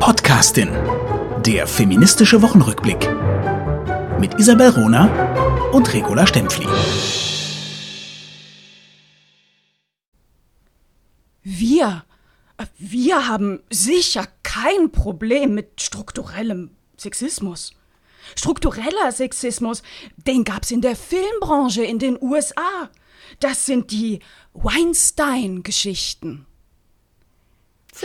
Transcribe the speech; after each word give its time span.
Podcastin. 0.00 0.70
Der 1.44 1.66
feministische 1.66 2.40
Wochenrückblick. 2.40 3.06
Mit 4.18 4.32
Isabel 4.40 4.70
Rona 4.70 5.70
und 5.72 5.92
Regula 5.92 6.26
Stempfli. 6.26 6.66
Wir, 11.42 12.04
wir 12.78 13.28
haben 13.28 13.60
sicher 13.68 14.26
kein 14.42 14.90
Problem 14.90 15.54
mit 15.54 15.82
strukturellem 15.82 16.70
Sexismus. 16.96 17.74
Struktureller 18.34 19.12
Sexismus, 19.12 19.82
den 20.16 20.44
gab's 20.44 20.70
in 20.70 20.80
der 20.80 20.96
Filmbranche 20.96 21.84
in 21.84 21.98
den 21.98 22.16
USA. 22.22 22.88
Das 23.38 23.66
sind 23.66 23.90
die 23.90 24.20
Weinstein-Geschichten. 24.54 26.46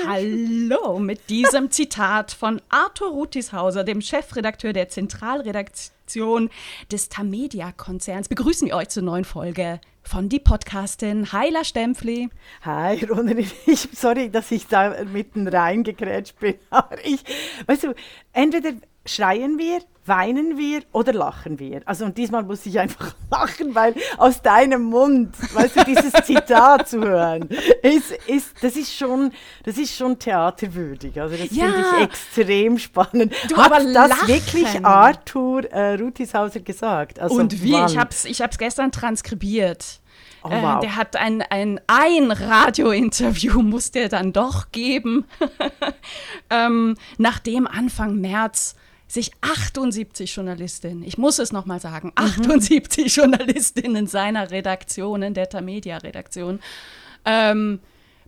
Hallo 0.04 1.00
mit 1.00 1.30
diesem 1.30 1.71
Zitat 1.71 2.31
von 2.31 2.62
Arthur 2.70 3.09
Rutishauser, 3.09 3.84
dem 3.84 4.02
Chefredakteur 4.02 4.73
der 4.73 4.90
Zentralredaktion 4.90 6.49
des 6.91 7.09
Tamedia-Konzerns. 7.09 8.27
Begrüßen 8.27 8.68
wir 8.68 8.76
euch 8.76 8.90
zur 8.90 9.04
neuen 9.04 9.23
Folge 9.23 9.80
von 10.04 10.27
die 10.27 10.40
Podcastin 10.40 11.31
Heila 11.31 11.63
Stempfli. 11.63 12.30
Hi, 12.63 13.04
Ronerin. 13.05 13.49
Ich, 13.66 13.88
sorry, 13.94 14.30
dass 14.30 14.52
ich 14.52 14.68
da 14.68 15.04
mitten 15.05 15.48
reingekrätscht 15.48 16.40
bin. 16.40 16.55
Aber 16.70 17.04
ich, 17.05 17.23
weißt 17.66 17.84
du, 17.84 17.96
entweder 18.34 18.73
schreien 19.05 19.58
wir, 19.58 19.80
weinen 20.05 20.58
wir 20.58 20.84
oder 20.91 21.13
lachen 21.13 21.59
wir? 21.59 21.82
Also 21.86 22.05
und 22.05 22.18
diesmal 22.18 22.44
muss 22.44 22.66
ich 22.66 22.80
einfach 22.80 23.16
lachen, 23.32 23.73
weil 23.73 23.96
aus 24.18 24.41
deinem 24.41 24.84
Mund, 24.84 25.36
weißt 25.54 25.77
du, 25.77 25.84
dieses 25.86 26.13
Zitat 26.26 26.88
zu 26.88 27.02
hören, 27.02 27.49
ist, 27.82 28.12
ist, 28.27 28.55
das 28.62 28.76
ist 28.76 28.96
schon, 28.96 29.32
das 29.63 29.77
ist 29.77 29.96
schon 29.96 30.20
theaterwürdig. 30.20 31.20
Also 31.20 31.36
das 31.36 31.52
ja. 31.52 31.66
finde 31.66 31.86
ich 31.98 32.04
extrem 32.04 32.77
spannend. 32.77 33.34
Du, 33.49 33.58
Hat 33.58 33.72
das 33.72 33.84
lachen. 33.84 34.27
wirklich 34.27 34.85
Arthur 34.85 35.66
äh, 35.72 35.96
Rutishauser 35.96 36.60
gesagt? 36.60 37.20
Also 37.20 37.35
und 37.35 37.63
wie? 37.63 37.74
Wann? 37.74 37.90
Ich 37.90 37.98
habe 37.98 38.10
es 38.12 38.26
ich 38.26 38.41
gestern 38.57 38.91
transkribiert. 38.91 40.01
Oh, 40.44 40.49
äh, 40.49 40.62
wow. 40.62 40.77
äh, 40.77 40.82
der 40.82 40.96
hat 40.96 41.16
ein, 41.16 41.41
ein, 41.41 41.82
ein 41.88 42.32
Radiointerview, 42.32 43.62
muss 43.63 43.90
der 43.90 44.10
dann 44.10 44.32
doch 44.32 44.72
geben, 44.72 45.26
ähm, 46.51 46.98
nachdem 47.18 47.66
Anfang 47.66 48.22
März 48.22 48.76
sich 49.07 49.31
78 49.41 50.35
Journalistinnen, 50.35 51.03
ich 51.03 51.17
muss 51.17 51.39
es 51.39 51.51
nochmal 51.51 51.79
sagen, 51.79 52.11
78 52.15 53.05
mhm. 53.05 53.09
Journalistinnen 53.09 54.07
seiner 54.07 54.51
Redaktionen, 54.51 55.34
der 55.34 55.49
Tamedia-Redaktion, 55.49 56.59
ähm, 57.26 57.79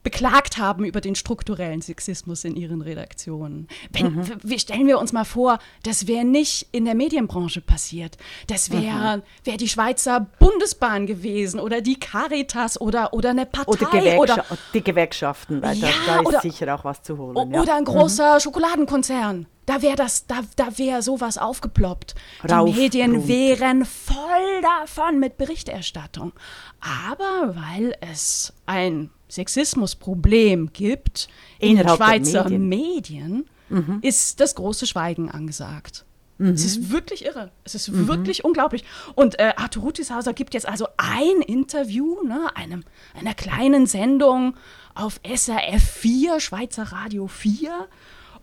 beklagt 0.04 0.58
haben 0.58 0.86
über 0.86 1.02
den 1.02 1.16
strukturellen 1.16 1.82
Sexismus 1.82 2.46
in 2.46 2.56
ihren 2.56 2.82
Redaktionen. 2.82 3.68
Wenn, 3.92 4.16
mhm. 4.16 4.26
wie, 4.42 4.58
stellen 4.58 4.88
wir 4.88 5.00
uns 5.00 5.12
mal 5.12 5.26
vor, 5.26 5.60
das 5.84 6.08
wäre 6.08 6.24
nicht 6.24 6.68
in 6.72 6.86
der 6.86 6.96
Medienbranche 6.96 7.60
passiert. 7.60 8.18
Das 8.48 8.72
wäre 8.72 9.18
mhm. 9.18 9.22
wär 9.44 9.58
die 9.58 9.68
Schweizer 9.68 10.28
Bundesbahn 10.40 11.08
gewesen 11.08 11.60
oder 11.60 11.82
die 11.82 12.00
Caritas 12.00 12.80
oder, 12.80 13.14
oder 13.14 13.32
eine 13.32 13.46
Partei. 13.46 13.72
Oder, 13.72 13.86
Gewerkscha 13.88 14.46
oder 14.50 14.58
die 14.74 14.84
Gewerkschaften, 14.84 15.62
weil 15.62 15.78
ja, 15.78 15.90
da, 16.06 16.14
da, 16.14 16.20
ist 16.22 16.28
oder, 16.28 16.42
sicher 16.42 16.74
auch 16.74 16.86
was 16.86 17.02
zu 17.02 17.18
holen. 17.18 17.36
Oder 17.36 17.66
ja. 17.66 17.76
ein 17.76 17.84
großer 17.84 18.36
mhm. 18.36 18.40
Schokoladenkonzern. 18.40 19.48
Da 19.68 19.82
wäre 19.82 19.98
das, 19.98 20.26
da, 20.28 20.44
da 20.56 20.78
wäre 20.78 21.02
sowas 21.02 21.38
aufgeploppt. 21.38 22.16
Rauf, 22.50 22.74
die 22.74 22.80
Medien 22.80 23.16
rund. 23.16 23.28
wären 23.28 23.86
voll 23.86 24.62
davon 24.62 25.20
mit 25.20 25.38
Berichterstattung. 25.38 26.32
Aber 26.80 27.54
weil 27.54 27.94
es 28.00 28.54
ein 28.66 29.10
Sexismusproblem 29.28 30.72
gibt 30.72 31.28
in 31.60 31.76
den 31.76 31.90
Schweizer 31.90 32.46
Medien, 32.46 32.70
Medien 32.70 33.50
mhm. 33.68 34.00
ist 34.02 34.40
das 34.40 34.56
große 34.56 34.88
Schweigen 34.88 35.30
angesagt. 35.30 36.06
Mhm. 36.38 36.52
Es 36.52 36.64
ist 36.64 36.90
wirklich 36.90 37.26
irre. 37.26 37.52
Es 37.66 37.76
ist 37.76 37.90
mhm. 37.90 38.08
wirklich 38.08 38.46
unglaublich. 38.46 38.86
Und 39.16 39.38
äh, 39.38 39.52
Arthur 39.58 39.84
Rutishauser 39.84 40.32
gibt 40.32 40.54
jetzt 40.54 40.68
also 40.68 40.88
ein 40.96 41.42
Interview, 41.42 42.24
ne, 42.24 42.48
einem, 42.56 42.86
einer 43.20 43.34
kleinen 43.34 43.86
Sendung 43.86 44.56
auf 44.96 45.20
SRF 45.28 45.84
4, 45.84 46.40
Schweizer 46.40 46.84
Radio 46.84 47.28
4 47.28 47.90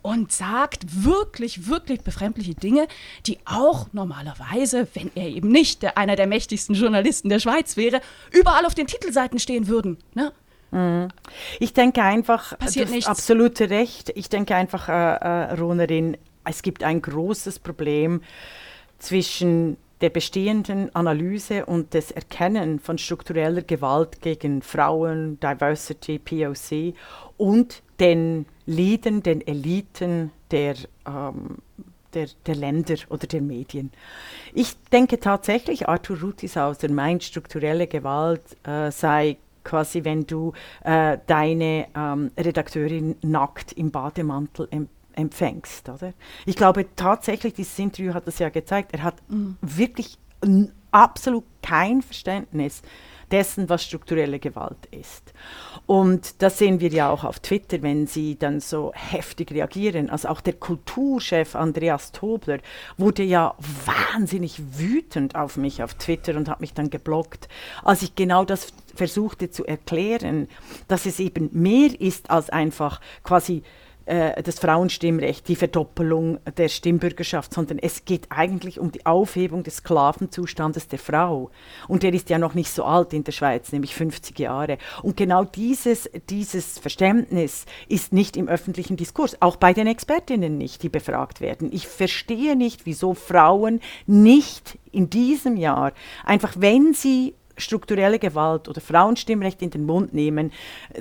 und 0.04 0.32
sagt 0.32 1.02
wirklich, 1.02 1.66
wirklich 1.66 2.02
befremdliche 2.02 2.54
Dinge, 2.54 2.88
die 3.24 3.38
auch 3.46 3.86
normalerweise, 3.92 4.86
wenn 4.92 5.10
er 5.14 5.28
eben 5.28 5.48
nicht 5.48 5.82
der, 5.82 5.96
einer 5.96 6.14
der 6.14 6.26
mächtigsten 6.26 6.74
Journalisten 6.74 7.30
der 7.30 7.38
Schweiz 7.38 7.78
wäre, 7.78 8.02
überall 8.30 8.66
auf 8.66 8.74
den 8.74 8.86
Titelseiten 8.86 9.38
stehen 9.38 9.66
würden. 9.66 9.96
Ne? 10.12 10.30
Mhm. 10.72 11.08
Ich 11.58 11.72
denke 11.72 12.02
einfach, 12.02 12.58
Passiert 12.58 12.90
du 12.90 12.94
hast 12.96 13.08
absolute 13.08 13.70
Recht. 13.70 14.12
Ich 14.14 14.28
denke 14.28 14.54
einfach, 14.54 14.90
äh, 14.90 14.92
äh, 14.92 15.54
Ronerin, 15.54 16.18
es 16.44 16.60
gibt 16.60 16.84
ein 16.84 17.00
großes 17.00 17.60
Problem 17.60 18.20
zwischen 18.98 19.78
der 20.02 20.10
bestehenden 20.10 20.94
Analyse 20.94 21.64
und 21.64 21.94
des 21.94 22.10
Erkennen 22.10 22.78
von 22.78 22.98
struktureller 22.98 23.62
Gewalt 23.62 24.20
gegen 24.20 24.60
Frauen, 24.60 25.40
Diversity, 25.40 26.18
POC 26.18 26.94
und 27.38 27.82
den 28.00 28.46
Leadern, 28.66 29.22
den 29.22 29.46
Eliten 29.46 30.30
der, 30.50 30.74
ähm, 31.06 31.58
der, 32.14 32.28
der, 32.46 32.54
Länder 32.54 32.96
oder 33.08 33.26
der 33.26 33.42
Medien. 33.42 33.90
Ich 34.52 34.76
denke 34.92 35.20
tatsächlich, 35.20 35.88
Arthur 35.88 36.20
Rutishauser 36.20 36.90
meint, 36.90 37.24
strukturelle 37.24 37.86
Gewalt 37.86 38.42
äh, 38.66 38.90
sei 38.90 39.36
quasi, 39.64 40.04
wenn 40.04 40.26
du 40.26 40.52
äh, 40.84 41.18
deine 41.26 41.86
ähm, 41.96 42.30
Redakteurin 42.38 43.16
nackt 43.22 43.72
im 43.72 43.90
Bademantel 43.90 44.68
empfängst 44.70 44.94
empfängst. 45.16 45.88
Oder? 45.88 46.12
Ich 46.46 46.56
glaube 46.56 46.86
tatsächlich, 46.96 47.54
dieses 47.54 47.78
Interview 47.78 48.14
hat 48.14 48.26
das 48.26 48.38
ja 48.38 48.48
gezeigt, 48.48 48.92
er 48.92 49.02
hat 49.02 49.16
mhm. 49.28 49.56
wirklich 49.60 50.18
absolut 50.90 51.44
kein 51.62 52.02
Verständnis 52.02 52.82
dessen, 53.34 53.68
was 53.68 53.82
strukturelle 53.82 54.38
Gewalt 54.38 54.86
ist. 54.92 55.32
Und 55.86 56.40
das 56.40 56.56
sehen 56.56 56.78
wir 56.78 56.90
ja 56.90 57.10
auch 57.10 57.24
auf 57.24 57.40
Twitter, 57.40 57.82
wenn 57.82 58.06
sie 58.06 58.38
dann 58.38 58.60
so 58.60 58.92
heftig 58.94 59.50
reagieren. 59.50 60.08
Also 60.08 60.28
auch 60.28 60.40
der 60.40 60.52
Kulturchef 60.52 61.56
Andreas 61.56 62.12
Tobler 62.12 62.58
wurde 62.96 63.24
ja 63.24 63.56
wahnsinnig 63.84 64.62
wütend 64.78 65.34
auf 65.34 65.56
mich 65.56 65.82
auf 65.82 65.94
Twitter 65.94 66.36
und 66.36 66.48
hat 66.48 66.60
mich 66.60 66.74
dann 66.74 66.90
geblockt, 66.90 67.48
als 67.82 68.02
ich 68.02 68.14
genau 68.14 68.44
das 68.44 68.68
versuchte 68.94 69.50
zu 69.50 69.66
erklären, 69.66 70.46
dass 70.86 71.04
es 71.04 71.18
eben 71.18 71.50
mehr 71.52 71.90
ist 72.00 72.30
als 72.30 72.50
einfach 72.50 73.00
quasi 73.24 73.64
äh, 74.06 74.42
das 74.42 74.58
Frauenstimmrecht, 74.58 75.48
die 75.48 75.56
Verdoppelung 75.56 76.38
der 76.56 76.68
Stimmbürgerschaft, 76.68 77.54
sondern 77.54 77.78
es 77.78 78.04
geht 78.04 78.26
eigentlich 78.30 78.78
um 78.78 78.92
die 78.92 79.06
Aufhebung 79.06 79.62
des 79.62 79.76
Sklavenzustandes 79.76 80.88
der 80.88 80.98
Frau. 80.98 81.50
Und 81.88 82.02
der 82.02 82.12
ist 82.12 82.30
ja 82.30 82.38
noch 82.38 82.54
nicht 82.54 82.70
so 82.70 82.84
alt 82.84 83.12
in 83.12 83.24
der 83.24 83.32
Schweiz, 83.32 83.72
nämlich 83.72 83.94
50 83.94 84.38
Jahre. 84.38 84.78
Und 85.02 85.16
genau 85.16 85.44
dieses, 85.44 86.10
dieses 86.28 86.78
Verständnis 86.78 87.66
ist 87.88 88.12
nicht 88.12 88.36
im 88.36 88.48
öffentlichen 88.48 88.96
Diskurs, 88.96 89.40
auch 89.40 89.56
bei 89.56 89.72
den 89.72 89.86
Expertinnen 89.86 90.58
nicht, 90.58 90.82
die 90.82 90.88
befragt 90.88 91.40
werden. 91.40 91.70
Ich 91.72 91.88
verstehe 91.88 92.56
nicht, 92.56 92.86
wieso 92.86 93.14
Frauen 93.14 93.80
nicht 94.06 94.78
in 94.92 95.10
diesem 95.10 95.56
Jahr, 95.56 95.92
einfach 96.24 96.54
wenn 96.58 96.94
sie 96.94 97.34
strukturelle 97.56 98.18
Gewalt 98.18 98.68
oder 98.68 98.80
Frauenstimmrecht 98.80 99.62
in 99.62 99.70
den 99.70 99.86
Mund 99.86 100.14
nehmen, 100.14 100.52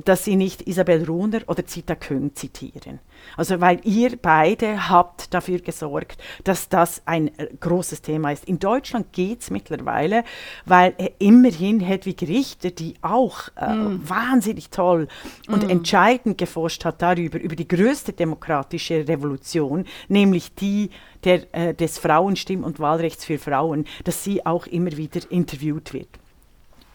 dass 0.06 0.24
sie 0.24 0.36
nicht 0.36 0.68
Isabel 0.68 1.03
Runer 1.06 1.41
oder 1.47 1.66
Zita 1.66 1.96
Küng 1.96 2.36
zitieren. 2.36 3.00
Also 3.38 3.62
weil 3.62 3.80
ihr 3.84 4.18
beide 4.22 4.90
habt 4.90 5.34
dafür 5.34 5.59
gesorgt, 5.59 6.22
dass 6.44 6.69
das 6.69 7.02
ein 7.06 7.28
äh, 7.38 7.47
großes 7.59 8.02
Thema 8.02 8.31
ist. 8.31 8.46
In 8.46 8.59
Deutschland 8.59 9.14
geht 9.14 9.41
es 9.41 9.52
mittlerweile, 9.52 10.24
weil 10.66 10.94
immerhin 11.19 11.80
Hedwig 11.80 12.22
Richter, 12.24 12.72
die 12.72 12.96
auch 13.02 13.50
äh, 13.56 13.74
mm. 13.74 14.09
wahnsinnig 14.09 14.70
toll 14.70 15.08
und 15.47 15.66
mm. 15.66 15.70
entscheidend 15.70 16.38
geforscht 16.38 16.85
hat 16.85 17.02
darüber, 17.02 17.40
über 17.40 17.56
die 17.56 17.68
größte 17.68 18.14
demokratische 18.14 19.08
Revolution, 19.08 19.85
nämlich 20.08 20.53
die 20.56 20.90
der, 21.23 21.53
äh, 21.53 21.73
des 21.73 21.99
Frauenstimm- 21.99 22.64
und 22.64 22.79
Wahlrechts 22.79 23.26
für 23.26 23.40
Frauen, 23.40 23.85
dass 24.03 24.23
sie 24.23 24.46
auch 24.46 24.67
immer 24.67 24.96
wieder 24.97 25.22
interviewt 25.29 25.94
wird. 25.94 26.20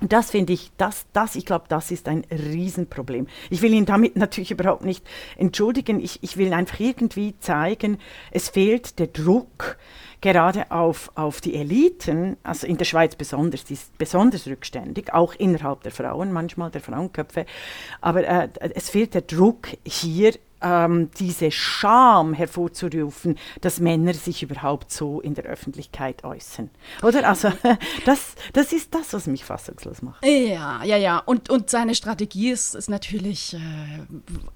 Und 0.00 0.12
das 0.12 0.30
finde 0.30 0.52
ich, 0.52 0.70
das, 0.76 1.06
das, 1.12 1.34
ich 1.34 1.44
glaube, 1.44 1.64
das 1.68 1.90
ist 1.90 2.08
ein 2.08 2.24
Riesenproblem. 2.30 3.26
Ich 3.50 3.62
will 3.62 3.74
ihn 3.74 3.84
damit 3.84 4.16
natürlich 4.16 4.50
überhaupt 4.50 4.84
nicht 4.84 5.04
entschuldigen. 5.36 6.00
Ich, 6.00 6.22
ich 6.22 6.36
will 6.36 6.52
einfach 6.52 6.78
irgendwie 6.80 7.34
zeigen, 7.40 7.98
es 8.30 8.48
fehlt 8.48 8.98
der 8.98 9.08
Druck 9.08 9.76
gerade 10.20 10.70
auf, 10.70 11.12
auf 11.14 11.40
die 11.40 11.54
Eliten, 11.54 12.36
also 12.42 12.66
in 12.66 12.76
der 12.76 12.84
Schweiz 12.84 13.14
besonders, 13.14 13.64
die 13.64 13.74
ist 13.74 13.96
besonders 13.98 14.46
rückständig, 14.46 15.12
auch 15.14 15.34
innerhalb 15.34 15.82
der 15.82 15.92
Frauen, 15.92 16.32
manchmal 16.32 16.70
der 16.70 16.80
Frauenköpfe. 16.80 17.46
Aber 18.00 18.26
äh, 18.26 18.48
es 18.74 18.90
fehlt 18.90 19.14
der 19.14 19.22
Druck 19.22 19.68
hier 19.84 20.32
ähm, 20.62 21.10
diese 21.18 21.50
Scham 21.50 22.34
hervorzurufen, 22.34 23.38
dass 23.60 23.80
Männer 23.80 24.14
sich 24.14 24.42
überhaupt 24.42 24.92
so 24.92 25.20
in 25.20 25.34
der 25.34 25.44
Öffentlichkeit 25.44 26.24
äußern. 26.24 26.70
Oder? 27.02 27.28
Also 27.28 27.52
das, 28.04 28.34
das 28.52 28.72
ist 28.72 28.94
das, 28.94 29.12
was 29.12 29.26
mich 29.26 29.44
fassungslos 29.44 30.02
macht. 30.02 30.24
Ja, 30.24 30.82
ja, 30.84 30.96
ja. 30.96 31.18
Und, 31.18 31.50
und 31.50 31.70
seine 31.70 31.94
Strategie 31.94 32.50
ist, 32.50 32.74
ist 32.74 32.90
natürlich 32.90 33.54
äh, 33.54 33.58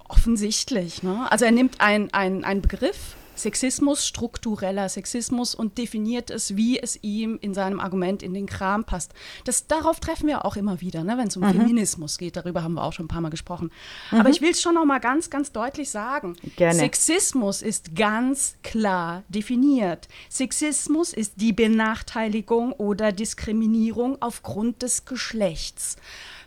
offensichtlich. 0.08 1.02
Ne? 1.02 1.26
Also 1.30 1.44
er 1.44 1.52
nimmt 1.52 1.80
einen 1.80 2.62
Begriff, 2.62 3.16
Sexismus, 3.42 4.06
struktureller 4.06 4.88
Sexismus 4.88 5.54
und 5.54 5.78
definiert 5.78 6.30
es, 6.30 6.56
wie 6.56 6.78
es 6.78 6.98
ihm 7.02 7.38
in 7.40 7.54
seinem 7.54 7.80
Argument 7.80 8.22
in 8.22 8.34
den 8.34 8.46
Kram 8.46 8.84
passt. 8.84 9.12
Das, 9.44 9.66
darauf 9.66 10.00
treffen 10.00 10.28
wir 10.28 10.44
auch 10.44 10.56
immer 10.56 10.80
wieder, 10.80 11.04
ne, 11.04 11.18
wenn 11.18 11.28
es 11.28 11.36
um 11.36 11.42
mhm. 11.42 11.52
Feminismus 11.52 12.18
geht. 12.18 12.36
Darüber 12.36 12.62
haben 12.62 12.74
wir 12.74 12.84
auch 12.84 12.92
schon 12.92 13.06
ein 13.06 13.08
paar 13.08 13.20
Mal 13.20 13.30
gesprochen. 13.30 13.70
Mhm. 14.10 14.20
Aber 14.20 14.30
ich 14.30 14.40
will 14.40 14.50
es 14.50 14.62
schon 14.62 14.74
noch 14.74 14.84
mal 14.84 15.00
ganz, 15.00 15.28
ganz 15.30 15.52
deutlich 15.52 15.90
sagen. 15.90 16.36
Gerne. 16.56 16.78
Sexismus 16.78 17.62
ist 17.62 17.94
ganz 17.94 18.56
klar 18.62 19.24
definiert. 19.28 20.08
Sexismus 20.28 21.12
ist 21.12 21.34
die 21.36 21.52
Benachteiligung 21.52 22.72
oder 22.72 23.12
Diskriminierung 23.12 24.16
aufgrund 24.20 24.82
des 24.82 25.04
Geschlechts. 25.04 25.96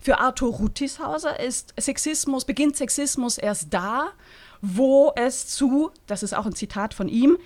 Für 0.01 0.19
Arthur 0.19 0.53
Rutishauser 0.53 1.39
ist 1.39 1.73
Sexismus, 1.79 2.45
beginnt 2.45 2.77
Sexismus 2.77 3.39
erst 3.39 3.73
da, 3.73 4.11
wo 4.73 5.13
es 5.15 5.47
zu, 5.47 5.91
das 6.07 6.23
ist 6.23 6.33
auch 6.35 6.45
ein 6.45 6.55
Zitat 6.55 6.93
von 6.93 7.07
ihm, 7.07 7.37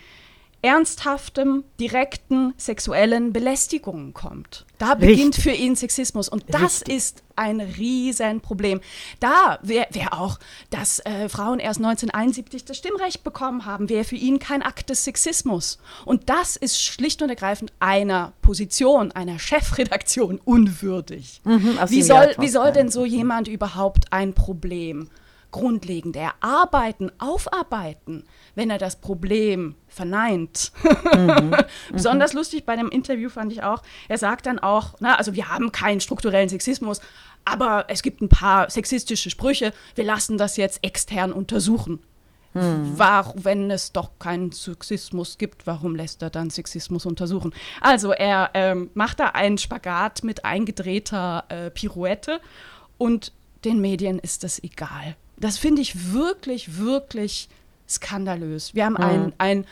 ernsthaftem, 0.62 1.64
direkten 1.80 2.54
sexuellen 2.58 3.32
Belästigungen 3.32 4.14
kommt. 4.14 4.66
Da 4.78 4.96
beginnt 4.96 5.38
Richtig. 5.38 5.44
für 5.44 5.52
ihn 5.52 5.76
Sexismus 5.76 6.28
und 6.28 6.44
das 6.50 6.82
Richtig. 6.82 6.96
ist 6.96 7.24
ein 7.38 7.62
Riesenproblem. 7.62 8.82
Da 9.22 9.60
wäre 9.62 9.88
wär 9.92 10.20
auch, 10.20 10.38
dass 10.70 11.00
äh, 11.00 11.30
Frauen 11.30 11.60
erst 11.60 11.80
1971 11.80 12.66
das 12.66 12.78
Stimmrecht 12.78 13.24
bekommen 13.24 13.66
haben, 13.66 13.88
wäre 13.88 14.04
für 14.04 14.18
ihn 14.18 14.40
kein 14.40 14.62
Akt 14.62 14.90
des 14.90 15.06
Sexismus. 15.06 15.80
Und 16.04 16.30
das 16.30 16.58
ist 16.58 16.82
schlicht 16.82 17.22
und 17.22 17.30
ergreifend 17.30 17.72
einer 17.80 18.34
Position, 18.42 19.14
einer 19.14 19.40
Chefredaktion 19.40 20.42
unwürdig. 20.44 21.42
Mhm, 21.46 21.80
wie 21.88 22.04
soll, 22.04 22.36
wie 22.38 22.50
soll 22.50 22.74
denn 22.74 22.90
so 22.90 23.06
jemand 23.06 23.48
überhaupt 23.48 24.12
ein 24.12 24.34
Problem 24.34 25.10
grundlegend 25.52 26.16
erarbeiten, 26.16 27.12
aufarbeiten, 27.20 28.26
wenn 28.56 28.70
er 28.70 28.78
das 28.78 29.00
Problem 29.00 29.76
verneint. 29.88 30.72
Mhm. 31.16 31.56
Besonders 31.92 32.34
lustig 32.34 32.66
bei 32.66 32.76
dem 32.76 32.90
Interview 32.90 33.30
fand 33.30 33.52
ich 33.52 33.64
auch, 33.64 33.82
er 34.08 34.18
sagt 34.18 34.46
dann 34.46 34.60
auch, 34.60 34.96
na, 35.00 35.16
also 35.16 35.34
wir 35.34 35.50
haben 35.50 35.72
keinen 35.72 36.02
strukturellen 36.02 36.50
Sexismus, 36.50 37.02
aber 37.46 37.86
es 37.88 38.02
gibt 38.04 38.22
ein 38.22 38.30
paar 38.30 38.70
sexistische 38.70 39.30
Sprüche, 39.30 39.74
wir 39.96 40.04
lassen 40.04 40.38
das 40.38 40.58
jetzt 40.58 40.84
extern 40.84 41.32
untersuchen. 41.32 42.00
Mhm. 42.54 42.98
War, 42.98 43.34
wenn 43.36 43.70
es 43.70 43.92
doch 43.92 44.12
keinen 44.18 44.52
Sexismus 44.52 45.38
gibt, 45.38 45.68
warum 45.68 45.96
lässt 45.96 46.22
er 46.22 46.30
dann 46.30 46.50
Sexismus 46.50 47.06
untersuchen? 47.06 47.54
Also 47.80 48.12
er 48.12 48.52
ähm, 48.56 48.90
macht 48.96 49.20
da 49.20 49.28
einen 49.28 49.58
Spagat 49.58 50.24
mit 50.24 50.46
eingedrehter 50.46 51.46
äh, 51.50 51.70
Pirouette 51.70 52.42
und 52.98 53.34
den 53.66 53.82
Medien 53.82 54.20
ist 54.20 54.44
es 54.44 54.64
egal. 54.64 55.16
Das 55.40 55.58
finde 55.58 55.82
ich 55.82 56.14
wirklich, 56.14 56.78
wirklich 56.78 57.50
skandalös. 57.88 58.76
Wir 58.76 58.86
haben 58.86 58.94
mhm. 58.94 59.04
ein, 59.04 59.34
ein 59.38 59.66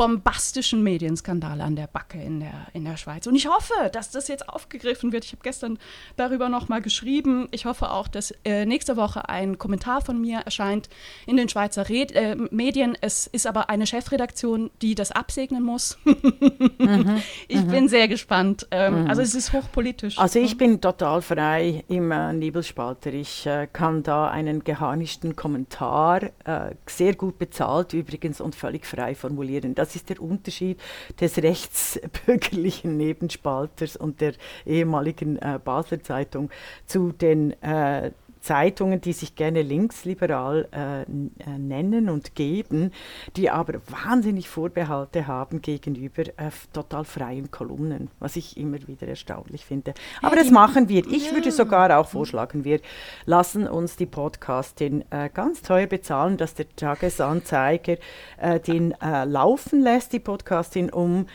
bombastischen 0.00 0.82
Medienskandal 0.82 1.60
an 1.60 1.76
der 1.76 1.86
Backe 1.86 2.18
in 2.18 2.40
der, 2.40 2.68
in 2.72 2.86
der 2.86 2.96
Schweiz. 2.96 3.26
Und 3.26 3.34
ich 3.34 3.48
hoffe, 3.48 3.74
dass 3.92 4.10
das 4.10 4.28
jetzt 4.28 4.48
aufgegriffen 4.48 5.12
wird. 5.12 5.26
Ich 5.26 5.32
habe 5.32 5.42
gestern 5.42 5.78
darüber 6.16 6.48
nochmal 6.48 6.80
geschrieben. 6.80 7.48
Ich 7.50 7.66
hoffe 7.66 7.90
auch, 7.90 8.08
dass 8.08 8.32
äh, 8.46 8.64
nächste 8.64 8.96
Woche 8.96 9.28
ein 9.28 9.58
Kommentar 9.58 10.00
von 10.00 10.18
mir 10.18 10.38
erscheint 10.38 10.88
in 11.26 11.36
den 11.36 11.50
Schweizer 11.50 11.90
Red 11.90 12.12
äh, 12.12 12.34
Medien. 12.50 12.96
Es 13.02 13.26
ist 13.26 13.46
aber 13.46 13.68
eine 13.68 13.86
Chefredaktion, 13.86 14.70
die 14.80 14.94
das 14.94 15.12
absegnen 15.12 15.62
muss. 15.62 15.98
mhm, 16.04 17.20
ich 17.46 17.60
mhm. 17.60 17.68
bin 17.68 17.88
sehr 17.90 18.08
gespannt. 18.08 18.68
Ähm, 18.70 19.02
mhm. 19.02 19.10
Also 19.10 19.20
es 19.20 19.34
ist 19.34 19.52
hochpolitisch. 19.52 20.18
Also 20.18 20.38
ich 20.38 20.56
bin 20.56 20.80
total 20.80 21.20
frei 21.20 21.84
im 21.88 22.10
äh, 22.10 22.32
Nebelspalter. 22.32 23.12
Ich 23.12 23.44
äh, 23.44 23.68
kann 23.70 24.02
da 24.02 24.30
einen 24.30 24.64
geharnischten 24.64 25.36
Kommentar, 25.36 26.22
äh, 26.46 26.74
sehr 26.86 27.14
gut 27.16 27.38
bezahlt 27.38 27.92
übrigens 27.92 28.40
und 28.40 28.54
völlig 28.54 28.86
frei 28.86 29.14
formulieren. 29.14 29.74
Das 29.74 29.89
ist 29.96 30.08
der 30.08 30.20
Unterschied 30.20 30.80
des 31.20 31.38
rechtsbürgerlichen 31.38 32.96
Nebenspalters 32.96 33.96
und 33.96 34.20
der 34.20 34.34
ehemaligen 34.66 35.36
äh, 35.36 35.58
Basler 35.62 36.02
Zeitung 36.02 36.50
zu 36.86 37.12
den 37.12 37.60
äh, 37.62 38.12
Zeitungen, 38.40 39.00
die 39.00 39.12
sich 39.12 39.34
gerne 39.34 39.62
linksliberal 39.62 40.68
äh, 40.72 41.02
äh, 41.02 41.58
nennen 41.58 42.08
und 42.08 42.34
geben, 42.34 42.92
die 43.36 43.50
aber 43.50 43.80
wahnsinnig 43.88 44.48
Vorbehalte 44.48 45.26
haben 45.26 45.60
gegenüber 45.60 46.22
äh, 46.22 46.50
total 46.72 47.04
freien 47.04 47.50
Kolumnen, 47.50 48.10
was 48.18 48.36
ich 48.36 48.56
immer 48.56 48.78
wieder 48.86 49.06
erstaunlich 49.06 49.66
finde. 49.66 49.94
Aber 50.22 50.36
das 50.36 50.50
machen 50.50 50.88
wir. 50.88 51.06
Ich 51.06 51.32
würde 51.34 51.50
sogar 51.50 51.98
auch 51.98 52.08
vorschlagen, 52.08 52.64
wir 52.64 52.80
lassen 53.26 53.68
uns 53.68 53.96
die 53.96 54.06
Podcastin 54.06 55.04
äh, 55.10 55.28
ganz 55.32 55.60
teuer 55.62 55.86
bezahlen, 55.86 56.36
dass 56.36 56.54
der 56.54 56.66
Tagesanzeiger 56.76 57.96
äh, 58.38 58.58
den 58.58 58.94
äh, 59.02 59.24
laufen 59.24 59.82
lässt, 59.82 60.12
die 60.12 60.20
Podcastin, 60.20 60.90
um 60.90 61.26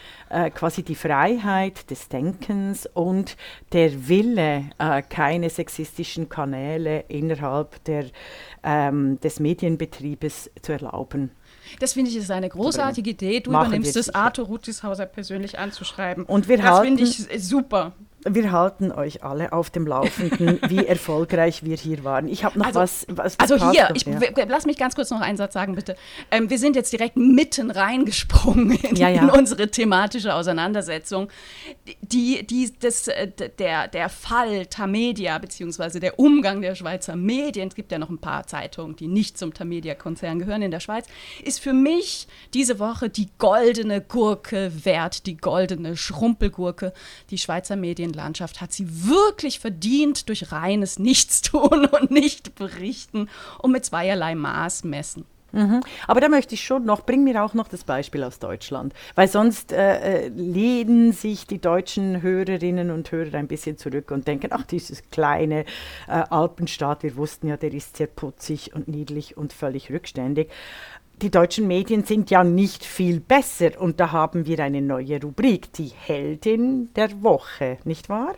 quasi 0.54 0.84
die 0.84 0.96
Freiheit 0.96 1.90
des 1.90 2.10
Denkens 2.10 2.90
und 2.94 3.38
der 3.72 4.10
Wille, 4.10 4.66
keine 5.08 5.50
sexistischen 5.50 6.28
Kanäle 6.30 6.95
innerhalb 7.10 7.84
der, 7.86 8.06
ähm, 8.64 9.20
des 9.20 9.40
Medienbetriebes 9.40 10.52
zu 10.62 10.72
erlauben. 10.72 11.32
Das 11.80 11.94
finde 11.94 12.12
ich 12.12 12.18
ist 12.18 12.32
eine 12.32 12.50
großartige 12.50 13.10
Idee. 13.12 13.40
Du 13.40 13.52
Machen 13.52 13.68
übernimmst 13.68 13.96
es, 13.96 14.14
Arthur 14.14 14.46
Rutishauser 14.46 15.06
persönlich 15.06 15.58
anzuschreiben. 15.58 16.26
Und 16.26 16.48
wir 16.48 16.58
das 16.58 16.80
finde 16.80 17.04
ich 17.04 17.28
super 17.44 17.94
wir 18.28 18.52
halten 18.52 18.92
euch 18.92 19.24
alle 19.24 19.54
auf 19.54 19.70
dem 19.70 19.86
Laufenden, 19.86 20.60
wie 20.70 20.86
erfolgreich 20.86 21.64
wir 21.64 21.78
hier 21.78 22.04
waren. 22.04 22.28
Ich 22.28 22.44
habe 22.44 22.58
noch 22.58 22.66
also, 22.68 22.80
was, 22.80 23.06
was. 23.10 23.40
Also 23.40 23.72
hier, 23.72 23.90
ich, 23.94 24.06
lass 24.48 24.66
mich 24.66 24.78
ganz 24.78 24.96
kurz 24.96 25.12
noch 25.12 25.22
einen 25.22 25.38
Satz 25.38 25.54
sagen, 25.54 25.76
bitte. 25.76 25.96
Ähm, 26.32 26.50
wir 26.50 26.58
sind 26.58 26.76
jetzt 26.76 26.92
direkt 26.92 27.18
mitten 27.18 27.70
reingesprungen 27.70 28.72
in, 28.72 28.96
ja, 28.96 29.10
ja. 29.10 29.22
in 29.22 29.30
unsere 29.30 29.70
thematische 29.70 30.34
Auseinandersetzung. 30.34 31.30
Die, 32.02 32.46
die, 32.46 32.74
das, 32.80 33.08
äh, 33.08 33.30
der, 33.60 33.88
der 33.88 34.10
Fall 34.10 34.66
Tamedia, 34.66 35.38
beziehungsweise 35.38 36.00
der 36.00 36.20
Umgang 36.20 36.62
der 36.62 36.74
Schweizer 36.74 37.16
Medien, 37.16 37.68
es 37.68 37.76
gibt 37.76 37.92
ja 37.92 38.00
noch 38.00 38.10
ein 38.10 38.20
paar 38.20 38.48
Zeitungen, 38.48 38.96
die 38.96 39.08
nicht 39.08 39.38
zum 39.38 39.54
Tamedia-Konzern 39.54 40.40
gehören 40.40 40.64
in 40.64 40.72
der 40.72 40.80
Schweiz, 40.80 41.06
ist 41.44 41.60
für 41.60 41.74
mich 41.74 42.28
diese 42.56 42.80
Woche 42.80 43.10
die 43.10 43.30
goldene 43.38 44.02
Gurke 44.02 44.72
wert, 44.84 45.28
die 45.28 45.38
goldene 45.38 45.96
Schrumpelgurke. 45.96 46.92
Die 47.30 47.38
Schweizer 47.38 47.76
Medien 47.76 48.15
Medienlandschaft 48.16 48.62
hat 48.62 48.72
sie 48.72 48.88
wirklich 49.08 49.60
verdient 49.60 50.30
durch 50.30 50.52
reines 50.52 51.00
Nichtstun 51.00 51.86
und 52.02 52.12
Nichtberichten 52.12 53.30
und 53.60 53.72
mit 53.72 53.86
zweierlei 53.86 54.36
Maß 54.36 54.84
messen. 54.86 55.26
Mhm. 55.52 55.82
Aber 56.08 56.20
da 56.20 56.28
möchte 56.28 56.56
ich 56.56 56.66
schon 56.66 56.84
noch, 56.84 57.06
bring 57.06 57.24
mir 57.24 57.42
auch 57.42 57.54
noch 57.54 57.70
das 57.70 57.86
Beispiel 57.86 58.24
aus 58.24 58.40
Deutschland, 58.40 58.94
weil 59.16 59.30
sonst 59.30 59.72
äh, 59.72 60.26
äh, 60.26 60.28
lehnen 60.28 61.14
sich 61.14 61.48
die 61.48 61.62
deutschen 61.62 62.22
Hörerinnen 62.22 62.92
und 62.92 63.10
Hörer 63.10 63.38
ein 63.38 63.48
bisschen 63.48 63.78
zurück 63.78 64.12
und 64.12 64.28
denken, 64.28 64.50
ach, 64.52 64.64
dieses 64.64 65.10
kleine 65.12 65.62
äh, 66.10 66.24
Alpenstaat, 66.30 67.04
wir 67.04 67.16
wussten 67.16 67.48
ja, 67.48 67.56
der 67.56 67.74
ist 67.74 67.96
sehr 67.96 68.08
putzig 68.08 68.76
und 68.76 68.90
niedlich 68.90 69.38
und 69.38 69.54
völlig 69.54 69.90
rückständig 69.92 70.50
die 71.22 71.32
deutschen 71.32 71.68
Medien 71.68 72.04
sind 72.04 72.30
ja 72.30 72.44
nicht 72.44 72.84
viel 72.84 73.20
besser 73.20 73.80
und 73.80 74.00
da 74.00 74.12
haben 74.12 74.46
wir 74.46 74.60
eine 74.60 74.82
neue 74.82 75.22
Rubrik, 75.22 75.72
die 75.74 75.92
Heldin 75.96 76.94
der 76.94 77.24
Woche, 77.24 77.78
nicht 77.86 78.10
wahr? 78.10 78.36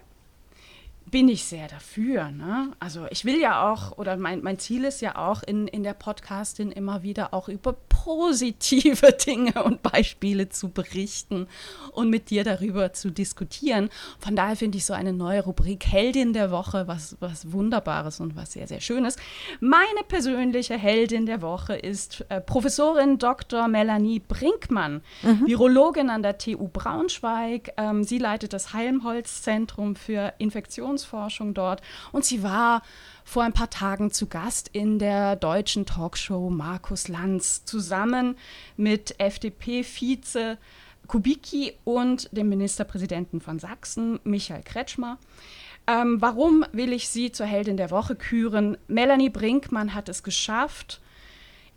Bin 1.10 1.30
ich 1.30 1.46
sehr 1.46 1.68
dafür. 1.68 2.32
Ne? 2.32 2.72
Also 2.80 3.08
ich 3.10 3.24
will 3.24 3.40
ja 3.40 3.72
auch, 3.72 3.98
oder 3.98 4.18
mein, 4.18 4.42
mein 4.42 4.60
Ziel 4.60 4.84
ist 4.84 5.02
ja 5.02 5.16
auch 5.16 5.42
in, 5.44 5.68
in 5.68 5.84
der 5.84 5.94
Podcastin 5.94 6.72
immer 6.72 7.02
wieder 7.04 7.34
auch 7.34 7.48
über 7.48 7.74
positive 7.90 9.12
Dinge 9.26 9.64
und 9.64 9.82
Beispiele 9.82 10.50
zu 10.50 10.70
berichten 10.70 11.48
und 11.94 12.10
mit 12.10 12.30
dir 12.30 12.44
darüber 12.44 12.94
zu 12.94 13.10
diskutieren. 13.10 13.90
Von 14.20 14.36
daher 14.36 14.56
finde 14.56 14.78
ich 14.78 14.86
so 14.86 14.94
eine 14.94 15.14
neue 15.14 15.44
Rubrik 15.44 15.86
Heldin 15.86 16.34
der 16.34 16.52
Woche 16.52 16.88
was, 16.88 17.16
was 17.20 17.52
Wunderbares 17.52 18.20
und 18.20 18.36
was 18.36 18.54
sehr, 18.54 18.68
sehr 18.68 18.82
Schönes. 18.82 19.16
Meine 19.60 20.04
persönliche 20.08 20.78
Heldin 20.78 21.26
der 21.26 21.42
Woche 21.42 21.76
ist 21.76 22.26
äh, 22.30 22.42
Professorin 22.42 23.18
Dr. 23.18 23.68
Melanie 23.68 24.20
Brinkmann, 24.20 25.02
mhm. 25.24 25.48
Virologin 25.48 26.10
an 26.10 26.22
der 26.22 26.38
TU 26.38 26.68
Braunschweig. 26.68 27.74
Ähm, 27.78 28.04
sie 28.04 28.18
leitet 28.18 28.54
das 28.54 28.74
Helmholtz-Zentrum 28.74 29.96
für 29.96 30.34
Infektions 30.38 30.97
Religionsforschung 30.98 31.54
dort 31.54 31.82
und 32.12 32.26
sie 32.26 32.44
war 32.44 32.82
vor 33.24 33.44
ein 33.44 33.54
paar 33.54 33.70
Tagen 33.70 34.12
zu 34.12 34.28
Gast 34.28 34.70
in 34.74 35.00
der 35.00 35.36
deutschen 35.36 35.86
Talkshow 35.86 36.50
Markus 36.50 37.08
Lanz 37.08 37.66
zusammen 37.66 38.38
mit 38.76 39.20
FDP-Vize 39.20 40.58
Kubicki 41.08 41.74
und 41.86 42.30
dem 42.32 42.50
Ministerpräsidenten 42.50 43.40
von 43.40 43.60
Sachsen, 43.60 44.20
Michael 44.24 44.64
Kretschmer. 44.64 45.18
Ähm, 45.88 46.22
warum 46.22 46.66
will 46.74 46.92
ich 46.92 47.08
sie 47.08 47.32
zur 47.32 47.46
Heldin 47.46 47.78
der 47.78 47.92
Woche 47.92 48.16
küren? 48.16 48.78
Melanie 48.88 49.30
Brinkmann 49.30 49.94
hat 49.94 50.10
es 50.10 50.22
geschafft, 50.22 51.00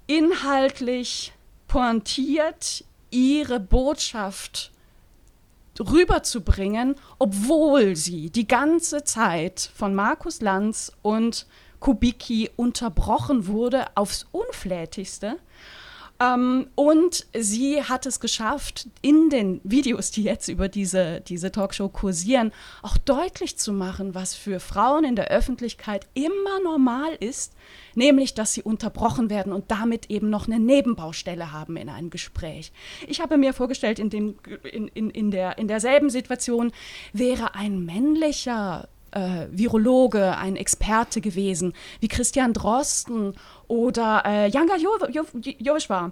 inhaltlich 0.08 1.32
pointiert 1.68 2.84
ihre 3.10 3.60
Botschaft 3.60 4.72
rüberzubringen, 5.80 6.94
obwohl 7.18 7.96
sie 7.96 8.30
die 8.30 8.46
ganze 8.46 9.04
Zeit 9.04 9.70
von 9.74 9.94
Markus 9.94 10.40
Lanz 10.40 10.92
und 11.02 11.46
Kubicki 11.80 12.50
unterbrochen 12.56 13.46
wurde 13.46 13.86
aufs 13.96 14.26
Unflätigste. 14.32 15.38
Ähm, 16.20 16.68
und 16.74 17.26
sie 17.36 17.82
hat 17.82 18.04
es 18.04 18.20
geschafft, 18.20 18.88
in 19.00 19.30
den 19.30 19.60
Videos, 19.64 20.10
die 20.10 20.22
jetzt 20.22 20.48
über 20.48 20.68
diese, 20.68 21.22
diese 21.22 21.50
Talkshow 21.50 21.88
kursieren, 21.88 22.52
auch 22.82 22.98
deutlich 22.98 23.56
zu 23.56 23.72
machen, 23.72 24.14
was 24.14 24.34
für 24.34 24.60
Frauen 24.60 25.04
in 25.04 25.16
der 25.16 25.28
Öffentlichkeit 25.28 26.06
immer 26.12 26.60
normal 26.62 27.14
ist, 27.18 27.54
nämlich 27.94 28.34
dass 28.34 28.52
sie 28.52 28.62
unterbrochen 28.62 29.30
werden 29.30 29.52
und 29.52 29.70
damit 29.70 30.10
eben 30.10 30.28
noch 30.28 30.46
eine 30.46 30.60
Nebenbaustelle 30.60 31.52
haben 31.52 31.76
in 31.76 31.88
einem 31.88 32.10
Gespräch. 32.10 32.70
Ich 33.08 33.20
habe 33.20 33.38
mir 33.38 33.54
vorgestellt, 33.54 33.98
in, 33.98 34.10
dem, 34.10 34.36
in, 34.70 34.88
in, 34.88 35.10
in, 35.10 35.30
der, 35.30 35.56
in 35.56 35.68
derselben 35.68 36.10
Situation 36.10 36.72
wäre 37.14 37.54
ein 37.54 37.84
männlicher 37.84 38.88
äh, 39.12 39.46
Virologe, 39.50 40.36
ein 40.36 40.56
Experte 40.56 41.20
gewesen, 41.20 41.72
wie 42.00 42.08
Christian 42.08 42.52
Drosten 42.52 43.34
oder 43.70 44.24
äh, 44.26 44.48
Janga 44.48 44.74
Joshua. 44.76 46.10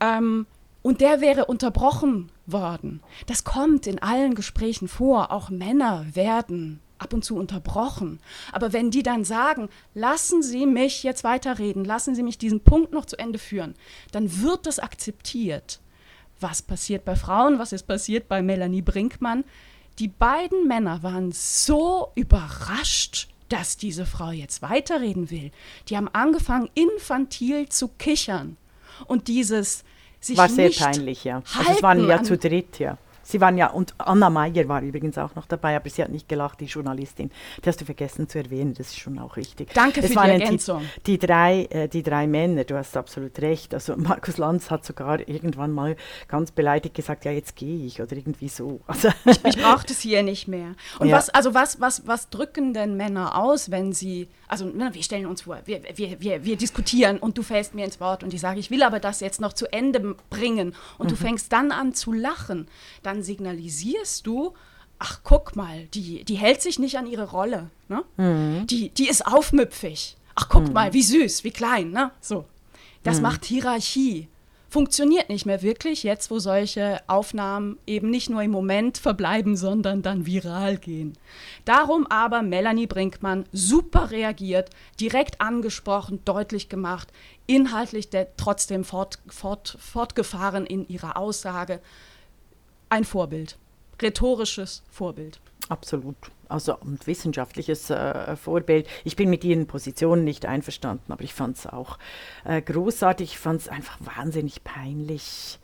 Ähm, 0.00 0.46
und 0.82 1.00
der 1.00 1.20
wäre 1.20 1.46
unterbrochen 1.46 2.30
worden. 2.46 3.00
Das 3.26 3.44
kommt 3.44 3.86
in 3.86 4.00
allen 4.00 4.34
Gesprächen 4.34 4.88
vor. 4.88 5.32
Auch 5.32 5.48
Männer 5.50 6.06
werden 6.12 6.80
ab 6.98 7.12
und 7.12 7.24
zu 7.24 7.36
unterbrochen. 7.36 8.20
Aber 8.52 8.72
wenn 8.72 8.90
die 8.90 9.02
dann 9.02 9.24
sagen, 9.24 9.68
lassen 9.94 10.42
Sie 10.42 10.66
mich 10.66 11.02
jetzt 11.02 11.24
weiterreden, 11.24 11.84
lassen 11.84 12.14
Sie 12.14 12.22
mich 12.22 12.38
diesen 12.38 12.60
Punkt 12.60 12.92
noch 12.92 13.04
zu 13.04 13.18
Ende 13.18 13.38
führen, 13.38 13.74
dann 14.12 14.42
wird 14.42 14.66
das 14.66 14.78
akzeptiert. 14.78 15.80
Was 16.40 16.62
passiert 16.62 17.04
bei 17.04 17.16
Frauen? 17.16 17.58
Was 17.58 17.72
ist 17.72 17.86
passiert 17.86 18.28
bei 18.28 18.42
Melanie 18.42 18.82
Brinkmann? 18.82 19.44
Die 19.98 20.08
beiden 20.08 20.66
Männer 20.68 21.02
waren 21.02 21.32
so 21.32 22.12
überrascht, 22.14 23.28
dass 23.48 23.76
diese 23.76 24.06
Frau 24.06 24.30
jetzt 24.30 24.62
weiterreden 24.62 25.30
will. 25.30 25.50
Die 25.88 25.96
haben 25.96 26.08
angefangen, 26.12 26.68
infantil 26.74 27.68
zu 27.68 27.88
kichern. 27.88 28.56
Und 29.06 29.28
dieses 29.28 29.84
sich 30.20 30.36
War 30.36 30.48
sehr 30.48 30.70
peinlich, 30.70 31.24
ja. 31.24 31.42
Also 31.56 31.72
es 31.72 31.82
waren 31.82 32.06
ja 32.06 32.22
zu 32.22 32.36
dritt, 32.36 32.78
ja. 32.78 32.98
Sie 33.26 33.40
waren 33.40 33.58
ja, 33.58 33.68
und 33.70 33.94
Anna 33.98 34.30
Meyer 34.30 34.68
war 34.68 34.82
übrigens 34.82 35.18
auch 35.18 35.34
noch 35.34 35.46
dabei, 35.46 35.74
aber 35.74 35.90
sie 35.90 36.02
hat 36.02 36.10
nicht 36.10 36.28
gelacht, 36.28 36.60
die 36.60 36.66
Journalistin. 36.66 37.30
Die 37.64 37.68
hast 37.68 37.80
du 37.80 37.84
vergessen 37.84 38.28
zu 38.28 38.38
erwähnen, 38.38 38.74
das 38.74 38.88
ist 38.88 39.00
schon 39.00 39.18
auch 39.18 39.36
richtig. 39.36 39.72
Danke 39.74 40.00
es 40.00 40.12
für 40.12 40.22
die 40.22 40.30
Ergänzung. 40.30 40.82
Die, 41.06 41.18
die, 41.18 41.26
drei, 41.26 41.64
äh, 41.64 41.88
die 41.88 42.04
drei 42.04 42.28
Männer, 42.28 42.62
du 42.62 42.76
hast 42.76 42.96
absolut 42.96 43.36
recht. 43.40 43.74
Also 43.74 43.96
Markus 43.96 44.36
Lanz 44.36 44.70
hat 44.70 44.84
sogar 44.84 45.28
irgendwann 45.28 45.72
mal 45.72 45.96
ganz 46.28 46.52
beleidigt 46.52 46.94
gesagt, 46.94 47.24
ja, 47.24 47.32
jetzt 47.32 47.56
gehe 47.56 47.84
ich 47.84 48.00
oder 48.00 48.16
irgendwie 48.16 48.48
so. 48.48 48.80
Also 48.96 49.08
ich, 49.26 49.44
ich 49.44 49.56
brauche 49.58 49.84
das 49.86 50.00
hier 50.00 50.22
nicht 50.22 50.48
mehr. 50.48 50.74
Und 51.00 51.08
ja. 51.08 51.16
was, 51.16 51.28
also 51.28 51.52
was, 51.52 51.80
was, 51.80 52.06
was 52.06 52.30
drücken 52.30 52.72
denn 52.72 52.96
Männer 52.96 53.36
aus, 53.36 53.70
wenn 53.70 53.92
sie, 53.92 54.28
also 54.48 54.72
wir 54.72 55.02
stellen 55.02 55.26
uns 55.26 55.42
vor, 55.42 55.58
wir, 55.66 55.82
wir, 55.96 56.20
wir, 56.20 56.44
wir 56.44 56.56
diskutieren 56.56 57.18
und 57.18 57.36
du 57.36 57.42
fällst 57.42 57.74
mir 57.74 57.84
ins 57.84 58.00
Wort 58.00 58.22
und 58.22 58.32
ich 58.32 58.40
sage, 58.40 58.58
ich 58.58 58.70
will 58.70 58.82
aber 58.82 59.00
das 59.00 59.20
jetzt 59.20 59.40
noch 59.40 59.52
zu 59.52 59.70
Ende 59.70 60.16
bringen 60.30 60.74
und 60.96 61.06
mhm. 61.06 61.10
du 61.10 61.16
fängst 61.16 61.52
dann 61.52 61.72
an 61.72 61.92
zu 61.92 62.12
lachen, 62.12 62.68
dann 63.02 63.15
dann 63.16 63.22
signalisierst 63.22 64.26
du, 64.26 64.52
ach 64.98 65.20
guck 65.24 65.56
mal, 65.56 65.86
die, 65.94 66.24
die 66.24 66.34
hält 66.34 66.60
sich 66.60 66.78
nicht 66.78 66.98
an 66.98 67.06
ihre 67.06 67.30
Rolle. 67.30 67.70
Ne? 67.88 68.04
Mhm. 68.18 68.66
Die, 68.66 68.90
die 68.90 69.08
ist 69.08 69.26
aufmüpfig. 69.26 70.16
Ach 70.34 70.48
guck 70.50 70.68
mhm. 70.68 70.72
mal, 70.74 70.92
wie 70.92 71.02
süß, 71.02 71.42
wie 71.44 71.50
klein. 71.50 71.90
Ne? 71.90 72.10
So. 72.20 72.44
Das 73.02 73.16
mhm. 73.16 73.22
macht 73.22 73.44
Hierarchie. 73.46 74.28
Funktioniert 74.68 75.30
nicht 75.30 75.46
mehr 75.46 75.62
wirklich, 75.62 76.02
jetzt 76.02 76.30
wo 76.30 76.38
solche 76.38 77.00
Aufnahmen 77.06 77.78
eben 77.86 78.10
nicht 78.10 78.28
nur 78.28 78.42
im 78.42 78.50
Moment 78.50 78.98
verbleiben, 78.98 79.56
sondern 79.56 80.02
dann 80.02 80.26
viral 80.26 80.76
gehen. 80.76 81.16
Darum 81.64 82.06
aber 82.08 82.42
Melanie 82.42 82.88
Brinkmann 82.88 83.46
super 83.52 84.10
reagiert, 84.10 84.68
direkt 85.00 85.40
angesprochen, 85.40 86.20
deutlich 86.26 86.68
gemacht, 86.68 87.10
inhaltlich 87.46 88.10
trotzdem 88.36 88.84
fort, 88.84 89.20
fort, 89.28 89.78
fortgefahren 89.80 90.66
in 90.66 90.86
ihrer 90.88 91.16
Aussage 91.16 91.80
ein 92.88 93.04
Vorbild, 93.04 93.58
rhetorisches 94.00 94.82
Vorbild. 94.90 95.40
Absolut. 95.68 96.16
Also 96.48 96.78
ein 96.80 96.98
wissenschaftliches 97.04 97.90
äh, 97.90 98.36
Vorbild. 98.36 98.86
Ich 99.04 99.16
bin 99.16 99.30
mit 99.30 99.42
ihren 99.42 99.66
Positionen 99.66 100.22
nicht 100.22 100.46
einverstanden, 100.46 101.10
aber 101.12 101.24
ich 101.24 101.34
fand 101.34 101.56
es 101.56 101.66
auch 101.66 101.98
äh, 102.44 102.62
großartig. 102.62 103.32
Ich 103.32 103.38
fand 103.38 103.62
es 103.62 103.68
einfach 103.68 103.98
wahnsinnig 104.00 104.62
peinlich, 104.62 105.58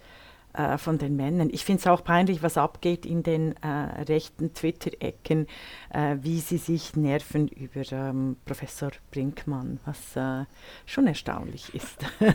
äh, 0.54 0.78
von 0.78 0.98
den 0.98 1.16
Männern. 1.16 1.50
Ich 1.52 1.64
finde 1.64 1.80
es 1.80 1.86
auch 1.86 2.04
peinlich, 2.04 2.42
was 2.42 2.58
abgeht 2.58 3.06
in 3.06 3.22
den 3.22 3.54
äh, 3.62 4.02
rechten 4.02 4.52
Twitter-Ecken, 4.52 5.46
äh, 5.90 6.16
wie 6.20 6.40
sie 6.40 6.58
sich 6.58 6.94
nerven 6.96 7.48
über 7.48 7.80
ähm, 7.92 8.36
Professor 8.44 8.90
Brinkmann, 9.10 9.80
was 9.84 10.16
äh, 10.16 10.44
schon 10.86 11.06
erstaunlich 11.06 11.74
ist. 11.74 11.98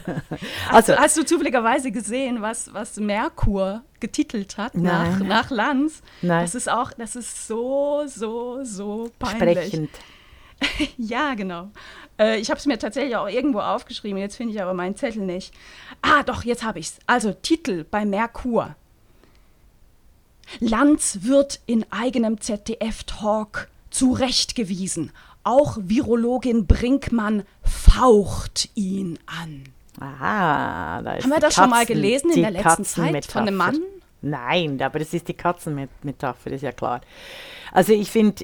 also, 0.71 0.93
hast, 0.93 1.00
hast, 1.00 1.17
du 1.17 1.25
zufälligerweise 1.25 1.91
gesehen, 1.91 2.41
was, 2.41 2.74
was 2.74 2.97
Merkur 2.97 3.83
getitelt 4.00 4.57
hat 4.57 4.75
nach, 4.75 5.19
nach 5.19 5.50
Lanz? 5.50 6.01
Nein. 6.21 6.43
Das 6.43 6.55
ist 6.55 6.69
auch, 6.69 6.91
das 6.93 7.15
ist 7.15 7.47
so, 7.47 8.03
so, 8.07 8.63
so 8.63 9.12
peinlich. 9.19 9.67
Sprechend. 9.67 9.91
ja, 10.97 11.33
genau. 11.36 11.69
Äh, 12.19 12.39
ich 12.39 12.50
habe 12.50 12.59
es 12.59 12.65
mir 12.65 12.79
tatsächlich 12.79 13.15
auch 13.15 13.27
irgendwo 13.27 13.59
aufgeschrieben, 13.59 14.17
jetzt 14.17 14.36
finde 14.36 14.53
ich 14.53 14.62
aber 14.62 14.74
meinen 14.74 14.95
Zettel 14.95 15.24
nicht. 15.24 15.53
Ah, 16.01 16.24
doch, 16.24 16.43
jetzt 16.43 16.63
habe 16.63 16.79
ich 16.79 16.88
es. 16.88 17.00
Also 17.05 17.33
Titel 17.33 17.86
bei 17.89 18.05
Merkur. 18.05 18.75
Lanz 20.59 21.19
wird 21.21 21.59
in 21.65 21.86
eigenem 21.91 22.39
ZDF-Talk 22.39 23.67
zurechtgewiesen. 23.89 25.12
Auch 25.43 25.77
Virologin 25.79 26.67
Brinkmann 26.67 27.43
faucht 27.63 28.69
ihn 28.75 29.19
an. 29.25 29.63
Aha, 30.00 31.01
da 31.01 31.13
ist 31.13 31.24
Haben 31.24 31.31
wir 31.31 31.39
das 31.39 31.55
Katzen, 31.55 31.63
schon 31.63 31.69
mal 31.69 31.86
gelesen 31.86 32.31
in 32.31 32.41
der 32.41 32.51
letzten 32.51 32.86
Zeit 32.86 33.25
von 33.25 33.41
einem 33.43 33.55
Mann? 33.55 33.81
Nein, 34.21 34.81
aber 34.81 35.00
das 35.00 35.13
ist 35.13 35.27
die 35.27 35.33
Katzenmetapher, 35.33 36.51
ist 36.51 36.63
ja 36.63 36.71
klar. 36.71 37.01
Also 37.71 37.93
ich 37.93 38.09
finde, 38.09 38.43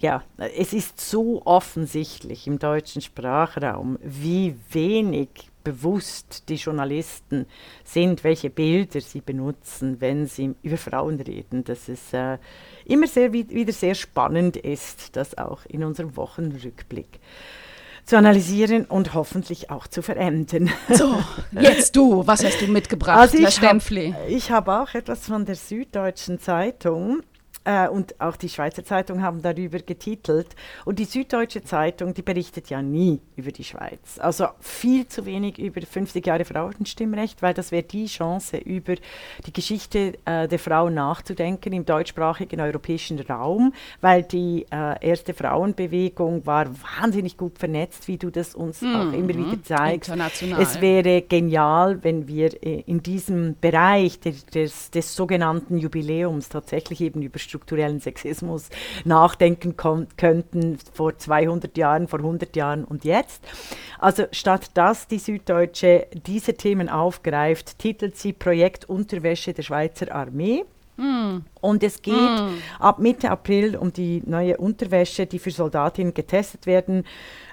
ja, 0.00 0.22
es 0.56 0.72
ist 0.72 1.00
so 1.00 1.42
offensichtlich 1.44 2.46
im 2.46 2.58
deutschen 2.58 3.02
Sprachraum, 3.02 3.98
wie 4.02 4.56
wenig 4.70 5.28
bewusst 5.62 6.48
die 6.48 6.56
Journalisten 6.56 7.46
sind, 7.84 8.24
welche 8.24 8.50
Bilder 8.50 9.00
sie 9.00 9.20
benutzen, 9.20 10.00
wenn 10.00 10.26
sie 10.26 10.54
über 10.62 10.76
Frauen 10.76 11.20
reden, 11.20 11.62
dass 11.62 11.88
es 11.88 12.12
äh, 12.12 12.38
immer 12.84 13.06
sehr, 13.06 13.32
wieder 13.32 13.72
sehr 13.72 13.94
spannend 13.94 14.56
ist, 14.56 15.14
das 15.16 15.38
auch 15.38 15.64
in 15.66 15.84
unserem 15.84 16.16
Wochenrückblick 16.16 17.20
zu 18.04 18.16
analysieren 18.16 18.84
und 18.84 19.14
hoffentlich 19.14 19.70
auch 19.70 19.86
zu 19.86 20.02
verändern. 20.02 20.70
So, 20.92 21.14
jetzt 21.52 21.96
du, 21.96 22.26
was 22.26 22.44
hast 22.44 22.60
du 22.60 22.66
mitgebracht, 22.66 23.18
also 23.18 23.38
Herr 23.38 23.50
Stempfli? 23.50 24.14
ich 24.28 24.50
habe 24.50 24.80
auch 24.80 24.94
etwas 24.94 25.26
von 25.26 25.44
der 25.44 25.54
Süddeutschen 25.54 26.38
Zeitung 26.38 27.22
äh, 27.64 27.88
und 27.88 28.20
auch 28.20 28.36
die 28.36 28.48
Schweizer 28.48 28.84
Zeitung 28.84 29.22
haben 29.22 29.42
darüber 29.42 29.78
getitelt. 29.78 30.48
Und 30.84 30.98
die 30.98 31.04
Süddeutsche 31.04 31.62
Zeitung, 31.62 32.14
die 32.14 32.22
berichtet 32.22 32.70
ja 32.70 32.82
nie 32.82 33.20
über 33.36 33.52
die 33.52 33.64
Schweiz. 33.64 34.18
Also 34.18 34.48
viel 34.60 35.06
zu 35.08 35.26
wenig 35.26 35.58
über 35.58 35.80
50 35.80 36.26
Jahre 36.26 36.44
Frauenstimmrecht, 36.44 37.42
weil 37.42 37.54
das 37.54 37.72
wäre 37.72 37.82
die 37.82 38.06
Chance, 38.06 38.56
über 38.58 38.94
die 39.46 39.52
Geschichte 39.52 40.14
äh, 40.24 40.48
der 40.48 40.58
Frauen 40.58 40.94
nachzudenken 40.94 41.72
im 41.72 41.84
deutschsprachigen 41.84 42.60
europäischen 42.60 43.20
Raum, 43.20 43.72
weil 44.00 44.22
die 44.22 44.66
äh, 44.70 45.06
erste 45.06 45.34
Frauenbewegung 45.34 46.46
war 46.46 46.66
wahnsinnig 47.00 47.36
gut 47.36 47.58
vernetzt, 47.58 48.08
wie 48.08 48.18
du 48.18 48.30
das 48.30 48.54
uns 48.54 48.80
mhm. 48.80 48.94
auch 48.94 49.12
immer 49.12 49.28
wieder 49.28 49.62
zeigst. 49.62 50.12
Es 50.58 50.80
wäre 50.80 51.22
genial, 51.22 52.02
wenn 52.02 52.26
wir 52.26 52.62
äh, 52.62 52.82
in 52.86 53.02
diesem 53.02 53.56
Bereich 53.60 54.20
des, 54.20 54.46
des, 54.46 54.90
des 54.90 55.14
sogenannten 55.14 55.78
Jubiläums 55.78 56.48
tatsächlich 56.48 57.00
eben 57.00 57.22
über 57.22 57.38
strukturellen 57.52 58.00
Sexismus 58.00 58.70
nachdenken 59.04 59.76
könnten 59.76 60.78
vor 60.94 61.18
200 61.18 61.76
Jahren, 61.76 62.08
vor 62.08 62.20
100 62.20 62.56
Jahren 62.56 62.84
und 62.84 63.04
jetzt. 63.04 63.44
Also 63.98 64.24
statt 64.32 64.70
dass 64.74 65.06
die 65.06 65.18
Süddeutsche 65.18 66.06
diese 66.26 66.54
Themen 66.54 66.88
aufgreift, 66.88 67.78
titelt 67.78 68.16
sie 68.16 68.32
Projekt 68.32 68.88
Unterwäsche 68.88 69.52
der 69.52 69.62
Schweizer 69.62 70.14
Armee. 70.14 70.64
Mm. 70.96 71.38
Und 71.60 71.82
es 71.82 72.02
geht 72.02 72.14
mm. 72.14 72.58
ab 72.78 72.98
Mitte 72.98 73.30
April 73.30 73.76
um 73.76 73.92
die 73.92 74.22
neue 74.26 74.58
Unterwäsche, 74.58 75.26
die 75.26 75.38
für 75.38 75.50
Soldatinnen 75.50 76.12
getestet 76.12 76.66
werden 76.66 77.04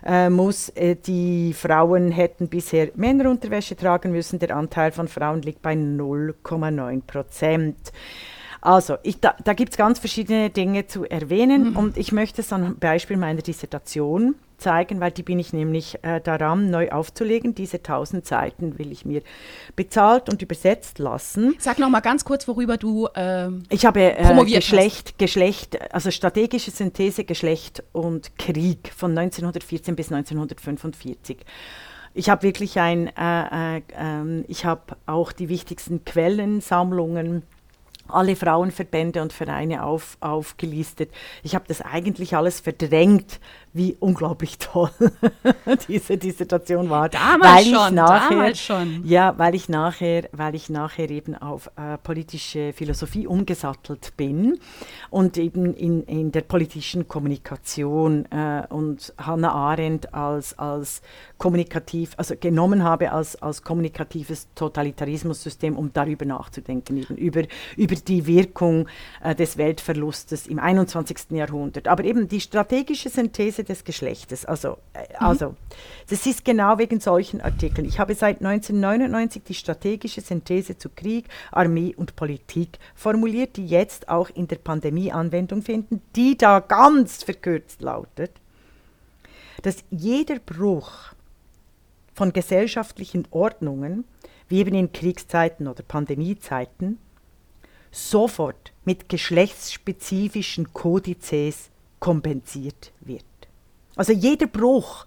äh, 0.05 0.29
muss. 0.29 0.69
Äh, 0.69 0.95
die 0.95 1.53
Frauen 1.53 2.11
hätten 2.11 2.49
bisher 2.49 2.89
Männerunterwäsche 2.95 3.75
tragen 3.75 4.11
müssen. 4.11 4.39
Der 4.39 4.55
Anteil 4.55 4.91
von 4.91 5.07
Frauen 5.07 5.41
liegt 5.41 5.61
bei 5.61 5.73
0,9 5.73 7.01
Prozent. 7.05 7.93
Also, 8.61 8.97
ich, 9.03 9.19
da, 9.19 9.35
da 9.43 9.53
gibt 9.53 9.71
es 9.71 9.77
ganz 9.77 9.99
verschiedene 9.99 10.49
Dinge 10.49 10.87
zu 10.87 11.05
erwähnen 11.05 11.71
mhm. 11.71 11.77
und 11.77 11.97
ich 11.97 12.11
möchte 12.11 12.41
es 12.41 12.51
am 12.51 12.77
Beispiel 12.77 13.17
meiner 13.17 13.41
Dissertation 13.41 14.35
zeigen, 14.59 14.99
weil 14.99 15.11
die 15.11 15.23
bin 15.23 15.39
ich 15.39 15.53
nämlich 15.53 16.03
äh, 16.03 16.19
daran, 16.19 16.69
neu 16.69 16.89
aufzulegen. 16.91 17.55
Diese 17.55 17.77
1000 17.77 18.25
Seiten 18.25 18.77
will 18.77 18.91
ich 18.91 19.05
mir 19.05 19.21
bezahlt 19.75 20.29
und 20.29 20.41
übersetzt 20.41 20.99
lassen. 20.99 21.55
Sag 21.59 21.79
noch 21.79 21.89
mal 21.89 22.01
ganz 22.01 22.25
kurz, 22.25 22.47
worüber 22.47 22.77
du 22.77 23.07
äh, 23.15 23.49
Ich 23.69 23.85
habe 23.85 24.01
äh, 24.01 24.45
Geschlecht, 24.45 25.09
hast. 25.09 25.17
Geschlecht, 25.17 25.93
also 25.93 26.11
strategische 26.11 26.71
Synthese, 26.71 27.23
Geschlecht 27.23 27.83
und 27.93 28.37
Krieg 28.37 28.91
von 28.95 29.17
1914 29.17 29.95
bis 29.95 30.11
1945. 30.11 31.37
Ich 32.13 32.29
habe 32.29 32.43
wirklich 32.43 32.79
ein, 32.79 33.07
äh, 33.15 33.77
äh, 33.77 33.81
ähm, 33.97 34.43
ich 34.47 34.65
habe 34.65 34.97
auch 35.05 35.31
die 35.31 35.47
wichtigsten 35.47 36.03
Quellensammlungen 36.05 37.43
alle 38.13 38.35
Frauenverbände 38.35 39.21
und 39.21 39.33
Vereine 39.33 39.83
auf, 39.83 40.17
aufgelistet. 40.19 41.11
Ich 41.43 41.55
habe 41.55 41.65
das 41.67 41.81
eigentlich 41.81 42.35
alles 42.35 42.59
verdrängt, 42.59 43.39
wie 43.73 43.95
unglaublich 43.99 44.57
toll 44.57 44.89
diese 45.87 46.17
Dissertation 46.17 46.89
war. 46.89 47.09
Damals 47.09 47.67
schon, 47.67 47.95
nachher, 47.95 48.29
damals 48.29 48.59
schon. 48.59 49.01
Ja, 49.05 49.37
weil 49.37 49.55
ich 49.55 49.69
nachher, 49.69 50.27
weil 50.31 50.55
ich 50.55 50.69
nachher 50.69 51.09
eben 51.09 51.35
auf 51.35 51.69
äh, 51.75 51.97
politische 51.97 52.73
Philosophie 52.73 53.27
umgesattelt 53.27 54.13
bin 54.17 54.59
und 55.09 55.37
eben 55.37 55.73
in, 55.75 56.03
in 56.03 56.31
der 56.31 56.41
politischen 56.41 57.07
Kommunikation 57.07 58.25
äh, 58.31 58.63
und 58.69 59.13
Hannah 59.17 59.51
Arendt 59.51 60.13
als, 60.13 60.57
als 60.57 61.01
kommunikativ, 61.37 62.13
also 62.17 62.35
genommen 62.39 62.83
habe 62.83 63.11
als, 63.11 63.35
als 63.41 63.63
kommunikatives 63.63 64.47
Totalitarismussystem, 64.55 65.77
um 65.77 65.93
darüber 65.93 66.25
nachzudenken, 66.25 66.97
eben 66.97 67.15
über, 67.15 67.43
über 67.77 67.95
die 67.95 68.25
Wirkung 68.25 68.87
äh, 69.23 69.35
des 69.35 69.57
Weltverlustes 69.57 70.47
im 70.47 70.59
21. 70.59 71.31
Jahrhundert. 71.31 71.87
Aber 71.87 72.03
eben 72.03 72.27
die 72.27 72.41
strategische 72.41 73.09
Synthese 73.09 73.58
des 73.63 73.83
Geschlechtes, 73.83 74.45
also, 74.45 74.77
äh, 74.93 75.01
mhm. 75.01 75.15
also 75.19 75.55
das 76.09 76.25
ist 76.25 76.45
genau 76.45 76.77
wegen 76.77 76.99
solchen 76.99 77.41
Artikeln. 77.41 77.87
Ich 77.87 77.99
habe 77.99 78.15
seit 78.15 78.37
1999 78.37 79.43
die 79.43 79.53
strategische 79.53 80.21
Synthese 80.21 80.77
zu 80.77 80.89
Krieg, 80.89 81.25
Armee 81.51 81.93
und 81.95 82.15
Politik 82.15 82.79
formuliert, 82.95 83.57
die 83.57 83.67
jetzt 83.67 84.09
auch 84.09 84.29
in 84.29 84.47
der 84.47 84.57
Pandemie 84.57 85.11
Anwendung 85.11 85.61
finden, 85.61 86.01
die 86.15 86.37
da 86.37 86.59
ganz 86.59 87.23
verkürzt 87.23 87.81
lautet, 87.81 88.31
dass 89.61 89.83
jeder 89.89 90.39
Bruch 90.39 91.13
von 92.13 92.33
gesellschaftlichen 92.33 93.27
Ordnungen, 93.31 94.03
wie 94.47 94.59
eben 94.59 94.75
in 94.75 94.91
Kriegszeiten 94.91 95.67
oder 95.67 95.83
Pandemiezeiten, 95.83 96.97
sofort 97.91 98.73
mit 98.85 99.09
geschlechtsspezifischen 99.09 100.73
Kodizes 100.73 101.69
kompensiert 101.99 102.91
wird. 103.01 103.28
Also 103.95 104.13
jeder 104.13 104.47
Bruch 104.47 105.05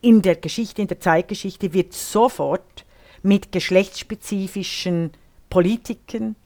in 0.00 0.22
der 0.22 0.36
Geschichte, 0.36 0.82
in 0.82 0.88
der 0.88 1.00
Zeitgeschichte 1.00 1.72
wird 1.72 1.92
sofort 1.92 2.84
mit 3.22 3.52
geschlechtsspezifischen 3.52 5.12
Politiken, 5.48 6.36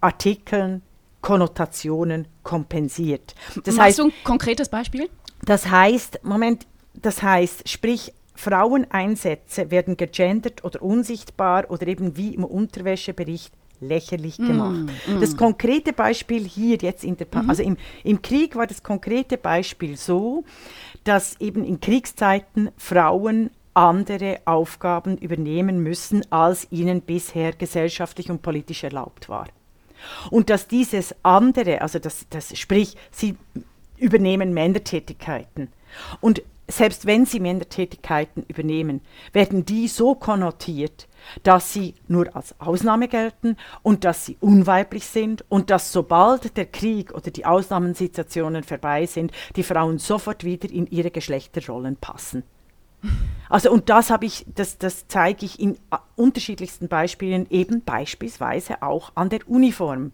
Artikeln, 0.00 0.82
Konnotationen 1.20 2.28
kompensiert. 2.42 3.34
Das 3.64 3.76
Machst 3.76 3.80
heißt, 3.80 3.98
du 3.98 4.04
ein 4.04 4.12
konkretes 4.24 4.68
Beispiel? 4.68 5.08
Das 5.44 5.68
heißt, 5.68 6.20
Moment, 6.22 6.66
das 6.94 7.22
heißt, 7.22 7.68
sprich, 7.68 8.12
Fraueneinsätze 8.34 9.70
werden 9.70 9.96
gegendert 9.96 10.62
oder 10.64 10.82
unsichtbar 10.82 11.70
oder 11.70 11.86
eben 11.86 12.16
wie 12.16 12.34
im 12.34 12.44
Unterwäschebericht 12.44 13.52
lächerlich 13.80 14.38
mm, 14.38 14.46
gemacht. 14.46 14.86
Mm, 15.06 15.16
mm. 15.16 15.20
Das 15.20 15.36
konkrete 15.36 15.92
Beispiel 15.92 16.44
hier 16.44 16.76
jetzt 16.76 17.04
in 17.04 17.16
der, 17.16 17.26
pa 17.26 17.42
mhm. 17.42 17.50
also 17.50 17.62
im, 17.62 17.76
im 18.04 18.22
Krieg 18.22 18.56
war 18.56 18.66
das 18.66 18.82
konkrete 18.82 19.38
Beispiel 19.38 19.96
so, 19.96 20.44
dass 21.04 21.40
eben 21.40 21.64
in 21.64 21.80
Kriegszeiten 21.80 22.70
Frauen 22.76 23.50
andere 23.74 24.40
Aufgaben 24.46 25.18
übernehmen 25.18 25.82
müssen, 25.82 26.24
als 26.32 26.66
ihnen 26.70 27.02
bisher 27.02 27.52
gesellschaftlich 27.52 28.30
und 28.30 28.40
politisch 28.40 28.84
erlaubt 28.84 29.28
war. 29.28 29.48
Und 30.30 30.50
dass 30.50 30.66
dieses 30.66 31.14
andere, 31.22 31.82
also 31.82 31.98
das, 31.98 32.26
das 32.30 32.56
sprich, 32.58 32.96
sie 33.10 33.36
übernehmen 33.98 34.54
Männertätigkeiten. 34.54 35.68
Und 36.20 36.42
selbst 36.68 37.06
wenn 37.06 37.26
sie 37.26 37.40
Männertätigkeiten 37.40 38.44
übernehmen, 38.48 39.00
werden 39.32 39.64
die 39.64 39.88
so 39.88 40.14
konnotiert, 40.14 41.06
dass 41.42 41.72
sie 41.72 41.94
nur 42.08 42.34
als 42.34 42.58
Ausnahme 42.60 43.08
gelten 43.08 43.56
und 43.82 44.04
dass 44.04 44.26
sie 44.26 44.36
unweiblich 44.40 45.06
sind 45.06 45.44
und 45.48 45.70
dass 45.70 45.92
sobald 45.92 46.56
der 46.56 46.66
Krieg 46.66 47.12
oder 47.14 47.30
die 47.30 47.44
Ausnahmensituationen 47.44 48.62
vorbei 48.64 49.06
sind, 49.06 49.32
die 49.56 49.62
Frauen 49.62 49.98
sofort 49.98 50.44
wieder 50.44 50.70
in 50.70 50.86
ihre 50.86 51.10
Geschlechterrollen 51.10 51.96
passen. 51.96 52.42
Also 53.48 53.70
und 53.70 53.88
das 53.88 54.10
habe 54.10 54.26
ich, 54.26 54.44
das, 54.54 54.78
das 54.78 55.06
zeige 55.06 55.46
ich 55.46 55.60
in 55.60 55.74
äh, 55.74 55.98
unterschiedlichsten 56.16 56.88
Beispielen, 56.88 57.46
eben 57.50 57.82
beispielsweise 57.82 58.82
auch 58.82 59.12
an 59.14 59.28
der 59.28 59.48
Uniform. 59.48 60.12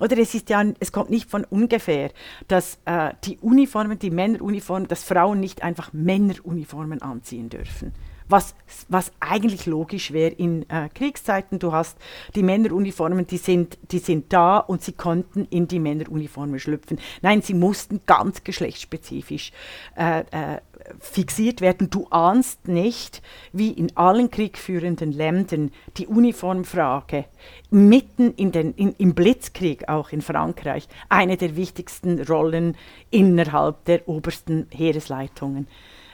Oder 0.00 0.18
es 0.18 0.34
ist 0.34 0.50
ja, 0.50 0.64
es 0.80 0.90
kommt 0.90 1.10
nicht 1.10 1.30
von 1.30 1.44
ungefähr, 1.44 2.10
dass 2.48 2.78
äh, 2.84 3.12
die 3.24 3.38
Uniformen, 3.38 3.98
die 3.98 4.10
Männeruniformen, 4.10 4.88
dass 4.88 5.04
Frauen 5.04 5.38
nicht 5.38 5.62
einfach 5.62 5.92
Männeruniformen 5.92 7.02
anziehen 7.02 7.48
dürfen 7.48 7.92
was, 8.28 8.54
was 8.88 9.12
eigentlich 9.20 9.66
logisch 9.66 10.12
wäre 10.12 10.32
in 10.32 10.68
äh, 10.68 10.88
Kriegszeiten. 10.94 11.58
Du 11.58 11.72
hast 11.72 11.98
die 12.34 12.42
Männeruniformen, 12.42 13.26
die 13.26 13.36
sind, 13.36 13.78
die 13.90 13.98
sind 13.98 14.32
da 14.32 14.58
und 14.58 14.82
sie 14.82 14.92
konnten 14.92 15.46
in 15.50 15.68
die 15.68 15.78
Männeruniformen 15.78 16.58
schlüpfen. 16.58 16.98
Nein, 17.20 17.42
sie 17.42 17.54
mussten 17.54 18.00
ganz 18.06 18.44
geschlechtsspezifisch 18.44 19.52
äh, 19.96 20.20
äh, 20.30 20.60
fixiert 20.98 21.60
werden. 21.60 21.90
Du 21.90 22.06
ahnst 22.10 22.68
nicht, 22.68 23.22
wie 23.52 23.70
in 23.70 23.96
allen 23.96 24.30
kriegführenden 24.30 25.12
Ländern 25.12 25.70
die 25.96 26.06
Uniformfrage 26.06 27.26
mitten 27.70 28.34
in 28.34 28.52
den, 28.52 28.74
in, 28.74 28.92
im 28.98 29.14
Blitzkrieg, 29.14 29.88
auch 29.88 30.10
in 30.10 30.22
Frankreich, 30.22 30.88
eine 31.08 31.36
der 31.36 31.56
wichtigsten 31.56 32.22
Rollen 32.22 32.76
innerhalb 33.10 33.84
der 33.84 34.08
obersten 34.08 34.66
Heeresleitungen 34.70 35.66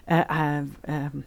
äh, 0.06 0.20
äh, 0.20 0.58
ähm, 0.58 0.74
äh, 0.82 1.22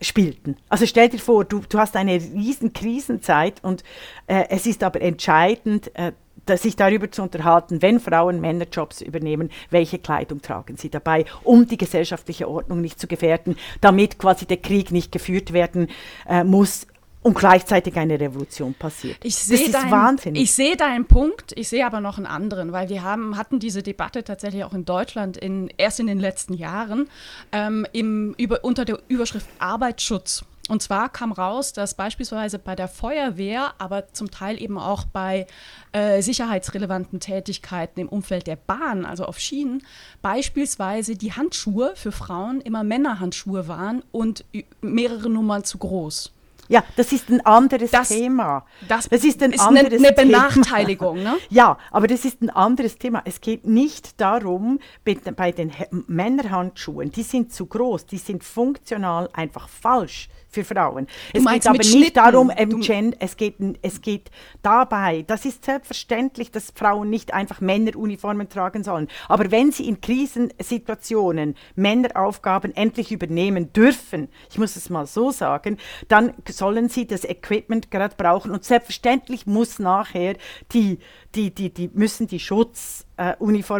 spielten. 0.00 0.56
Also 0.68 0.86
stell 0.86 1.08
dir 1.08 1.18
vor, 1.18 1.44
du, 1.44 1.62
du 1.68 1.78
hast 1.78 1.96
eine 1.96 2.14
riesen 2.14 2.72
Krisenzeit 2.72 3.62
und 3.62 3.82
äh, 4.26 4.44
es 4.50 4.66
ist 4.66 4.82
aber 4.82 5.00
entscheidend, 5.00 5.90
äh, 5.94 6.12
sich 6.56 6.76
darüber 6.76 7.10
zu 7.10 7.22
unterhalten, 7.22 7.82
wenn 7.82 8.00
Frauen 8.00 8.40
Männerjobs 8.40 9.02
übernehmen, 9.02 9.50
welche 9.70 9.98
Kleidung 9.98 10.40
tragen 10.40 10.76
sie 10.76 10.88
dabei, 10.88 11.26
um 11.44 11.66
die 11.66 11.76
gesellschaftliche 11.76 12.48
Ordnung 12.48 12.80
nicht 12.80 12.98
zu 12.98 13.06
gefährden, 13.06 13.56
damit 13.82 14.18
quasi 14.18 14.46
der 14.46 14.56
Krieg 14.56 14.90
nicht 14.90 15.12
geführt 15.12 15.52
werden 15.52 15.88
äh, 16.26 16.44
muss 16.44 16.86
und 17.28 17.34
gleichzeitig 17.34 17.94
eine 17.98 18.18
Revolution 18.18 18.72
passiert. 18.72 19.18
Ich 19.22 19.34
das 19.34 19.50
ist 19.50 19.90
wahnsinnig. 19.90 20.42
Ich 20.42 20.54
sehe 20.54 20.78
deinen 20.78 21.04
Punkt, 21.04 21.52
ich 21.56 21.68
sehe 21.68 21.84
aber 21.84 22.00
noch 22.00 22.16
einen 22.16 22.26
anderen, 22.26 22.72
weil 22.72 22.88
wir 22.88 23.02
haben, 23.02 23.36
hatten 23.36 23.58
diese 23.58 23.82
Debatte 23.82 24.24
tatsächlich 24.24 24.64
auch 24.64 24.72
in 24.72 24.86
Deutschland 24.86 25.36
in, 25.36 25.70
erst 25.76 26.00
in 26.00 26.06
den 26.06 26.18
letzten 26.18 26.54
Jahren 26.54 27.10
ähm, 27.52 27.86
im, 27.92 28.34
über, 28.38 28.64
unter 28.64 28.86
der 28.86 28.98
Überschrift 29.08 29.46
Arbeitsschutz. 29.58 30.42
Und 30.70 30.82
zwar 30.82 31.10
kam 31.10 31.32
raus, 31.32 31.74
dass 31.74 31.94
beispielsweise 31.94 32.58
bei 32.58 32.74
der 32.74 32.88
Feuerwehr, 32.88 33.74
aber 33.76 34.10
zum 34.14 34.30
Teil 34.30 34.60
eben 34.60 34.78
auch 34.78 35.04
bei 35.04 35.46
äh, 35.92 36.22
sicherheitsrelevanten 36.22 37.20
Tätigkeiten 37.20 38.00
im 38.00 38.08
Umfeld 38.08 38.46
der 38.46 38.56
Bahn, 38.56 39.04
also 39.04 39.26
auf 39.26 39.38
Schienen, 39.38 39.82
beispielsweise 40.22 41.14
die 41.14 41.34
Handschuhe 41.34 41.92
für 41.94 42.12
Frauen 42.12 42.62
immer 42.62 42.84
Männerhandschuhe 42.84 43.68
waren 43.68 44.02
und 44.12 44.46
mehrere 44.80 45.28
Nummern 45.28 45.64
zu 45.64 45.76
groß. 45.76 46.32
Ja, 46.68 46.84
das 46.96 47.12
ist 47.12 47.30
ein 47.30 47.44
anderes 47.44 47.90
das, 47.90 48.08
Thema. 48.08 48.64
Das, 48.86 49.08
das 49.08 49.24
ist 49.24 49.42
ein 49.42 49.52
ist 49.52 49.60
anderes 49.60 49.92
eine, 49.92 50.08
eine 50.08 50.12
Benachteiligung, 50.12 51.22
ne? 51.22 51.36
Ja, 51.50 51.78
aber 51.90 52.06
das 52.06 52.24
ist 52.24 52.42
ein 52.42 52.50
anderes 52.50 52.98
Thema. 52.98 53.22
Es 53.24 53.40
geht 53.40 53.66
nicht 53.66 54.20
darum, 54.20 54.78
bei 55.04 55.52
den 55.52 55.72
Männerhandschuhen, 56.06 57.10
die 57.10 57.22
sind 57.22 57.52
zu 57.52 57.66
groß, 57.66 58.06
die 58.06 58.18
sind 58.18 58.44
funktional 58.44 59.30
einfach 59.32 59.68
falsch 59.68 60.28
für 60.48 60.64
Frauen. 60.64 61.06
Es 61.32 61.44
geht 61.44 61.66
aber 61.66 61.78
nicht 61.78 62.16
darum, 62.16 62.50
ähm, 62.56 62.80
Gen, 62.80 63.14
es, 63.18 63.36
geht, 63.36 63.56
es 63.82 64.00
geht 64.00 64.30
dabei, 64.62 65.22
das 65.26 65.44
ist 65.44 65.64
selbstverständlich, 65.64 66.50
dass 66.50 66.72
Frauen 66.74 67.10
nicht 67.10 67.34
einfach 67.34 67.60
Männeruniformen 67.60 68.48
tragen 68.48 68.82
sollen. 68.82 69.08
Aber 69.28 69.50
wenn 69.50 69.72
sie 69.72 69.88
in 69.88 70.00
Krisensituationen 70.00 71.54
Männeraufgaben 71.76 72.74
endlich 72.74 73.12
übernehmen 73.12 73.72
dürfen, 73.72 74.28
ich 74.50 74.58
muss 74.58 74.76
es 74.76 74.90
mal 74.90 75.06
so 75.06 75.30
sagen, 75.30 75.78
dann 76.08 76.32
sollen 76.48 76.88
sie 76.88 77.06
das 77.06 77.24
Equipment 77.24 77.90
gerade 77.90 78.14
brauchen. 78.16 78.50
Und 78.50 78.64
selbstverständlich 78.64 79.46
muss 79.46 79.78
nachher 79.78 80.36
die, 80.72 80.98
die, 81.34 81.54
die, 81.54 81.72
die 81.72 81.90
müssen 81.92 82.26
die 82.26 82.40
Schutz 82.40 83.06
äh, 83.16 83.34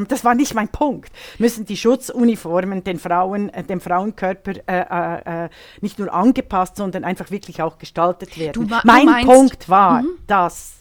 das 0.08 0.24
war 0.24 0.34
nicht 0.34 0.54
mein 0.54 0.68
Punkt, 0.68 1.10
müssen 1.38 1.64
die 1.64 1.76
Schutzuniformen 1.76 2.84
den 2.84 2.98
Frauen, 2.98 3.48
äh, 3.50 3.64
dem 3.64 3.80
Frauenkörper 3.80 4.52
äh, 4.66 5.44
äh, 5.44 5.44
äh 5.44 5.48
nicht 5.80 5.98
nur 5.98 6.12
angepasst, 6.12 6.76
sondern 6.76 7.04
einfach 7.04 7.30
wirklich 7.30 7.62
auch 7.62 7.78
gestaltet 7.78 8.38
werden. 8.38 8.68
Du, 8.68 8.76
mein 8.84 9.06
meinst, 9.06 9.26
Punkt 9.26 9.68
war, 9.68 10.02
mhm. 10.02 10.18
dass 10.26 10.74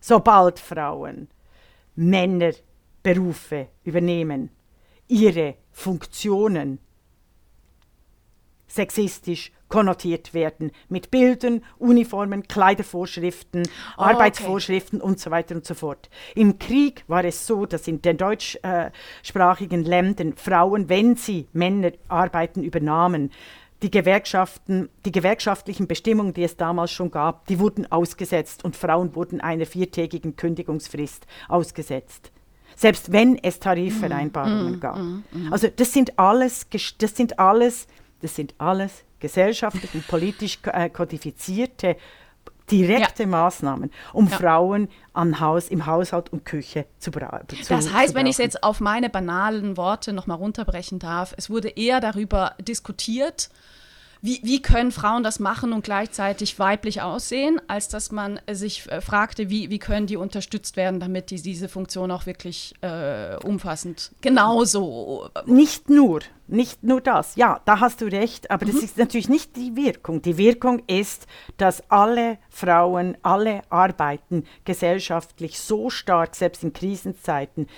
sobald 0.00 0.58
Frauen 0.58 1.28
Männerberufe 1.96 3.68
übernehmen, 3.84 4.50
ihre 5.08 5.56
Funktionen 5.72 6.78
sexistisch 8.70 9.52
konnotiert 9.68 10.34
werden 10.34 10.72
mit 10.88 11.10
Bildern, 11.10 11.62
Uniformen, 11.78 12.46
Kleidervorschriften, 12.46 13.62
oh, 13.96 14.02
Arbeitsvorschriften 14.02 15.00
okay. 15.00 15.08
und 15.10 15.20
so 15.20 15.30
weiter 15.30 15.54
und 15.54 15.64
so 15.64 15.74
fort. 15.74 16.08
Im 16.34 16.58
Krieg 16.58 17.04
war 17.06 17.24
es 17.24 17.46
so, 17.46 17.66
dass 17.66 17.88
in 17.88 18.02
den 18.02 18.16
deutschsprachigen 18.16 19.84
Ländern 19.84 20.34
Frauen, 20.34 20.88
wenn 20.88 21.16
sie 21.16 21.46
Männer 21.52 21.92
Arbeiten 22.08 22.62
übernahmen, 22.62 23.30
die 23.82 23.90
Gewerkschaften, 23.90 24.90
die 25.06 25.12
gewerkschaftlichen 25.12 25.86
Bestimmungen, 25.86 26.34
die 26.34 26.42
es 26.42 26.56
damals 26.56 26.90
schon 26.90 27.10
gab, 27.10 27.46
die 27.46 27.58
wurden 27.58 27.90
ausgesetzt 27.90 28.64
und 28.64 28.76
Frauen 28.76 29.14
wurden 29.14 29.40
einer 29.40 29.64
viertägigen 29.66 30.36
Kündigungsfrist 30.36 31.26
ausgesetzt. 31.48 32.30
Selbst 32.76 33.12
wenn 33.12 33.36
es 33.42 33.58
Tarifvereinbarungen 33.58 34.76
mm, 34.76 34.80
gab. 34.80 34.98
Mm, 34.98 35.24
mm. 35.32 35.52
Also 35.52 35.68
das 35.74 35.92
sind 35.92 36.18
alles, 36.18 36.66
das 36.98 37.16
sind 37.16 37.38
alles, 37.38 37.86
das 38.22 38.34
sind 38.34 38.54
alles 38.58 39.04
gesellschaftlich 39.18 39.94
und 39.94 40.06
politisch 40.08 40.58
äh, 40.64 40.88
kodifizierte 40.90 41.96
direkte 42.70 43.24
ja. 43.24 43.28
Maßnahmen, 43.28 43.90
um 44.12 44.28
ja. 44.28 44.36
Frauen 44.36 44.88
am 45.12 45.40
Haus, 45.40 45.68
im 45.68 45.86
Haushalt 45.86 46.32
und 46.32 46.44
Küche 46.44 46.86
zu 46.98 47.10
brauchen. 47.10 47.46
Das 47.68 47.92
heißt, 47.92 48.14
wenn 48.14 48.26
ich 48.26 48.32
es 48.32 48.38
jetzt 48.38 48.62
auf 48.62 48.80
meine 48.80 49.10
banalen 49.10 49.76
Worte 49.76 50.12
nochmal 50.12 50.36
runterbrechen 50.36 50.98
darf, 50.98 51.34
es 51.36 51.50
wurde 51.50 51.68
eher 51.68 52.00
darüber 52.00 52.54
diskutiert, 52.60 53.50
wie, 54.22 54.40
wie 54.42 54.60
können 54.60 54.92
Frauen 54.92 55.22
das 55.22 55.40
machen 55.40 55.72
und 55.72 55.82
gleichzeitig 55.82 56.58
weiblich 56.58 57.02
aussehen, 57.02 57.60
als 57.68 57.88
dass 57.88 58.12
man 58.12 58.40
sich 58.50 58.90
äh, 58.90 59.00
fragte, 59.00 59.50
wie, 59.50 59.70
wie 59.70 59.78
können 59.78 60.06
die 60.06 60.16
unterstützt 60.16 60.76
werden, 60.76 61.00
damit 61.00 61.30
die 61.30 61.40
diese 61.40 61.68
Funktion 61.68 62.10
auch 62.10 62.26
wirklich 62.26 62.74
äh, 62.82 63.36
umfassend 63.36 64.12
genauso. 64.20 65.30
Äh, 65.34 65.50
nicht 65.50 65.88
nur, 65.88 66.20
nicht 66.46 66.82
nur 66.82 67.00
das. 67.00 67.36
Ja, 67.36 67.60
da 67.64 67.80
hast 67.80 68.00
du 68.00 68.06
recht, 68.06 68.50
aber 68.50 68.66
mhm. 68.66 68.72
das 68.72 68.82
ist 68.82 68.98
natürlich 68.98 69.28
nicht 69.28 69.56
die 69.56 69.74
Wirkung. 69.76 70.20
Die 70.22 70.36
Wirkung 70.36 70.82
ist, 70.86 71.26
dass 71.56 71.88
alle 71.90 72.38
Frauen, 72.50 73.16
alle 73.22 73.62
Arbeiten 73.70 74.44
gesellschaftlich 74.64 75.58
so 75.60 75.88
stark, 75.88 76.36
selbst 76.36 76.62
in 76.62 76.72
Krisenzeiten, 76.72 77.68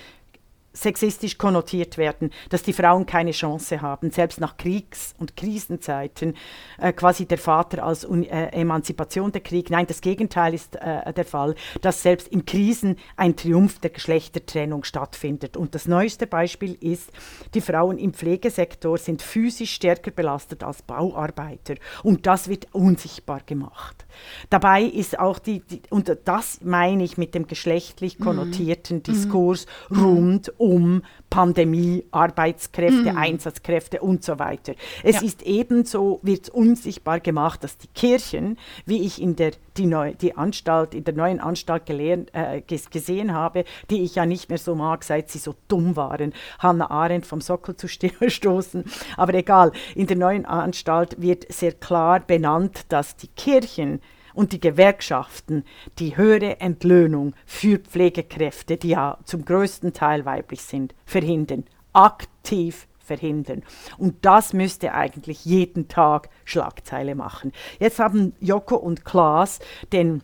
sexistisch 0.73 1.37
konnotiert 1.37 1.97
werden, 1.97 2.31
dass 2.49 2.63
die 2.63 2.73
Frauen 2.73 3.05
keine 3.05 3.31
Chance 3.31 3.81
haben, 3.81 4.11
selbst 4.11 4.39
nach 4.39 4.57
Kriegs- 4.57 5.13
und 5.19 5.37
Krisenzeiten 5.37 6.35
äh, 6.79 6.91
quasi 6.93 7.25
der 7.25 7.37
Vater 7.37 7.83
als 7.83 8.05
Un 8.05 8.23
äh, 8.23 8.47
Emanzipation 8.49 9.31
der 9.31 9.41
Krieg. 9.41 9.69
Nein, 9.69 9.85
das 9.87 10.01
Gegenteil 10.01 10.53
ist 10.53 10.75
äh, 10.75 11.13
der 11.13 11.25
Fall, 11.25 11.55
dass 11.81 12.01
selbst 12.01 12.27
in 12.27 12.45
Krisen 12.45 12.97
ein 13.15 13.35
Triumph 13.35 13.79
der 13.79 13.91
Geschlechtertrennung 13.91 14.83
stattfindet. 14.83 15.55
Und 15.57 15.75
das 15.75 15.87
neueste 15.87 16.27
Beispiel 16.27 16.73
ist, 16.79 17.11
die 17.53 17.61
Frauen 17.61 17.97
im 17.97 18.13
Pflegesektor 18.13 18.97
sind 18.97 19.21
physisch 19.21 19.73
stärker 19.73 20.11
belastet 20.11 20.63
als 20.63 20.81
Bauarbeiter 20.81 21.75
und 22.01 22.25
das 22.25 22.47
wird 22.47 22.67
unsichtbar 22.73 23.41
gemacht. 23.45 24.05
Dabei 24.49 24.83
ist 24.83 25.19
auch 25.19 25.39
die, 25.39 25.59
die 25.59 25.81
und 25.89 26.15
das 26.25 26.61
meine 26.61 27.03
ich 27.03 27.17
mit 27.17 27.35
dem 27.35 27.47
geschlechtlich 27.47 28.19
mhm. 28.19 28.23
konnotierten 28.23 28.97
mhm. 28.97 29.03
Diskurs 29.03 29.65
rund 29.89 30.51
um 30.63 31.03
Pandemie, 31.29 32.05
Arbeitskräfte, 32.11 33.11
mhm. 33.11 33.17
Einsatzkräfte 33.17 33.99
und 33.99 34.23
so 34.23 34.39
weiter. 34.39 34.75
Es 35.03 35.17
ja. 35.17 35.23
ist 35.23 35.41
ebenso, 35.41 36.19
wird 36.21 36.47
unsichtbar 36.47 37.19
gemacht, 37.19 37.65
dass 37.65 37.77
die 37.77 37.89
Kirchen, 37.89 38.57
wie 38.85 39.01
ich 39.01 39.21
in 39.21 39.35
der, 39.35 39.51
die, 39.75 39.85
neu, 39.85 40.13
die 40.13 40.37
Anstalt, 40.37 40.93
in 40.95 41.03
der 41.03 41.15
neuen 41.15 41.41
Anstalt 41.41 41.85
gelehrt, 41.85 42.29
äh, 42.31 42.61
gesehen 42.61 43.33
habe, 43.33 43.65
die 43.89 44.03
ich 44.03 44.15
ja 44.15 44.25
nicht 44.25 44.47
mehr 44.47 44.57
so 44.57 44.73
mag, 44.73 45.03
seit 45.03 45.29
sie 45.29 45.39
so 45.39 45.53
dumm 45.67 45.97
waren, 45.97 46.33
Hannah 46.59 46.89
Arendt 46.89 47.25
vom 47.25 47.41
Sockel 47.41 47.75
zu 47.75 47.87
stoßen. 48.27 48.85
Aber 49.17 49.33
egal, 49.33 49.73
in 49.95 50.07
der 50.07 50.15
neuen 50.15 50.45
Anstalt 50.45 51.21
wird 51.21 51.51
sehr 51.51 51.73
klar 51.73 52.21
benannt, 52.21 52.85
dass 52.87 53.17
die 53.17 53.27
Kirchen 53.27 53.99
und 54.33 54.51
die 54.53 54.59
Gewerkschaften 54.59 55.63
die 55.99 56.17
höhere 56.17 56.59
Entlöhnung 56.59 57.33
für 57.45 57.79
Pflegekräfte, 57.79 58.77
die 58.77 58.89
ja 58.89 59.17
zum 59.25 59.45
größten 59.45 59.93
Teil 59.93 60.25
weiblich 60.25 60.61
sind, 60.61 60.93
verhindern. 61.05 61.65
Aktiv 61.93 62.87
verhindern. 62.99 63.63
Und 63.97 64.25
das 64.25 64.53
müsste 64.53 64.93
eigentlich 64.93 65.45
jeden 65.45 65.87
Tag 65.87 66.29
Schlagzeile 66.45 67.15
machen. 67.15 67.51
Jetzt 67.79 67.99
haben 67.99 68.33
Joko 68.39 68.75
und 68.75 69.05
Klaas 69.05 69.59
den 69.91 70.23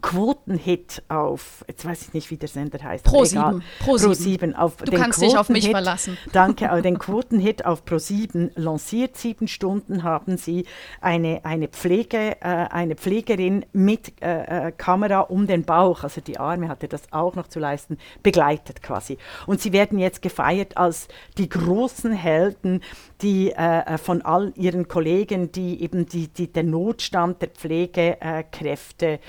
Quotenhit 0.00 1.02
auf, 1.08 1.64
jetzt 1.68 1.84
weiß 1.84 2.02
ich 2.02 2.14
nicht, 2.14 2.30
wie 2.30 2.36
der 2.36 2.48
Sender 2.48 2.82
heißt. 2.82 3.04
Pro 3.04 3.24
7. 3.24 3.62
Pro 3.80 3.96
7. 3.96 4.54
Auf 4.54 4.76
du 4.76 4.92
kannst 4.92 5.20
dich 5.22 5.36
auf 5.36 5.48
mich 5.48 5.70
verlassen. 5.70 6.16
Danke, 6.32 6.68
den 6.82 6.98
Quotenhit 6.98 7.64
auf 7.64 7.84
Pro 7.84 7.98
7 7.98 8.50
lanciert. 8.54 9.16
Sieben 9.16 9.48
Stunden 9.48 10.02
haben 10.02 10.36
sie 10.36 10.66
eine, 11.00 11.44
eine, 11.44 11.68
Pflege, 11.68 12.36
äh, 12.40 12.44
eine 12.44 12.96
Pflegerin 12.96 13.66
mit 13.72 14.20
äh, 14.22 14.68
äh, 14.68 14.72
Kamera 14.72 15.20
um 15.20 15.46
den 15.46 15.64
Bauch, 15.64 16.02
also 16.02 16.20
die 16.20 16.38
Arme 16.38 16.68
hatte 16.68 16.88
das 16.88 17.02
auch 17.12 17.34
noch 17.34 17.48
zu 17.48 17.58
leisten, 17.58 17.98
begleitet 18.22 18.82
quasi. 18.82 19.18
Und 19.46 19.60
sie 19.60 19.72
werden 19.72 19.98
jetzt 19.98 20.22
gefeiert 20.22 20.76
als 20.76 21.08
die 21.38 21.48
großen 21.48 22.12
Helden, 22.12 22.82
die 23.22 23.50
äh, 23.50 23.94
äh 23.94 23.98
von 23.98 24.22
all 24.22 24.52
ihren 24.56 24.88
Kollegen, 24.88 25.52
die 25.52 25.82
eben 25.82 26.06
die, 26.06 26.28
die, 26.28 26.52
den 26.52 26.70
Notstand 26.70 27.42
der 27.42 27.48
Pflegekräfte 27.48 29.20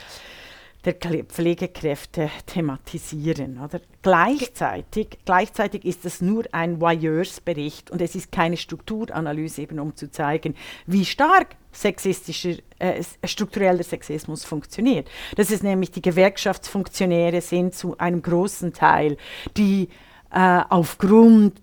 der 0.85 0.95
Pflegekräfte 0.95 2.29
thematisieren. 2.47 3.59
Oder? 3.63 3.81
Gleichzeitig, 4.01 5.19
gleichzeitig 5.25 5.85
ist 5.85 6.05
es 6.05 6.21
nur 6.21 6.45
ein 6.51 6.81
Voyeursbericht 6.81 7.91
und 7.91 8.01
es 8.01 8.15
ist 8.15 8.31
keine 8.31 8.57
Strukturanalyse, 8.57 9.61
eben 9.61 9.79
um 9.79 9.95
zu 9.95 10.09
zeigen, 10.09 10.55
wie 10.87 11.05
stark 11.05 11.55
sexistischer, 11.71 12.55
äh, 12.79 13.03
struktureller 13.23 13.83
Sexismus 13.83 14.43
funktioniert. 14.43 15.07
Dass 15.35 15.51
es 15.51 15.63
nämlich 15.63 15.91
die 15.91 16.01
Gewerkschaftsfunktionäre 16.01 17.41
sind 17.41 17.75
zu 17.75 17.97
einem 17.97 18.21
großen 18.21 18.73
Teil, 18.73 19.17
die 19.55 19.89
äh, 20.31 20.61
aufgrund 20.69 21.61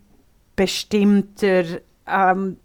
bestimmter 0.54 1.64
ähm, 2.06 2.58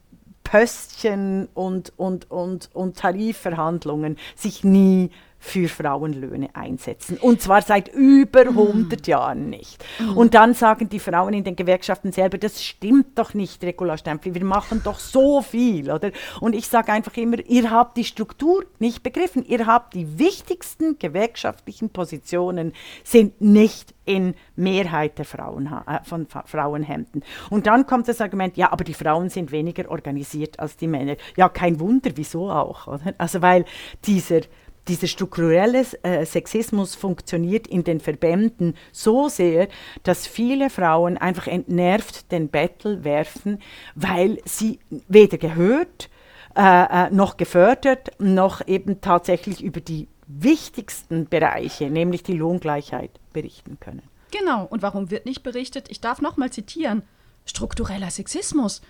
Pöstchen 0.44 1.48
und, 1.54 1.94
und, 1.98 2.30
und, 2.30 2.70
und 2.74 2.98
Tarifverhandlungen 2.98 4.18
sich 4.36 4.64
nie 4.64 5.10
für 5.46 5.68
Frauenlöhne 5.68 6.56
einsetzen. 6.56 7.18
Und 7.18 7.42
zwar 7.42 7.62
seit 7.62 7.90
über 7.90 8.42
100 8.42 9.06
mm. 9.06 9.10
Jahren 9.10 9.50
nicht. 9.50 9.84
Mm. 10.00 10.16
Und 10.16 10.36
dann 10.36 10.54
sagen 10.54 10.88
die 10.88 11.00
Frauen 11.00 11.34
in 11.34 11.44
den 11.44 11.58
Gewerkschaften 11.58 12.14
selber, 12.14 12.38
das 12.38 12.64
stimmt 12.64 13.20
doch 13.20 13.34
nicht, 13.34 13.62
Regula 13.62 13.98
Stempel, 13.98 14.34
wir 14.34 14.46
machen 14.46 14.82
doch 14.86 15.00
so 15.00 15.42
viel. 15.42 15.92
Oder? 15.92 16.12
Und 16.40 16.56
ich 16.56 16.70
sage 16.70 16.94
einfach 16.94 17.18
immer, 17.18 17.46
ihr 17.46 17.70
habt 17.72 17.98
die 17.98 18.06
Struktur 18.06 18.64
nicht 18.80 19.04
begriffen. 19.04 19.44
Ihr 19.46 19.68
habt 19.68 19.96
die 19.96 20.18
wichtigsten 20.18 20.98
gewerkschaftlichen 20.98 21.90
Positionen 21.90 22.72
sind 23.04 23.42
nicht 23.42 23.94
in 24.06 24.36
Mehrheit 24.56 25.18
der 25.18 25.26
Frauen, 25.26 25.68
äh, 25.68 26.00
von 26.04 26.28
Frauenhemden. 26.46 27.24
Und 27.50 27.68
dann 27.68 27.86
kommt 27.86 28.08
das 28.08 28.22
Argument, 28.22 28.56
ja, 28.56 28.72
aber 28.72 28.86
die 28.86 28.94
Frauen 28.94 29.30
sind 29.30 29.52
weniger 29.52 29.90
organisiert 29.92 30.60
als 30.60 30.78
die 30.78 30.88
Männer. 30.88 31.16
Ja, 31.36 31.50
kein 31.50 31.80
Wunder, 31.82 32.12
wieso 32.16 32.50
auch. 32.50 32.88
Oder? 32.88 33.14
Also 33.18 33.42
weil 33.42 33.66
dieser 34.06 34.42
dieser 34.88 35.08
strukturelle 35.08 35.86
äh, 36.04 36.26
Sexismus 36.26 36.96
funktioniert 36.96 37.68
in 37.68 37.84
den 37.84 38.00
Verbänden 38.00 38.76
so 38.92 39.30
sehr, 39.30 39.68
dass 40.04 40.28
viele 40.28 40.70
Frauen 40.70 41.18
einfach 41.18 41.48
entnervt 41.48 42.32
den 42.32 42.50
Bettel 42.50 43.04
werfen, 43.04 43.60
weil 43.96 44.40
sie 44.46 44.80
weder 45.08 45.38
gehört 45.38 46.10
äh, 46.56 47.08
äh, 47.08 47.10
noch 47.10 47.38
gefördert 47.38 48.12
noch 48.20 48.68
eben 48.68 49.02
tatsächlich 49.02 49.64
über 49.64 49.82
die 49.82 50.08
wichtigsten 50.28 51.28
Bereiche, 51.28 51.90
nämlich 51.90 52.24
die 52.24 52.38
Lohngleichheit, 52.38 53.12
berichten 53.34 53.80
können. 53.80 54.04
Genau. 54.32 54.66
Und 54.66 54.82
warum 54.82 55.12
wird 55.12 55.26
nicht 55.26 55.44
berichtet? 55.44 55.88
Ich 55.90 56.02
darf 56.02 56.22
noch 56.22 56.38
mal 56.38 56.52
zitieren. 56.52 57.04
Struktureller 57.46 58.10
Sexismus. 58.10 58.82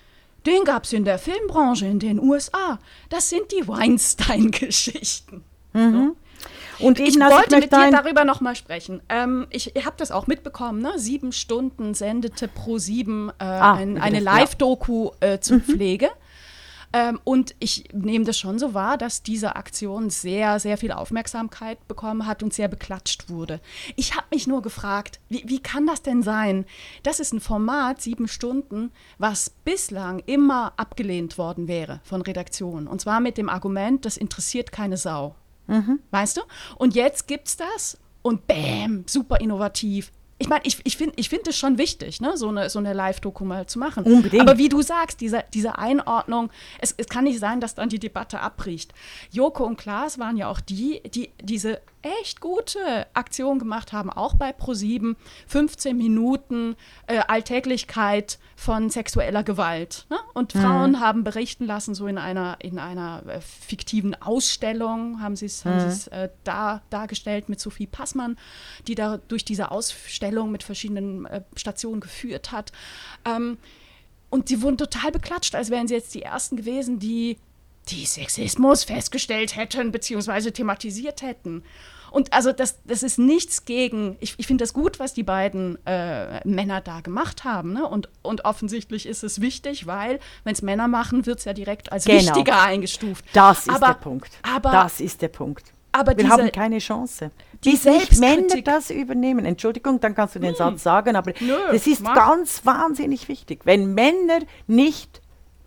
Den 0.45 0.63
gab 0.65 0.83
es 0.83 0.93
in 0.93 1.05
der 1.05 1.19
Filmbranche 1.19 1.85
in 1.85 1.99
den 1.99 2.19
USA. 2.19 2.79
Das 3.09 3.29
sind 3.29 3.51
die 3.51 3.67
Weinstein-Geschichten. 3.67 5.43
Mhm. 5.73 6.15
Und 6.79 6.99
ich 6.99 7.15
wollte 7.19 7.55
ich 7.55 7.61
mit 7.61 7.71
dir 7.71 7.91
darüber 7.91 8.25
nochmal 8.25 8.55
sprechen. 8.55 9.01
Ähm, 9.09 9.47
ich 9.51 9.75
ich 9.75 9.85
habe 9.85 9.95
das 9.97 10.11
auch 10.11 10.27
mitbekommen, 10.27 10.81
ne? 10.81 10.93
sieben 10.97 11.31
Stunden 11.31 11.93
sendete 11.93 12.47
pro 12.47 12.77
sieben 12.77 13.29
äh, 13.39 13.43
ah, 13.43 13.73
ein, 13.73 13.97
eine 13.97 14.19
Live-Doku 14.19 15.11
äh, 15.19 15.39
zur 15.39 15.57
mhm. 15.57 15.61
Pflege. 15.61 16.09
Ähm, 16.95 17.19
und 17.23 17.55
ich 17.57 17.85
nehme 17.91 18.23
das 18.23 18.37
schon 18.37 18.59
so 18.59 18.75
wahr, 18.75 18.97
dass 18.97 19.23
diese 19.23 19.55
Aktion 19.55 20.11
sehr, 20.11 20.59
sehr 20.59 20.77
viel 20.77 20.91
Aufmerksamkeit 20.91 21.87
bekommen 21.87 22.27
hat 22.27 22.43
und 22.43 22.53
sehr 22.53 22.67
beklatscht 22.67 23.29
wurde. 23.29 23.59
Ich 23.95 24.15
habe 24.15 24.27
mich 24.31 24.45
nur 24.45 24.61
gefragt, 24.61 25.19
wie, 25.27 25.43
wie 25.47 25.59
kann 25.59 25.87
das 25.87 26.03
denn 26.03 26.21
sein? 26.21 26.65
Das 27.01 27.19
ist 27.19 27.33
ein 27.33 27.39
Format, 27.39 27.99
sieben 27.99 28.27
Stunden, 28.27 28.91
was 29.17 29.49
bislang 29.49 30.19
immer 30.27 30.73
abgelehnt 30.77 31.39
worden 31.39 31.67
wäre 31.67 31.99
von 32.03 32.21
Redaktionen. 32.21 32.87
Und 32.87 33.01
zwar 33.01 33.19
mit 33.19 33.39
dem 33.39 33.49
Argument, 33.49 34.05
das 34.05 34.15
interessiert 34.15 34.71
keine 34.71 34.97
Sau. 34.97 35.33
Mhm. 35.67 35.99
Weißt 36.11 36.37
du? 36.37 36.41
Und 36.77 36.95
jetzt 36.95 37.27
gibt 37.27 37.47
es 37.47 37.57
das 37.57 37.97
und 38.21 38.47
bam, 38.47 39.03
super 39.07 39.39
innovativ. 39.39 40.11
ich 40.39 40.49
meine, 40.49 40.61
ich, 40.65 40.79
ich 40.83 40.97
finde 40.97 41.13
ich 41.17 41.29
find 41.29 41.47
es 41.47 41.57
schon 41.57 41.77
wichtig, 41.77 42.19
ne, 42.19 42.35
so 42.35 42.49
eine, 42.49 42.69
so 42.69 42.79
eine 42.79 42.93
Live-Doku 42.93 43.45
mal 43.45 43.65
zu 43.67 43.79
machen. 43.79 44.03
Unbedingt. 44.03 44.41
Aber 44.41 44.57
wie 44.57 44.69
du 44.69 44.81
sagst, 44.81 45.21
diese, 45.21 45.43
diese 45.53 45.77
Einordnung, 45.77 46.49
es, 46.79 46.93
es 46.97 47.07
kann 47.07 47.23
nicht 47.25 47.39
sein, 47.39 47.61
dass 47.61 47.75
dann 47.75 47.89
die 47.89 47.99
Debatte 47.99 48.39
abbricht. 48.39 48.93
Joko 49.31 49.63
und 49.63 49.77
Klaas 49.77 50.19
waren 50.19 50.35
ja 50.37 50.49
auch 50.49 50.59
die, 50.59 51.01
die 51.03 51.29
diese 51.41 51.81
echt 52.03 52.41
gute 52.41 53.07
Aktion 53.13 53.59
gemacht 53.59 53.93
haben, 53.93 54.09
auch 54.09 54.35
bei 54.35 54.51
ProSieben. 54.51 55.15
15 55.47 55.97
Minuten 55.97 56.75
äh, 57.07 57.19
Alltäglichkeit 57.19 58.39
von 58.55 58.89
sexueller 58.89 59.43
Gewalt. 59.43 60.05
Ne? 60.09 60.17
Und 60.33 60.53
mhm. 60.53 60.59
Frauen 60.59 60.91
mhm. 60.91 60.99
haben 60.99 61.23
berichten 61.23 61.65
lassen, 61.65 61.95
so 61.95 62.07
in 62.07 62.17
einer, 62.17 62.57
in 62.59 62.77
einer 62.77 63.23
äh, 63.27 63.41
fiktiven 63.41 64.21
Ausstellung, 64.21 65.21
haben 65.21 65.35
sie 65.35 65.45
es 65.45 65.65
mhm. 65.65 65.71
äh, 66.11 66.29
da, 66.43 66.81
dargestellt 66.89 67.49
mit 67.49 67.59
Sophie 67.59 67.87
Passmann, 67.87 68.37
die 68.87 68.95
da 68.95 69.17
durch 69.27 69.45
diese 69.45 69.71
Ausstellung 69.71 70.51
mit 70.51 70.63
verschiedenen 70.63 71.25
äh, 71.25 71.41
Stationen 71.55 72.01
geführt 72.01 72.51
hat. 72.51 72.71
Ähm, 73.25 73.57
und 74.29 74.49
sie 74.49 74.61
wurden 74.61 74.77
total 74.77 75.11
beklatscht, 75.11 75.55
als 75.55 75.69
wären 75.69 75.87
sie 75.87 75.93
jetzt 75.93 76.13
die 76.15 76.23
Ersten 76.23 76.57
gewesen, 76.57 76.99
die 76.99 77.37
die 77.89 78.05
Sexismus 78.05 78.83
festgestellt 78.83 79.55
hätten, 79.55 79.91
beziehungsweise 79.91 80.51
thematisiert 80.51 81.21
hätten. 81.21 81.63
Und 82.13 82.31
also 82.31 82.51
das, 82.51 82.77
das 82.85 83.01
ist 83.01 83.17
nichts 83.17 83.65
gegen, 83.65 84.17
ich, 84.19 84.35
ich 84.37 84.45
finde 84.45 84.61
das 84.61 84.71
gut, 84.71 84.99
was 84.99 85.15
die 85.15 85.23
beiden 85.23 85.83
äh, 85.87 86.47
Männer 86.47 86.79
da 86.79 87.01
gemacht 87.01 87.43
haben. 87.43 87.73
Ne? 87.73 87.87
Und, 87.87 88.07
und 88.21 88.45
offensichtlich 88.45 89.07
ist 89.07 89.23
es 89.23 89.41
wichtig, 89.41 89.87
weil 89.87 90.19
wenn 90.43 90.53
es 90.53 90.61
Männer 90.61 90.87
machen, 90.87 91.25
wird 91.25 91.39
es 91.39 91.45
ja 91.45 91.53
direkt 91.53 91.91
als 91.91 92.05
genau. 92.05 92.19
wichtiger 92.19 92.61
eingestuft. 92.61 93.25
Das 93.33 93.61
ist 93.61 93.69
aber, 93.71 93.87
der 93.87 93.93
Punkt. 93.95 94.31
Aber, 94.43 94.71
das 94.71 94.99
ist 94.99 95.23
der 95.23 95.29
Punkt. 95.29 95.73
Aber 95.91 96.11
Wir 96.11 96.17
diese, 96.23 96.29
haben 96.29 96.51
keine 96.51 96.77
Chance. 96.77 97.31
Die 97.63 97.71
nicht 97.71 98.19
Männer 98.19 98.61
das 98.63 98.91
übernehmen. 98.91 99.45
Entschuldigung, 99.45 99.99
dann 99.99 100.13
kannst 100.13 100.35
du 100.35 100.39
den 100.39 100.51
hm. 100.51 100.55
Satz 100.55 100.83
sagen, 100.83 101.15
aber 101.15 101.33
Nö, 101.39 101.55
das 101.71 101.87
ist 101.87 102.01
mach. 102.01 102.13
ganz 102.13 102.63
wahnsinnig 102.63 103.27
wichtig. 103.27 103.61
Wenn 103.63 103.95
Männer 103.95 104.41
nicht 104.67 105.22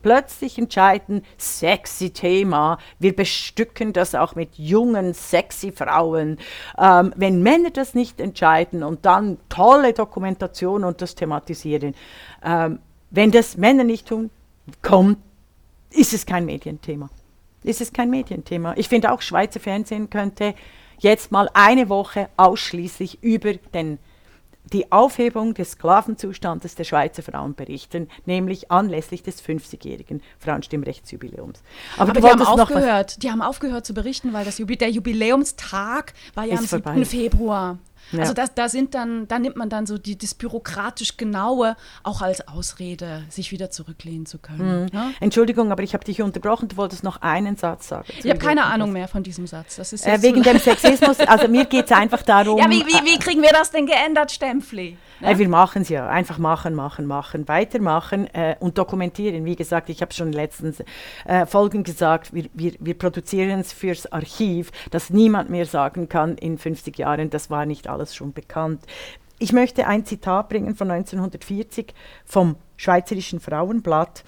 plötzlich 0.07 0.57
entscheiden, 0.57 1.23
sexy 1.37 2.11
Thema, 2.11 2.79
wir 3.01 3.17
bestücken 3.17 3.93
das 3.93 4.15
auch 4.15 4.37
mit 4.37 4.57
jungen, 4.57 5.15
sexy 5.15 5.73
Frauen. 5.73 6.39
Ähm, 6.79 7.13
wenn 7.17 7.43
Männer 7.43 7.71
das 7.71 7.95
nicht 7.95 8.21
entscheiden 8.21 8.85
und 8.85 9.05
dann 9.05 9.39
tolle 9.49 9.95
Dokumentation 9.95 10.85
und 10.85 11.03
das 11.03 11.17
thematisieren, 11.17 11.97
ähm, 12.45 12.79
wenn 13.11 13.33
das 13.33 13.57
Männer 13.57 13.83
nicht 13.83 14.07
tun, 14.07 14.31
kommt, 14.81 15.19
ist 15.91 16.13
es 16.13 16.25
kein 16.25 16.45
Medienthema. 16.45 17.11
Ist 17.65 17.81
es 17.81 17.93
kein 17.93 18.09
Medienthema. 18.09 18.75
Ich 18.77 18.89
finde 18.89 19.11
auch, 19.11 19.21
Schweizer 19.21 19.59
Fernsehen 19.59 20.09
könnte 20.09 20.55
jetzt 21.01 21.33
mal 21.33 21.51
eine 21.53 21.89
Woche 21.89 22.29
ausschließlich 22.37 23.25
über 23.25 23.55
den 23.55 23.99
die 24.73 24.91
Aufhebung 24.91 25.55
des 25.55 25.73
Sklavenzustandes 25.73 26.75
der 26.75 26.85
Schweizer 26.85 27.23
Frauen 27.23 27.55
berichten, 27.55 28.09
nämlich 28.25 28.71
anlässlich 28.71 29.23
des 29.23 29.43
50-jährigen 29.43 30.23
Frauenstimmrechtsjubiläums. 30.39 31.63
Aber, 31.97 32.11
Aber 32.11 32.21
die, 32.21 32.27
haben 32.27 32.43
aufgehört, 32.43 33.23
die 33.23 33.31
haben 33.31 33.43
aufgehört 33.43 33.87
zu 33.87 33.95
berichten, 33.95 34.33
weil 34.33 34.45
das 34.45 34.59
Jubi 34.59 34.77
der 34.77 34.91
Jubiläumstag 34.91 36.15
war 36.35 36.45
ja 36.45 36.57
am 36.57 36.67
7. 36.67 36.83
Vorbei. 36.83 37.05
Februar. 37.05 37.79
Ja. 38.13 38.21
Also 38.21 38.35
das, 38.35 38.55
da 38.55 38.69
sind 38.69 38.95
dann, 38.95 39.27
da 39.29 39.39
nimmt 39.39 39.57
man 39.57 39.69
dann 39.69 39.87
so 39.87 39.99
die, 39.99 40.17
das 40.17 40.35
bürokratisch 40.35 41.17
Genaue 41.17 41.77
auch 42.03 42.23
als 42.23 42.47
Ausrede, 42.47 43.25
sich 43.29 43.53
wieder 43.53 43.71
zurücklehnen 43.71 44.27
zu 44.27 44.39
können. 44.39 44.85
Mhm. 44.85 44.89
Ne? 44.93 45.15
Entschuldigung, 45.21 45.73
aber 45.73 45.83
ich 45.83 45.95
habe 45.95 46.05
dich 46.05 46.23
unterbrochen, 46.23 46.69
du 46.69 46.77
wolltest 46.77 47.05
noch 47.05 47.23
einen 47.23 47.57
Satz 47.57 47.89
sagen. 47.89 48.07
Ich 48.23 48.31
habe 48.31 48.39
keine 48.39 48.65
Ahnung 48.65 48.93
mehr 48.93 49.09
von 49.09 49.23
diesem 49.23 49.47
Satz. 49.47 49.77
Das 49.77 49.93
ist 49.93 50.07
äh, 50.07 50.23
wegen 50.23 50.43
dem 50.43 50.59
Sexismus, 50.59 51.21
also 51.21 51.49
mir 51.49 51.65
geht 51.65 51.87
es 51.87 51.93
einfach 51.93 52.23
darum. 52.27 52.59
Ja, 52.59 52.71
wie, 52.71 52.85
wie, 52.87 53.05
wie, 53.05 53.19
kriegen 53.19 53.43
wir 53.43 53.53
das 53.53 53.71
denn 53.71 53.87
geändert, 53.87 54.31
Stempfli? 54.31 54.97
Ja? 55.21 55.31
Äh, 55.31 55.39
wir 55.39 55.49
machen 55.49 55.83
es 55.83 55.89
ja, 55.89 56.09
einfach 56.09 56.39
machen, 56.39 56.75
machen, 56.75 57.07
machen, 57.07 57.49
weitermachen 57.49 58.27
äh, 58.35 58.57
und 58.61 58.79
dokumentieren. 58.79 59.45
Wie 59.45 59.57
gesagt, 59.57 59.89
ich 59.89 60.03
habe 60.03 60.13
schon 60.13 60.29
in 60.29 60.33
den 60.33 60.41
letzten 60.41 60.75
äh, 61.25 61.47
Folgen 61.47 61.83
gesagt, 61.83 62.33
wir, 62.35 62.47
wir, 62.53 62.73
wir 62.79 62.97
produzieren 62.97 63.61
es 63.61 63.73
fürs 63.73 64.11
Archiv, 64.13 64.71
dass 64.91 65.11
niemand 65.11 65.51
mehr 65.51 65.67
sagen 65.67 66.09
kann 66.09 66.37
in 66.37 66.59
50 66.59 66.99
Jahren, 66.99 67.31
das 67.31 67.51
war 67.51 67.67
nicht 67.67 67.89
alles 67.89 67.96
alles 67.97 68.15
schon 68.15 68.33
bekannt. 68.33 68.83
Ich 69.39 69.53
möchte 69.53 69.87
ein 69.87 70.07
Zitat 70.07 70.49
bringen 70.49 70.75
von 70.75 70.91
1940 70.91 71.95
vom 72.25 72.57
Schweizerischen 72.77 73.41
Frauenblatt. 73.41 74.25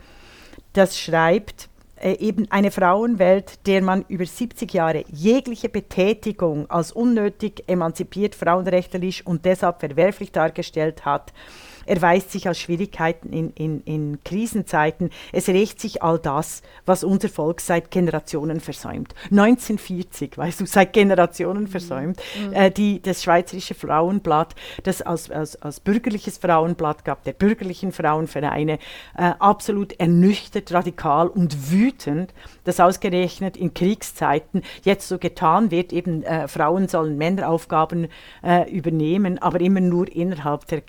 Das 0.72 0.98
schreibt, 0.98 1.68
äh, 2.00 2.12
eben 2.18 2.50
eine 2.50 2.70
Frauenwelt, 2.70 3.66
der 3.66 3.83
man 3.83 4.04
über 4.09 4.24
70 4.24 4.72
Jahre 4.72 5.04
jegliche 5.11 5.68
Betätigung 5.68 6.70
als 6.70 6.92
unnötig, 6.92 7.64
emanzipiert, 7.66 8.35
frauenrechtlich 8.35 9.26
und 9.26 9.44
deshalb 9.44 9.81
verwerflich 9.81 10.31
dargestellt 10.31 11.04
hat, 11.04 11.33
erweist 11.88 12.31
sich 12.31 12.46
als 12.46 12.59
Schwierigkeiten 12.59 13.33
in, 13.33 13.51
in, 13.55 13.81
in 13.83 14.18
Krisenzeiten. 14.24 15.11
Es 15.33 15.48
rächt 15.48 15.81
sich 15.81 16.03
all 16.03 16.18
das, 16.18 16.62
was 16.87 17.05
unser 17.05 17.29
Volk 17.29 17.61
seit 17.61 17.90
Generationen 17.90 18.61
versäumt. 18.61 19.14
1940, 19.31 20.37
weißt 20.38 20.61
du, 20.61 20.66
seit 20.66 20.92
Generationen 20.92 21.64
mhm. 21.64 21.68
versäumt. 21.68 22.20
Mhm. 22.46 22.53
Äh, 22.53 22.70
die, 22.70 23.01
das 23.03 23.22
Schweizerische 23.22 23.74
Frauenblatt, 23.74 24.55
das 24.83 25.03
als, 25.03 25.31
als, 25.31 25.57
als 25.57 25.81
bürgerliches 25.81 26.38
Frauenblatt 26.38 27.05
gab, 27.05 27.24
der 27.24 27.33
bürgerlichen 27.33 27.92
Frauenvereine, 27.92 28.79
äh, 29.16 29.33
absolut 29.38 29.98
ernüchtert, 29.98 30.72
radikal 30.72 31.29
und 31.29 31.70
wütend, 31.70 32.33
dass 32.68 32.81
ausgerechnet 32.81 33.57
in 33.57 33.74
Kriegszeiten 33.74 34.62
jetzt 34.85 35.09
so 35.09 35.18
getan 35.18 35.70
wird, 35.70 35.92
eben 35.92 36.22
äh, 36.22 36.48
Frauen 36.48 36.87
sollen 36.88 37.16
Männeraufgaben 37.16 38.09
äh, 38.42 38.70
übernehmen, 38.70 39.38
aber 39.38 39.61
immer 39.61 39.81
nur 39.81 40.07
innerhalb 40.14 40.66
der 40.66 40.83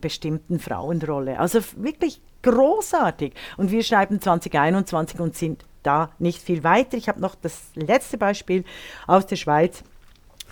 bestimmten 0.00 0.36
bestimmten 0.46 0.58
Frauenrolle. 0.58 1.38
Also 1.38 1.60
wirklich 1.76 2.20
großartig. 2.42 3.32
Und 3.56 3.70
wir 3.70 3.82
schreiben 3.82 4.20
2021 4.20 5.20
und 5.20 5.34
sind 5.34 5.64
da 5.82 6.10
nicht 6.18 6.40
viel 6.42 6.64
weiter. 6.64 6.96
Ich 6.96 7.08
habe 7.08 7.20
noch 7.20 7.34
das 7.34 7.70
letzte 7.74 8.18
Beispiel 8.18 8.64
aus 9.06 9.26
der 9.26 9.36
Schweiz. 9.36 9.82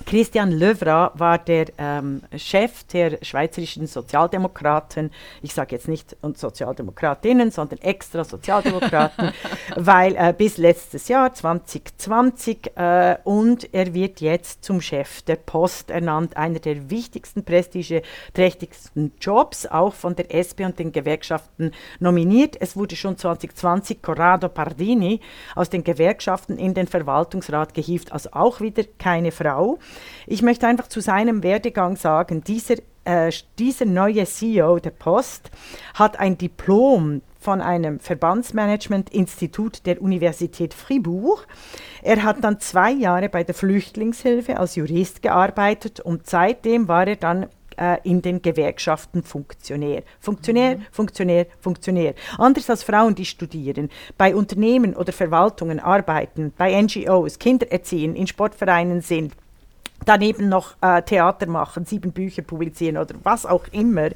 Christian 0.06 0.50
Löwra 0.50 1.12
war 1.14 1.38
der 1.38 1.66
ähm, 1.78 2.22
Chef 2.36 2.84
der 2.84 3.18
schweizerischen 3.22 3.86
Sozialdemokraten. 3.86 5.10
Ich 5.40 5.54
sage 5.54 5.76
jetzt 5.76 5.88
nicht 5.88 6.16
Sozialdemokratinnen, 6.34 7.50
sondern 7.50 7.78
extra 7.80 8.24
Sozialdemokraten, 8.24 9.32
weil 9.76 10.16
äh, 10.16 10.34
bis 10.36 10.58
letztes 10.58 11.08
Jahr 11.08 11.32
2020 11.32 12.76
äh, 12.76 13.16
und 13.24 13.72
er 13.72 13.94
wird 13.94 14.20
jetzt 14.20 14.64
zum 14.64 14.80
Chef 14.80 15.22
der 15.22 15.36
Post 15.36 15.90
ernannt, 15.90 16.36
einer 16.36 16.58
der 16.58 16.90
wichtigsten, 16.90 17.44
prestigeträchtigsten 17.44 19.12
Jobs, 19.20 19.64
auch 19.64 19.94
von 19.94 20.16
der 20.16 20.34
SP 20.34 20.66
und 20.66 20.78
den 20.78 20.92
Gewerkschaften 20.92 21.70
nominiert. 22.00 22.56
Es 22.60 22.76
wurde 22.76 22.96
schon 22.96 23.16
2020 23.16 24.02
Corrado 24.02 24.48
Pardini 24.48 25.20
aus 25.54 25.70
den 25.70 25.84
Gewerkschaften 25.84 26.58
in 26.58 26.74
den 26.74 26.88
Verwaltungsrat 26.88 27.74
gehievt, 27.74 28.12
also 28.12 28.30
auch 28.32 28.60
wieder 28.60 28.82
keine 28.98 29.30
Frau. 29.30 29.78
Ich 30.26 30.42
möchte 30.42 30.66
einfach 30.66 30.88
zu 30.88 31.00
seinem 31.00 31.42
Werdegang 31.42 31.96
sagen, 31.96 32.42
dieser, 32.44 32.76
äh, 33.04 33.30
dieser 33.58 33.84
neue 33.84 34.24
CEO 34.24 34.78
der 34.78 34.90
Post 34.90 35.50
hat 35.94 36.18
ein 36.18 36.38
Diplom 36.38 37.22
von 37.38 37.60
einem 37.60 38.00
Verbandsmanagement-Institut 38.00 39.84
der 39.84 40.00
Universität 40.00 40.72
Fribourg. 40.72 41.46
Er 42.02 42.22
hat 42.22 42.42
dann 42.42 42.58
zwei 42.58 42.90
Jahre 42.90 43.28
bei 43.28 43.44
der 43.44 43.54
Flüchtlingshilfe 43.54 44.58
als 44.58 44.76
Jurist 44.76 45.20
gearbeitet 45.20 46.00
und 46.00 46.26
seitdem 46.26 46.88
war 46.88 47.06
er 47.06 47.16
dann 47.16 47.46
äh, 47.76 47.98
in 48.04 48.22
den 48.22 48.40
Gewerkschaften 48.40 49.22
Funktionär. 49.22 50.02
Funktionär, 50.20 50.76
mhm. 50.76 50.82
Funktionär, 50.90 51.46
Funktionär. 51.60 52.14
Anders 52.38 52.70
als 52.70 52.82
Frauen, 52.82 53.14
die 53.14 53.24
studieren, 53.24 53.90
bei 54.16 54.34
Unternehmen 54.34 54.94
oder 54.94 55.12
Verwaltungen 55.12 55.80
arbeiten, 55.80 56.52
bei 56.56 56.80
NGOs, 56.80 57.38
Kinder 57.38 57.70
erziehen, 57.70 58.16
in 58.16 58.26
Sportvereinen 58.26 59.00
sind, 59.02 59.34
daneben 60.04 60.48
noch 60.48 60.74
äh, 60.80 61.02
Theater 61.02 61.46
machen, 61.46 61.84
sieben 61.84 62.12
Bücher 62.12 62.42
publizieren 62.42 62.96
oder 62.96 63.14
was 63.22 63.46
auch 63.46 63.64
immer, 63.72 64.08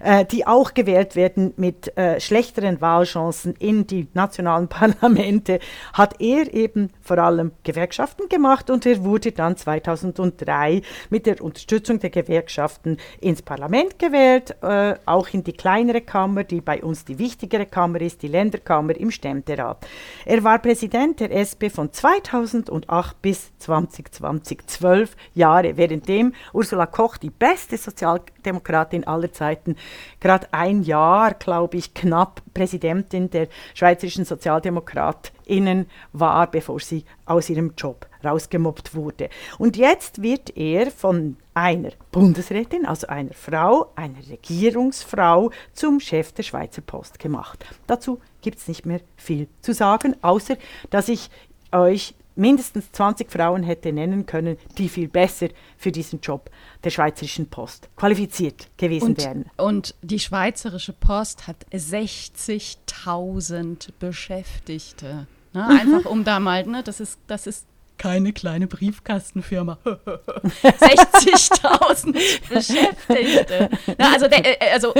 äh, 0.00 0.24
die 0.24 0.46
auch 0.46 0.74
gewählt 0.74 1.16
werden 1.16 1.52
mit 1.56 1.96
äh, 1.96 2.20
schlechteren 2.20 2.80
Wahlchancen 2.80 3.54
in 3.58 3.86
die 3.86 4.08
nationalen 4.14 4.68
Parlamente, 4.76 5.60
hat 5.92 6.20
er 6.20 6.52
eben 6.52 6.90
vor 7.00 7.18
allem 7.18 7.52
Gewerkschaften 7.62 8.28
gemacht 8.28 8.70
und 8.70 8.86
er 8.86 9.04
wurde 9.04 9.32
dann 9.32 9.56
2003 9.56 10.82
mit 11.10 11.26
der 11.26 11.42
Unterstützung 11.42 12.00
der 12.00 12.10
Gewerkschaften 12.10 12.98
ins 13.20 13.42
Parlament 13.42 13.98
gewählt, 13.98 14.56
äh, 14.62 14.94
auch 15.06 15.28
in 15.32 15.44
die 15.44 15.52
kleinere 15.52 16.00
Kammer, 16.00 16.44
die 16.44 16.60
bei 16.60 16.82
uns 16.82 17.04
die 17.04 17.18
wichtigere 17.18 17.66
Kammer 17.66 18.00
ist, 18.00 18.22
die 18.22 18.28
Länderkammer 18.28 18.96
im 18.96 19.10
Ständerat. 19.10 19.86
Er 20.24 20.42
war 20.44 20.58
Präsident 20.58 21.20
der 21.20 21.30
SP 21.32 21.68
von 21.70 21.92
2008 21.92 23.22
bis 23.22 23.56
2020, 23.58 24.66
zwölf 24.66 25.16
Jahre, 25.34 25.76
währenddem 25.76 26.34
Ursula 26.52 26.86
Koch, 26.86 27.16
die 27.16 27.30
beste 27.30 27.76
Sozialdemokratin 27.76 29.06
aller 29.06 29.32
Zeiten, 29.32 29.76
gerade 30.20 30.48
ein 30.52 30.82
Jahr, 30.82 31.34
glaube 31.34 31.76
ich, 31.76 31.94
knapp 31.94 32.42
Präsidentin 32.54 33.30
der 33.30 33.48
Schweizerischen 33.74 34.24
Sozialdemokratinnen 34.24 35.86
war, 36.12 36.50
bevor 36.50 36.80
sie 36.80 37.04
aus 37.24 37.50
ihrem 37.50 37.74
Job 37.76 38.06
rausgemobbt 38.24 38.94
wurde. 38.94 39.28
Und 39.58 39.76
jetzt 39.76 40.22
wird 40.22 40.56
er 40.56 40.90
von 40.90 41.36
einer 41.54 41.90
Bundesrätin, 42.12 42.84
also 42.86 43.06
einer 43.06 43.32
Frau, 43.32 43.92
einer 43.96 44.18
Regierungsfrau, 44.28 45.50
zum 45.72 46.00
Chef 46.00 46.32
der 46.32 46.42
Schweizer 46.42 46.82
Post 46.82 47.18
gemacht. 47.18 47.64
Dazu 47.86 48.20
gibt 48.42 48.58
es 48.58 48.68
nicht 48.68 48.84
mehr 48.84 49.00
viel 49.16 49.48
zu 49.62 49.72
sagen, 49.72 50.16
außer 50.22 50.56
dass 50.90 51.08
ich 51.08 51.30
euch 51.72 52.14
mindestens 52.36 52.92
20 52.92 53.32
Frauen 53.32 53.62
hätte 53.62 53.92
nennen 53.92 54.26
können, 54.26 54.58
die 54.78 54.88
viel 54.88 55.08
besser 55.08 55.48
für 55.76 55.90
diesen 55.90 56.20
Job 56.20 56.48
der 56.84 56.90
Schweizerischen 56.90 57.48
Post 57.48 57.88
qualifiziert 57.96 58.68
gewesen 58.76 59.08
und, 59.08 59.18
wären. 59.18 59.50
Und 59.56 59.96
die 60.02 60.20
Schweizerische 60.20 60.92
Post 60.92 61.46
hat 61.46 61.64
60.000 61.72 63.88
Beschäftigte. 63.98 65.26
Ne? 65.52 65.62
Mhm. 65.62 65.80
Einfach 65.80 66.04
um 66.10 66.24
da 66.24 66.38
mal, 66.38 66.66
ne, 66.66 66.82
das 66.82 67.00
ist, 67.00 67.18
das 67.26 67.46
ist 67.46 67.64
keine 67.98 68.32
kleine 68.32 68.66
Briefkastenfirma. 68.66 69.78
60.000 69.84 72.48
Beschäftigte. 72.48 73.68
Na, 73.98 74.12
also, 74.12 74.28
der, 74.28 74.62
äh, 74.62 74.70
also 74.72 74.94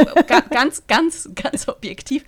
ganz, 0.50 0.86
ganz, 0.86 1.30
ganz 1.34 1.68
objektiv. 1.68 2.24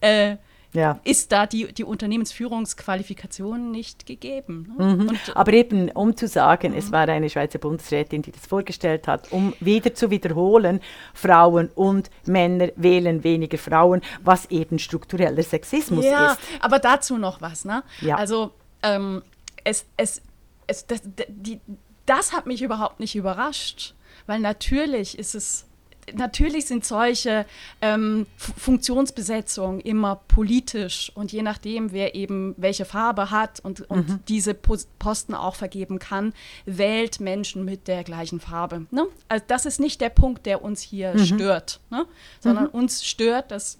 Äh, 0.00 0.36
ja. 0.72 1.00
ist 1.04 1.32
da 1.32 1.46
die, 1.46 1.72
die 1.72 1.84
Unternehmensführungsqualifikation 1.84 3.70
nicht 3.70 4.06
gegeben. 4.06 4.74
Ne? 4.78 4.84
Mhm. 4.84 5.18
Aber 5.34 5.52
eben, 5.52 5.90
um 5.90 6.16
zu 6.16 6.26
sagen, 6.26 6.72
mhm. 6.72 6.78
es 6.78 6.92
war 6.92 7.08
eine 7.08 7.28
Schweizer 7.28 7.58
Bundesrätin, 7.58 8.22
die 8.22 8.32
das 8.32 8.46
vorgestellt 8.46 9.06
hat, 9.06 9.32
um 9.32 9.54
wieder 9.60 9.94
zu 9.94 10.10
wiederholen, 10.10 10.80
Frauen 11.14 11.68
und 11.74 12.10
Männer 12.26 12.68
wählen 12.76 13.24
weniger 13.24 13.58
Frauen, 13.58 14.00
was 14.22 14.46
eben 14.50 14.78
struktureller 14.78 15.42
Sexismus 15.42 16.04
ja, 16.04 16.32
ist. 16.32 16.38
aber 16.60 16.78
dazu 16.78 17.18
noch 17.18 17.40
was. 17.40 17.64
Ne? 17.64 17.82
Ja. 18.00 18.16
Also 18.16 18.52
ähm, 18.82 19.22
es, 19.64 19.86
es, 19.96 20.22
es, 20.66 20.86
das, 20.86 21.02
die, 21.28 21.60
das 22.06 22.32
hat 22.32 22.46
mich 22.46 22.62
überhaupt 22.62 23.00
nicht 23.00 23.14
überrascht, 23.14 23.94
weil 24.26 24.40
natürlich 24.40 25.18
ist 25.18 25.34
es 25.34 25.66
natürlich 26.14 26.66
sind 26.66 26.84
solche 26.84 27.46
ähm, 27.80 28.26
Funktionsbesetzungen 28.36 29.80
immer 29.80 30.16
politisch 30.28 31.12
und 31.14 31.32
je 31.32 31.42
nachdem, 31.42 31.92
wer 31.92 32.14
eben 32.14 32.54
welche 32.56 32.84
Farbe 32.84 33.30
hat 33.30 33.60
und, 33.60 33.82
und 33.90 34.08
mhm. 34.08 34.20
diese 34.28 34.54
Posten 34.54 35.34
auch 35.34 35.54
vergeben 35.54 35.98
kann, 35.98 36.32
wählt 36.64 37.20
Menschen 37.20 37.64
mit 37.64 37.88
der 37.88 38.04
gleichen 38.04 38.40
Farbe. 38.40 38.86
Ne? 38.90 39.06
Also 39.28 39.44
das 39.48 39.66
ist 39.66 39.80
nicht 39.80 40.00
der 40.00 40.10
Punkt, 40.10 40.46
der 40.46 40.62
uns 40.62 40.80
hier 40.80 41.14
mhm. 41.14 41.24
stört, 41.24 41.80
ne? 41.90 42.06
sondern 42.40 42.64
mhm. 42.64 42.70
uns 42.70 43.04
stört, 43.04 43.50
dass 43.50 43.78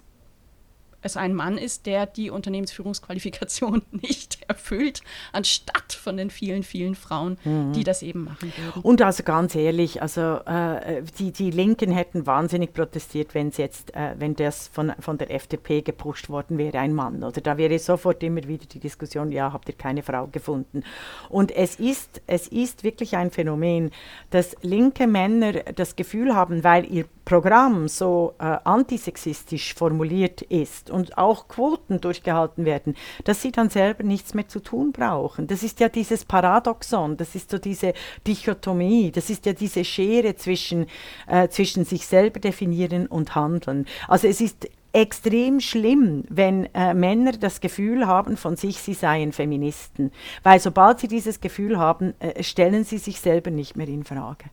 es 1.03 1.17
ein 1.17 1.35
Mann 1.35 1.59
ist, 1.59 1.87
der 1.87 2.07
die 2.07 2.31
Unternehmensführungsqualifikation 2.31 3.83
nicht 3.91 4.39
erfüllt, 4.49 5.03
anstatt 5.33 5.93
von 5.93 6.17
den 6.17 6.31
vielen, 6.31 6.63
vielen 6.63 6.95
Frauen, 6.95 7.39
mhm. 7.45 7.73
die 7.73 7.85
das 7.85 8.03
eben 8.03 8.25
machen 8.25 8.53
würden. 8.57 8.83
Und 8.83 9.03
also 9.03 9.23
ganz 9.23 9.55
ehrlich, 9.55 10.01
also 10.01 10.41
äh, 10.47 11.03
die, 11.19 11.33
die 11.33 11.51
Linken 11.51 11.93
hätten 11.93 12.27
wahnsinnig 12.27 12.73
protestiert, 12.73 13.35
wenn 13.35 13.51
jetzt, 13.51 13.95
äh, 13.95 14.15
wenn 14.19 14.35
das 14.35 14.69
von, 14.69 14.93
von 14.99 15.19
der 15.19 15.31
FDP 15.31 15.83
gepusht 15.83 16.29
worden 16.29 16.59
wäre, 16.59 16.79
ein 16.79 16.95
Mann. 16.95 17.23
Oder 17.23 17.41
da 17.41 17.57
wäre 17.57 17.79
sofort 17.79 18.23
immer 18.23 18.47
wieder 18.47 18.67
die 18.67 18.79
Diskussion, 18.79 19.33
ja, 19.33 19.53
habt 19.53 19.69
ihr 19.69 19.75
keine 19.75 20.03
Frau 20.03 20.27
gefunden. 20.29 20.85
Und 21.29 21.51
es 21.51 21.77
ist, 21.77 22.23
es 22.27 22.49
ist 22.49 22.85
wirklich 22.85 23.17
ein 23.17 23.31
Phänomen, 23.31 23.91
dass 24.31 24.57
linke 24.63 25.07
Männer 25.07 25.53
das 25.75 25.97
Gefühl 25.97 26.35
haben, 26.35 26.65
weil 26.65 26.91
ihr 26.91 27.05
Programm 27.25 27.89
so 27.89 28.35
äh, 28.39 28.57
antisexistisch 28.65 29.75
formuliert 29.75 30.43
ist 30.43 30.91
und 30.91 31.17
auch 31.19 31.49
Quoten 31.49 32.01
durchgehalten 32.01 32.65
werden, 32.65 32.95
dass 33.25 33.43
sie 33.43 33.53
dann 33.53 33.71
selber 33.71 34.03
nichts 34.03 34.35
mehr 34.35 34.49
zu 34.49 34.61
tun 34.61 34.93
brauchen. 34.93 35.47
Das 35.47 35.63
ist 35.63 35.81
ja 35.81 35.89
dieses 35.89 36.25
Paradoxon, 36.25 37.17
das 37.17 37.35
ist 37.35 37.51
so 37.51 37.59
diese 37.59 37.95
Dichotomie, 38.27 39.11
das 39.13 39.31
ist 39.31 39.47
ja 39.47 39.53
diese 39.53 39.85
Schere 39.85 40.37
zwischen, 40.37 40.87
äh, 41.27 41.49
zwischen 41.49 41.85
sich 41.85 42.07
selber 42.07 42.41
definieren 42.41 43.07
und 43.07 43.35
handeln. 43.35 43.87
Also 44.09 44.27
es 44.27 44.41
ist 44.41 44.69
extrem 44.93 45.61
schlimm, 45.61 46.25
wenn 46.29 46.67
äh, 46.75 46.95
Männer 46.95 47.33
das 47.33 47.61
Gefühl 47.61 48.07
haben 48.07 48.37
von 48.37 48.57
sich, 48.57 48.79
sie 48.79 48.95
seien 48.95 49.33
Feministen. 49.33 50.13
Weil 50.43 50.61
sobald 50.61 51.01
sie 51.01 51.09
dieses 51.09 51.41
Gefühl 51.41 51.79
haben, 51.79 52.15
äh, 52.21 52.43
stellen 52.43 52.85
sie 52.85 52.99
sich 52.99 53.21
selber 53.21 53.51
nicht 53.51 53.77
mehr 53.77 53.89
in 53.89 54.05
Frage. 54.05 54.45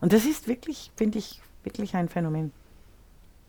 Und 0.00 0.12
das 0.12 0.24
ist 0.24 0.48
wirklich, 0.48 0.90
finde 0.96 1.18
ich, 1.18 1.40
wirklich 1.66 1.94
ein 1.94 2.08
Phänomen. 2.08 2.52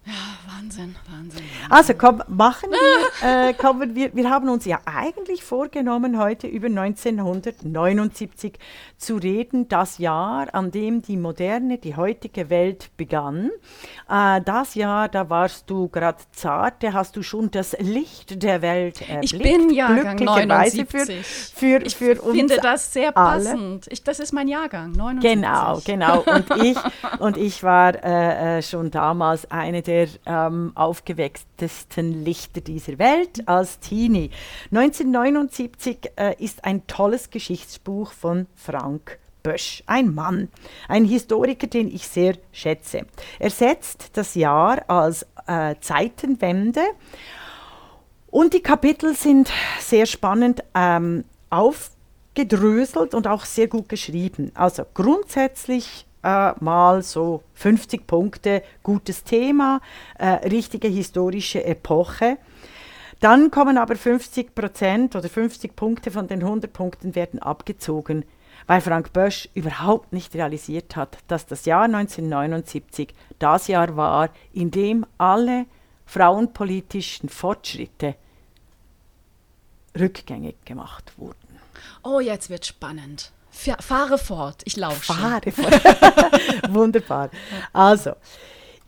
Ja, 0.07 0.13
Wahnsinn, 0.55 0.95
Wahnsinn. 1.11 1.43
Also 1.69 1.93
komm, 1.93 2.23
machen 2.29 2.69
wir, 2.69 3.49
äh, 3.49 3.53
kommen 3.53 3.93
wir, 3.93 4.15
wir 4.15 4.29
haben 4.29 4.47
uns 4.47 4.63
ja 4.63 4.79
eigentlich 4.85 5.43
vorgenommen, 5.43 6.17
heute 6.17 6.47
über 6.47 6.67
1979 6.67 8.53
zu 8.97 9.17
reden, 9.17 9.67
das 9.67 9.97
Jahr, 9.97 10.47
an 10.53 10.71
dem 10.71 11.01
die 11.01 11.17
moderne, 11.17 11.77
die 11.77 11.97
heutige 11.97 12.49
Welt 12.49 12.89
begann. 12.95 13.49
Äh, 14.09 14.39
das 14.45 14.75
Jahr, 14.75 15.09
da 15.09 15.29
warst 15.29 15.69
du 15.69 15.89
gerade 15.89 16.19
zart, 16.31 16.83
da 16.83 16.93
hast 16.93 17.17
du 17.17 17.21
schon 17.21 17.51
das 17.51 17.75
Licht 17.77 18.41
der 18.41 18.61
Welt 18.61 19.01
erblickt. 19.01 19.33
Ich 19.33 19.37
bin 19.37 19.69
Jahrgang 19.71 20.15
79. 20.15 20.87
Für, 20.89 21.05
für, 21.05 21.85
ich 21.85 21.97
für 21.97 22.21
uns 22.21 22.37
finde 22.37 22.59
das 22.61 22.93
sehr 22.93 23.11
passend. 23.11 23.87
Ich, 23.89 24.05
das 24.05 24.21
ist 24.21 24.31
mein 24.31 24.47
Jahrgang, 24.47 24.93
79. 24.93 25.33
Genau, 25.33 25.81
genau. 25.83 26.21
Und 26.21 26.63
ich, 26.63 26.77
und 27.19 27.35
ich 27.35 27.61
war 27.61 27.93
äh, 28.01 28.59
äh 28.59 28.61
schon 28.61 28.89
damals 28.89 29.51
eine 29.51 29.81
der 29.81 29.96
der 29.97 30.09
ähm, 30.25 30.71
aufgewecktesten 30.75 32.23
Lichter 32.23 32.61
dieser 32.61 32.99
Welt 32.99 33.47
als 33.47 33.79
Teenie. 33.79 34.29
1979 34.71 36.11
äh, 36.15 36.35
ist 36.37 36.63
ein 36.63 36.85
tolles 36.85 37.31
Geschichtsbuch 37.31 38.11
von 38.11 38.45
Frank 38.55 39.17
Bösch, 39.41 39.83
ein 39.87 40.13
Mann, 40.13 40.49
ein 40.87 41.05
Historiker, 41.05 41.67
den 41.67 41.87
ich 41.87 42.07
sehr 42.07 42.35
schätze. 42.51 43.05
Er 43.39 43.49
setzt 43.49 44.11
das 44.13 44.35
Jahr 44.35 44.87
als 44.87 45.25
äh, 45.47 45.75
Zeitenwende 45.79 46.81
und 48.27 48.53
die 48.53 48.61
Kapitel 48.61 49.15
sind 49.15 49.49
sehr 49.79 50.05
spannend 50.05 50.63
ähm, 50.75 51.23
aufgedröselt 51.49 53.15
und 53.15 53.25
auch 53.25 53.45
sehr 53.45 53.67
gut 53.67 53.89
geschrieben. 53.89 54.51
Also 54.53 54.83
grundsätzlich 54.93 56.06
äh, 56.27 56.53
mal 56.59 57.01
so 57.03 57.43
50 57.53 58.05
Punkte, 58.05 58.61
gutes 58.83 59.23
Thema, 59.23 59.79
äh, 60.17 60.27
richtige 60.49 60.89
historische 60.89 61.63
Epoche. 61.63 62.37
Dann 63.21 63.49
kommen 63.49 63.77
aber 63.77 63.95
50 63.95 64.53
Prozent 64.53 65.15
oder 65.15 65.29
50 65.29 65.75
Punkte 65.75 66.11
von 66.11 66.27
den 66.27 66.41
100 66.43 66.71
Punkten 66.71 67.15
werden 67.15 67.41
abgezogen, 67.41 68.25
weil 68.67 68.81
Frank 68.81 69.13
Bösch 69.13 69.47
überhaupt 69.53 70.11
nicht 70.11 70.35
realisiert 70.35 70.97
hat, 70.97 71.17
dass 71.27 71.45
das 71.45 71.65
Jahr 71.65 71.85
1979 71.85 73.13
das 73.39 73.67
Jahr 73.67 73.95
war, 73.95 74.29
in 74.51 74.69
dem 74.69 75.05
alle 75.17 75.65
frauenpolitischen 76.05 77.29
Fortschritte 77.29 78.15
rückgängig 79.97 80.57
gemacht 80.65 81.13
wurden. 81.17 81.59
Oh, 82.03 82.19
jetzt 82.19 82.49
wird 82.49 82.65
spannend. 82.65 83.31
Fahre 83.57 84.17
fort, 84.17 84.61
ich 84.65 84.77
lausche. 84.77 85.13
Fahre 85.13 85.51
fort. 85.51 85.81
Wunderbar. 86.69 87.29
Also, 87.73 88.11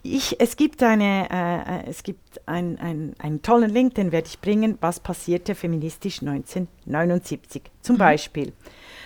ich, 0.02 0.40
es 0.40 0.56
gibt, 0.56 0.82
eine, 0.82 1.28
äh, 1.30 1.80
äh, 1.86 1.90
es 1.90 2.02
gibt 2.02 2.40
ein, 2.46 2.78
ein, 2.78 3.14
einen 3.18 3.42
tollen 3.42 3.70
Link, 3.70 3.94
den 3.96 4.12
werde 4.12 4.28
ich 4.28 4.40
bringen. 4.40 4.78
Was 4.80 5.00
passierte 5.00 5.54
feministisch 5.54 6.22
1979? 6.22 7.62
Zum 7.82 7.96
mhm. 7.96 7.98
Beispiel, 7.98 8.52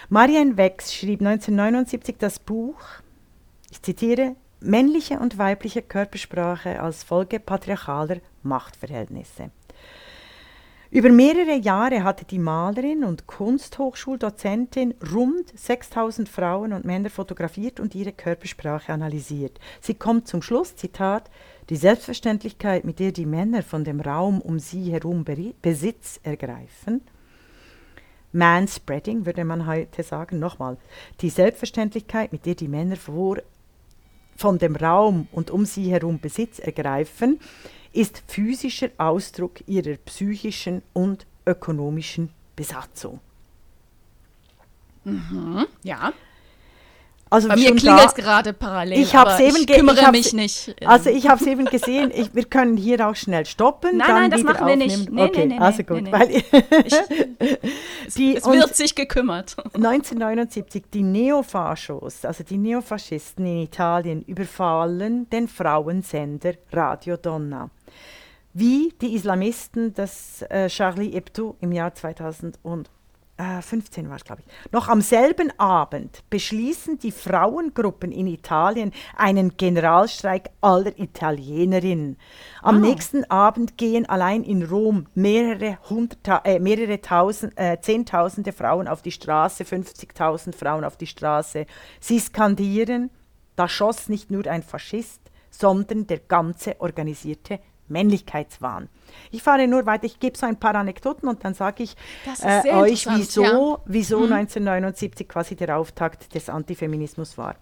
Marianne 0.09 0.57
Wex 0.57 0.95
schrieb 0.95 1.21
1979 1.21 2.17
das 2.19 2.39
Buch, 2.39 2.79
ich 3.71 3.83
zitiere, 3.83 4.37
Männliche 4.61 5.19
und 5.19 5.37
weibliche 5.37 5.83
Körpersprache 5.83 6.81
als 6.81 7.03
Folge 7.03 7.39
patriarchaler 7.39 8.19
Machtverhältnisse. 8.43 9.51
Über 10.95 11.09
mehrere 11.09 11.57
Jahre 11.57 12.05
hatte 12.05 12.25
die 12.25 12.39
Malerin 12.39 13.03
und 13.03 13.27
Kunsthochschuldozentin 13.27 14.95
rund 15.13 15.53
6000 15.59 16.29
Frauen 16.29 16.73
und 16.73 16.85
Männer 16.85 17.11
fotografiert 17.11 17.81
und 17.81 17.97
ihre 17.97 18.13
Körpersprache 18.13 18.93
analysiert. 18.93 19.59
Sie 19.81 19.95
kommt 19.95 20.29
zum 20.29 20.41
Schluss, 20.41 20.77
Zitat, 20.77 21.33
die 21.69 21.75
Selbstverständlichkeit, 21.75 22.85
mit 22.85 23.01
der 23.01 23.11
die 23.11 23.27
Männer 23.27 23.65
von 23.65 23.83
dem 23.83 24.01
Raum 24.01 24.41
um 24.41 24.61
sie 24.61 24.93
herum 24.93 25.25
Besitz 25.61 26.21
ergreifen, 26.23 27.01
Manspreading 28.31 29.27
würde 29.27 29.45
man 29.45 29.67
heute 29.67 30.05
sagen, 30.05 30.39
nochmal, 30.39 30.77
die 31.21 31.31
Selbstverständlichkeit, 31.31 32.31
mit 32.31 32.47
der 32.47 32.55
die 32.55 32.69
Männer 32.69 32.95
vor, 32.95 33.39
von 34.37 34.59
dem 34.59 34.77
Raum 34.77 35.27
und 35.33 35.51
um 35.51 35.65
sie 35.65 35.91
herum 35.91 36.21
Besitz 36.21 36.61
ergreifen, 36.61 37.41
ist 37.95 38.23
physischer 38.27 38.91
Ausdruck 38.99 39.67
ihrer 39.67 39.97
psychischen 40.05 40.83
und 40.93 41.27
ökonomischen 41.47 42.31
Besatzung. 42.57 43.21
Mhm, 45.05 45.67
ja. 45.83 46.13
Also 47.31 47.49
Bei 47.49 47.57
mir 47.57 47.75
klingelt 47.75 48.07
es 48.07 48.15
gerade 48.15 48.53
parallel. 48.53 49.01
Ich 49.01 49.15
habe 49.17 49.43
eben 49.43 49.57
ich 49.57 49.67
kümmere 49.67 50.13
mich 50.13 50.33
nicht. 50.35 50.77
Also 50.85 51.11
ich 51.11 51.29
habe 51.29 51.41
es 51.41 51.47
eben 51.49 51.65
gesehen. 51.65 52.13
Ich, 52.15 52.33
wir 52.33 52.45
können 52.45 52.77
hier 52.77 53.07
auch 53.09 53.17
schnell 53.17 53.45
stoppen. 53.45 53.97
Nein, 53.97 54.09
nein, 54.09 54.31
das 54.31 54.45
machen 54.45 54.63
aufnehmen. 54.63 54.81
wir 54.81 54.97
nicht. 54.99 55.11
Nee, 55.11 55.23
okay, 55.23 55.47
nee, 55.47 55.55
nee, 55.55 55.59
also 55.59 55.83
gut. 55.83 56.13
Weil 56.13 56.31
ich, 56.31 56.45
die, 58.17 58.37
es 58.37 58.47
wird 58.47 58.77
sich 58.77 58.95
gekümmert. 58.95 59.57
1979 59.75 60.85
die 60.93 61.03
Neofaschos, 61.03 62.25
also 62.25 62.45
die 62.45 62.59
Neofaschisten 62.59 63.45
in 63.47 63.63
Italien 63.63 64.23
überfallen 64.23 65.29
den 65.31 65.49
Frauensender 65.49 66.55
Radio 66.73 67.17
Donna 67.17 67.69
wie 68.55 68.95
die 69.01 69.15
Islamisten 69.15 69.93
das 69.95 70.43
äh, 70.43 70.69
Charlie 70.69 71.13
Hebdo 71.13 71.57
im 71.61 71.73
Jahr 71.73 71.95
2000 71.95 72.59
und 72.63 72.89
15 73.37 74.09
war 74.09 74.17
es, 74.17 74.25
glaube 74.25 74.43
ich. 74.43 74.73
Noch 74.73 74.87
am 74.87 75.01
selben 75.01 75.53
Abend 75.59 76.23
beschließen 76.31 76.99
die 76.99 77.11
Frauengruppen 77.11 78.13
in 78.13 78.29
Italien 78.29 78.93
einen 79.17 79.57
Generalstreik 79.57 80.51
aller 80.61 80.97
Italienerinnen. 80.97 82.17
Am 82.63 82.77
oh. 82.77 82.79
nächsten 82.79 83.25
Abend 83.25 83.77
gehen 83.77 84.09
allein 84.09 84.45
in 84.45 84.63
Rom 84.63 85.07
mehrere, 85.15 85.79
hundert, 85.91 86.47
äh, 86.47 86.61
mehrere 86.61 87.01
tausend, 87.01 87.55
äh, 87.57 87.79
Zehntausende 87.81 88.53
Frauen 88.53 88.87
auf 88.87 89.03
die 89.03 89.11
Straße, 89.11 89.65
50.000 89.65 90.55
Frauen 90.55 90.85
auf 90.85 90.97
die 90.97 91.09
Straße. 91.09 91.67
Sie 91.99 92.21
skandieren, 92.21 93.11
da 93.57 93.69
schoss 93.69 94.09
nicht 94.09 94.31
nur 94.31 94.47
ein 94.47 94.63
Faschist, 94.63 95.21
sondern 95.51 96.07
der 96.07 96.19
ganze 96.19 96.81
organisierte 96.81 97.59
Männlichkeitswahn. 97.89 98.89
Ich 99.31 99.43
fahre 99.43 99.69
nur 99.69 99.87
weiter, 99.87 100.05
ich 100.05 100.19
gebe 100.19 100.37
so 100.37 100.47
ein 100.47 100.59
paar 100.59 100.75
Anekdoten 100.75 101.29
und 101.29 101.45
dann 101.45 101.55
sage 101.55 101.83
ich 101.83 101.97
äh, 102.43 102.71
euch, 102.73 103.07
wieso, 103.09 103.43
ja. 103.43 103.79
wieso 103.85 104.19
mhm. 104.19 104.33
1979 104.33 105.29
quasi 105.29 105.57
der 105.57 105.77
Auftakt 105.77 106.35
des 106.35 106.49
Antifeminismus 106.49 107.39
war. 107.39 107.57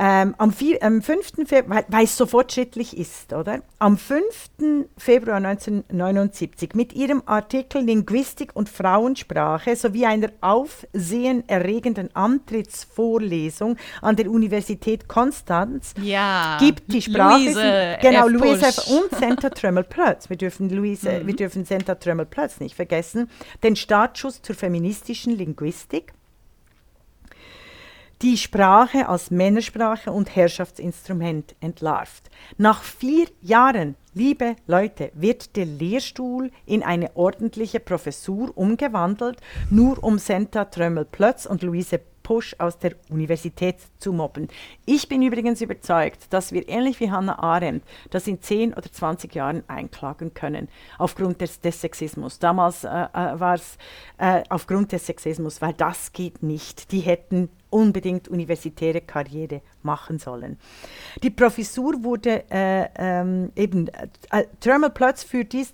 Ähm, 0.00 0.36
am, 0.38 0.52
vier, 0.52 0.80
am 0.84 1.02
5. 1.02 1.48
Februar, 1.48 1.84
weil 1.88 2.04
es 2.04 2.16
so 2.16 2.24
fortschrittlich 2.24 2.96
ist, 2.96 3.32
oder? 3.32 3.62
Am 3.80 3.98
5. 3.98 4.22
Februar 4.96 5.38
1979 5.38 6.74
mit 6.74 6.92
ihrem 6.92 7.24
Artikel 7.26 7.82
Linguistik 7.82 8.54
und 8.54 8.68
Frauensprache 8.68 9.74
sowie 9.74 10.06
einer 10.06 10.30
aufsehenerregenden 10.40 12.14
Antrittsvorlesung 12.14 13.76
an 14.00 14.14
der 14.14 14.30
Universität 14.30 15.08
Konstanz 15.08 15.94
ja, 16.00 16.58
gibt 16.60 16.92
die 16.92 17.02
Sprache 17.02 17.42
Luise 17.42 17.98
genau 18.00 18.28
Luise 18.28 18.66
F. 18.66 18.88
und 18.88 19.18
Senta 19.18 19.50
Trömmel-Plötz. 19.50 20.30
Wir 20.30 20.36
dürfen 20.36 20.70
Luise, 20.70 21.22
mhm. 21.22 21.26
wir 21.26 21.34
dürfen 21.34 21.64
Senta 21.64 21.96
Trömmel-Plötz 21.96 22.60
nicht 22.60 22.76
vergessen. 22.76 23.28
Den 23.64 23.74
Startschuss 23.74 24.42
zur 24.42 24.54
feministischen 24.54 25.36
Linguistik 25.36 26.12
die 28.22 28.36
Sprache 28.36 29.08
als 29.08 29.30
Männersprache 29.30 30.10
und 30.10 30.34
Herrschaftsinstrument 30.34 31.54
entlarvt. 31.60 32.30
Nach 32.56 32.82
vier 32.82 33.26
Jahren, 33.40 33.94
liebe 34.12 34.56
Leute, 34.66 35.12
wird 35.14 35.54
der 35.54 35.66
Lehrstuhl 35.66 36.50
in 36.66 36.82
eine 36.82 37.16
ordentliche 37.16 37.78
Professur 37.78 38.56
umgewandelt, 38.56 39.40
nur 39.70 40.02
um 40.02 40.18
Senta 40.18 40.64
Trömmel-Plötz 40.64 41.46
und 41.46 41.62
Luise 41.62 42.00
Push 42.28 42.56
aus 42.58 42.78
der 42.78 42.92
Universität 43.08 43.76
zu 43.98 44.12
mobben. 44.12 44.48
Ich 44.84 45.08
bin 45.08 45.22
übrigens 45.22 45.62
überzeugt, 45.62 46.30
dass 46.30 46.52
wir 46.52 46.68
ähnlich 46.68 47.00
wie 47.00 47.10
Hannah 47.10 47.38
Arendt 47.38 47.82
das 48.10 48.26
in 48.26 48.42
10 48.42 48.74
oder 48.74 48.92
20 48.92 49.34
Jahren 49.34 49.64
einklagen 49.66 50.34
können, 50.34 50.68
aufgrund 50.98 51.40
des, 51.40 51.62
des 51.62 51.80
Sexismus. 51.80 52.38
Damals 52.38 52.84
äh, 52.84 52.88
äh 52.88 53.40
war 53.40 53.54
es 53.54 53.78
äh, 54.18 54.42
aufgrund 54.50 54.92
des 54.92 55.06
Sexismus, 55.06 55.62
weil 55.62 55.72
das 55.72 56.12
geht 56.12 56.42
nicht. 56.42 56.92
Die 56.92 57.00
hätten 57.00 57.48
unbedingt 57.70 58.28
universitäre 58.28 59.00
Karriere 59.00 59.62
machen 59.82 60.18
sollen. 60.18 60.58
Die 61.22 61.30
Professur 61.30 61.94
wurde 62.04 62.44
äh, 62.50 62.90
ähm, 62.96 63.52
eben, 63.56 63.88
äh, 63.88 64.44
Thermal 64.60 64.90
Plötz 64.90 65.22
führt 65.22 65.54
dies 65.54 65.72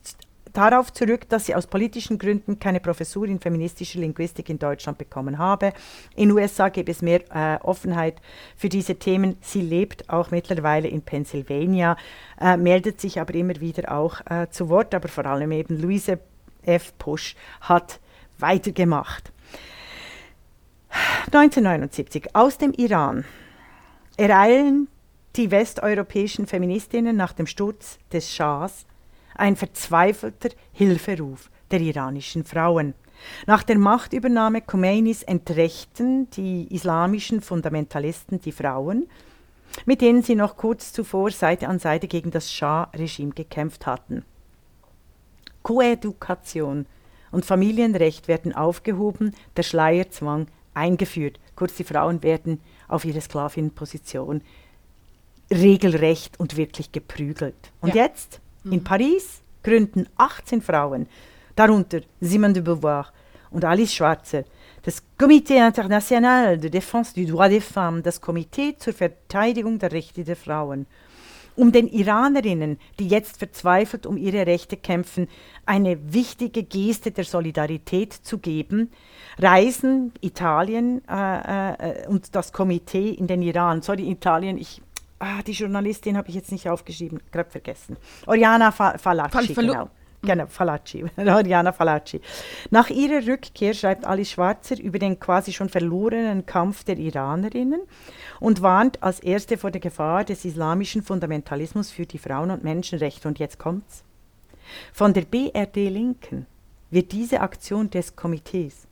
darauf 0.55 0.93
zurück, 0.93 1.29
dass 1.29 1.47
sie 1.47 1.55
aus 1.55 1.67
politischen 1.67 2.19
Gründen 2.19 2.59
keine 2.59 2.81
Professur 2.81 3.27
in 3.27 3.41
feministischer 3.41 4.01
Linguistik 4.01 4.49
in 4.49 4.59
Deutschland 4.59 4.97
bekommen 4.97 5.39
habe. 5.39 5.73
In 6.17 6.31
USA 6.31 6.71
gäbe 6.71 6.91
es 6.91 7.03
mehr 7.03 7.21
äh, 7.31 7.59
Offenheit 7.63 8.23
für 8.57 8.69
diese 8.69 8.95
Themen. 8.95 9.37
Sie 9.43 9.61
lebt 9.61 10.09
auch 10.09 10.31
mittlerweile 10.31 10.89
in 10.89 11.03
Pennsylvania, 11.03 11.97
äh, 12.41 12.57
meldet 12.57 13.01
sich 13.01 13.21
aber 13.21 13.35
immer 13.35 13.61
wieder 13.61 13.93
auch 13.93 14.21
äh, 14.31 14.49
zu 14.49 14.69
Wort, 14.69 14.95
aber 14.95 15.09
vor 15.09 15.27
allem 15.27 15.53
eben 15.53 15.81
Luise 15.81 16.21
F. 16.63 16.97
Pusch 16.99 17.37
hat 17.61 18.01
weitergemacht. 18.39 19.33
1979 21.27 22.35
aus 22.35 22.59
dem 22.59 22.73
Iran 22.73 23.25
ereilen 24.17 24.89
die 25.37 25.51
westeuropäischen 25.51 26.47
Feministinnen 26.47 27.17
nach 27.17 27.33
dem 27.33 27.47
Sturz 27.47 27.99
des 28.13 28.33
Schahs 28.33 28.87
ein 29.35 29.57
verzweifelter 29.57 30.51
Hilferuf 30.73 31.51
der 31.71 31.81
iranischen 31.81 32.45
Frauen. 32.45 32.95
Nach 33.47 33.63
der 33.63 33.79
Machtübernahme 33.79 34.61
Khomeinis 34.63 35.23
entrechten 35.23 36.29
die 36.31 36.73
islamischen 36.75 37.41
Fundamentalisten 37.41 38.41
die 38.41 38.53
Frauen, 38.53 39.07
mit 39.87 40.01
denen 40.01 40.23
sie 40.23 40.35
noch 40.35 40.57
kurz 40.57 40.93
zuvor 40.93 41.31
Seite 41.31 41.69
an 41.69 41.79
Seite 41.79 42.07
gegen 42.07 42.31
das 42.31 42.53
Schah-Regime 42.53 43.33
gekämpft 43.33 43.87
hatten. 43.87 44.25
Koedukation 45.63 46.87
und 47.33 47.45
Familienrecht 47.45 48.29
werden 48.29 48.55
aufgehoben, 48.55 49.35
der 49.57 49.63
Schleierzwang 49.63 50.47
eingeführt. 50.75 51.41
Kurz, 51.57 51.75
die 51.75 51.85
Frauen 51.85 52.23
werden 52.23 52.61
auf 52.89 53.05
ihre 53.05 53.21
Sklavinnenposition 53.21 54.43
regelrecht 55.51 56.39
und 56.39 56.57
wirklich 56.57 56.93
geprügelt. 56.93 57.73
Und 57.81 57.95
ja. 57.95 58.05
jetzt 58.05 58.41
in 58.65 58.81
mhm. 58.81 58.85
Paris 58.85 59.43
gründen 59.63 60.07
18 60.17 60.63
Frauen, 60.63 61.07
darunter 61.55 62.01
Simone 62.21 62.55
de 62.55 62.63
Beauvoir 62.63 63.13
und 63.51 63.65
Alice 63.65 63.95
Schwarzer, 63.95 64.45
das 64.83 65.03
Comité 65.19 65.67
International 65.67 66.59
de 66.59 66.69
Défense 66.69 67.15
du 67.15 67.25
Droit 67.25 67.49
des 67.49 67.65
Femmes, 67.65 68.03
das 68.03 68.21
Komitee 68.21 68.77
zur 68.77 68.93
Verteidigung 68.93 69.79
der 69.79 69.93
Rechte 69.93 70.25
der 70.25 70.37
Frauen, 70.37 70.87
um 71.57 71.73
den 71.73 71.89
Iranerinnen, 71.89 72.79
die 72.99 73.09
jetzt 73.09 73.39
verzweifelt 73.39 74.07
um 74.07 74.17
ihre 74.17 74.47
Rechte 74.47 74.77
kämpfen, 74.77 75.29
eine 75.65 76.13
wichtige 76.13 76.65
Geste 76.65 77.13
der 77.13 77.25
Solidarität 77.25 78.13
zu 78.13 78.39
geben, 78.39 78.91
reisen 79.39 80.13
Italien 80.21 81.01
äh, 81.09 82.03
äh, 82.03 82.09
und 82.09 82.35
das 82.35 82.53
Komitee 82.53 83.11
in 83.11 83.27
den 83.27 83.41
Iran. 83.43 83.83
Sorry, 83.83 84.11
Italien, 84.11 84.59
ich 84.59 84.83
ah, 85.19 85.43
die 85.43 85.53
Journalistin 85.53 86.17
habe 86.17 86.29
ich 86.29 86.35
jetzt 86.35 86.53
nicht 86.53 86.69
aufgeschrieben, 86.69 87.21
gerade 87.33 87.51
vergessen. 87.51 87.97
Oriana 88.27 88.71
Fa 88.71 88.99
Falacci, 88.99 89.55
Fal 89.55 89.67
genau. 89.67 89.91
Genau, 90.23 90.47
Falacci, 90.47 91.05
Oriana 91.19 91.73
Falacci. 91.73 92.21
Nach 92.71 92.89
ihrer 92.89 93.27
Rückkehr 93.27 93.75
schreibt 93.75 94.07
Alice 94.07 94.31
Schwarzer 94.31 94.81
über 94.81 94.99
den 94.99 95.21
quasi 95.21 95.53
schon 95.53 95.69
verlorenen 95.69 96.47
Kampf 96.47 96.85
der 96.85 96.99
Iranerinnen 96.99 97.83
und 98.41 98.63
warnt 98.63 99.03
als 99.03 99.21
erste 99.21 99.59
vor 99.59 99.71
der 99.71 99.83
Gefahr 99.83 100.25
des 100.25 100.45
islamischen 100.45 101.03
Fundamentalismus 101.03 101.91
für 101.91 102.07
die 102.07 102.19
Frauen- 102.19 102.51
und 102.51 102.65
Menschenrechte. 102.65 103.29
Und 103.29 103.39
jetzt 103.39 103.59
kommt's. 103.59 104.03
Von 104.93 105.13
der 105.13 105.23
BRD 105.23 105.91
Linken 105.91 106.47
wird 106.91 107.13
diese 107.13 107.41
Aktion 107.41 107.91
des 107.91 108.17
Komitees 108.17 108.87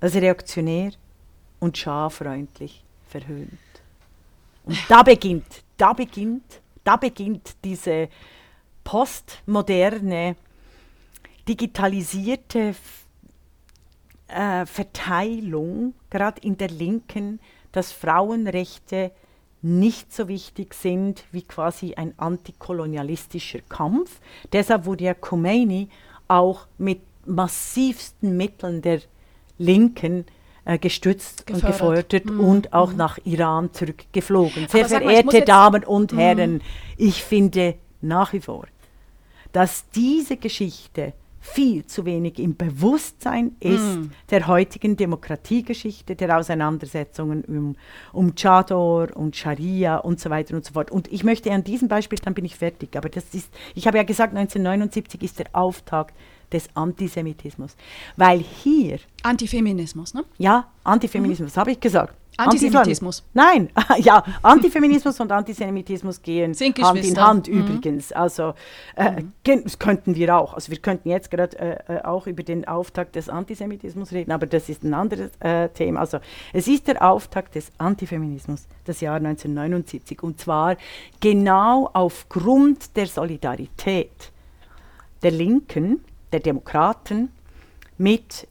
als 0.00 0.14
reaktionär 0.14 0.92
und 1.58 1.76
scharfreundlich 1.76 2.84
verhöhnt. 3.08 3.58
Und 4.68 4.78
da 4.86 5.02
beginnt, 5.02 5.64
da 5.78 5.94
beginnt, 5.94 6.60
da 6.84 6.96
beginnt 6.96 7.56
diese 7.64 8.10
postmoderne, 8.84 10.36
digitalisierte 11.48 12.74
äh, 14.28 14.66
Verteilung, 14.66 15.94
gerade 16.10 16.42
in 16.42 16.58
der 16.58 16.68
Linken, 16.68 17.40
dass 17.72 17.92
Frauenrechte 17.92 19.10
nicht 19.62 20.12
so 20.12 20.28
wichtig 20.28 20.74
sind 20.74 21.24
wie 21.32 21.42
quasi 21.42 21.94
ein 21.94 22.12
antikolonialistischer 22.18 23.60
Kampf. 23.70 24.20
Deshalb 24.52 24.84
wurde 24.84 25.04
ja 25.04 25.14
Khomeini 25.14 25.88
auch 26.28 26.66
mit 26.76 27.00
massivsten 27.24 28.36
Mitteln 28.36 28.82
der 28.82 29.00
Linken 29.56 30.26
äh, 30.68 30.78
gestützt 30.78 31.46
Gefördert. 31.46 31.64
und 31.64 32.10
gefeuert 32.10 32.24
mhm. 32.26 32.40
und 32.40 32.72
auch 32.74 32.90
mhm. 32.90 32.98
nach 32.98 33.18
Iran 33.24 33.72
zurückgeflogen. 33.72 34.68
Sehr 34.68 34.86
verehrte 34.86 35.40
Damen 35.40 35.82
und 35.82 36.12
mhm. 36.12 36.18
Herren, 36.18 36.52
mhm. 36.52 36.60
ich 36.98 37.24
finde 37.24 37.76
nach 38.02 38.34
wie 38.34 38.40
vor, 38.40 38.66
dass 39.52 39.88
diese 39.90 40.36
Geschichte 40.36 41.14
viel 41.40 41.86
zu 41.86 42.04
wenig 42.04 42.38
im 42.38 42.56
Bewusstsein 42.56 43.52
ist 43.60 43.80
mm. 43.80 44.10
der 44.28 44.48
heutigen 44.48 44.96
Demokratiegeschichte, 44.96 46.14
der 46.14 46.36
Auseinandersetzungen 46.36 47.42
um, 47.44 47.76
um 48.12 48.34
Chador 48.34 49.16
und 49.16 49.34
Scharia 49.34 49.96
und 49.96 50.20
so 50.20 50.28
weiter 50.28 50.54
und 50.54 50.66
so 50.66 50.74
fort. 50.74 50.90
Und 50.90 51.10
ich 51.10 51.24
möchte 51.24 51.50
an 51.50 51.64
diesem 51.64 51.88
Beispiel, 51.88 52.18
dann 52.22 52.34
bin 52.34 52.44
ich 52.44 52.56
fertig, 52.56 52.96
aber 52.96 53.08
das 53.08 53.32
ist, 53.32 53.48
ich 53.74 53.86
habe 53.86 53.96
ja 53.96 54.02
gesagt, 54.02 54.36
1979 54.36 55.22
ist 55.22 55.38
der 55.38 55.46
Auftakt 55.52 56.14
des 56.52 56.68
Antisemitismus. 56.74 57.76
Weil 58.16 58.40
hier. 58.40 58.98
Antifeminismus, 59.22 60.14
ne? 60.14 60.24
Ja, 60.38 60.68
Antifeminismus, 60.84 61.56
mhm. 61.56 61.60
habe 61.60 61.72
ich 61.72 61.80
gesagt. 61.80 62.14
Antisemitismus. 62.38 63.24
Nein, 63.34 63.68
ja, 63.98 64.22
Antifeminismus 64.42 65.18
und 65.18 65.32
Antisemitismus 65.32 66.22
gehen 66.22 66.54
Hand 66.54 67.04
in 67.04 67.20
Hand 67.20 67.48
mhm. 67.48 67.58
übrigens. 67.58 68.12
Also 68.12 68.54
äh, 68.94 69.22
mhm. 69.22 69.32
das 69.42 69.80
könnten 69.80 70.14
wir 70.14 70.36
auch. 70.36 70.54
Also 70.54 70.70
wir 70.70 70.78
könnten 70.78 71.08
jetzt 71.08 71.32
gerade 71.32 71.58
äh, 71.58 71.96
äh, 71.96 72.04
auch 72.04 72.28
über 72.28 72.44
den 72.44 72.66
Auftakt 72.66 73.16
des 73.16 73.28
Antisemitismus 73.28 74.12
reden, 74.12 74.30
aber 74.30 74.46
das 74.46 74.68
ist 74.68 74.84
ein 74.84 74.94
anderes 74.94 75.32
äh, 75.40 75.68
Thema. 75.70 75.98
Also 75.98 76.18
es 76.52 76.68
ist 76.68 76.86
der 76.86 77.02
Auftakt 77.02 77.56
des 77.56 77.72
Antifeminismus, 77.78 78.68
das 78.84 79.00
Jahr 79.00 79.16
1979 79.16 80.22
und 80.22 80.38
zwar 80.38 80.76
genau 81.18 81.90
aufgrund 81.92 82.96
der 82.96 83.08
Solidarität 83.08 84.30
der 85.24 85.32
Linken, 85.32 86.04
der 86.32 86.40
Demokraten 86.40 87.30
mit 87.96 88.46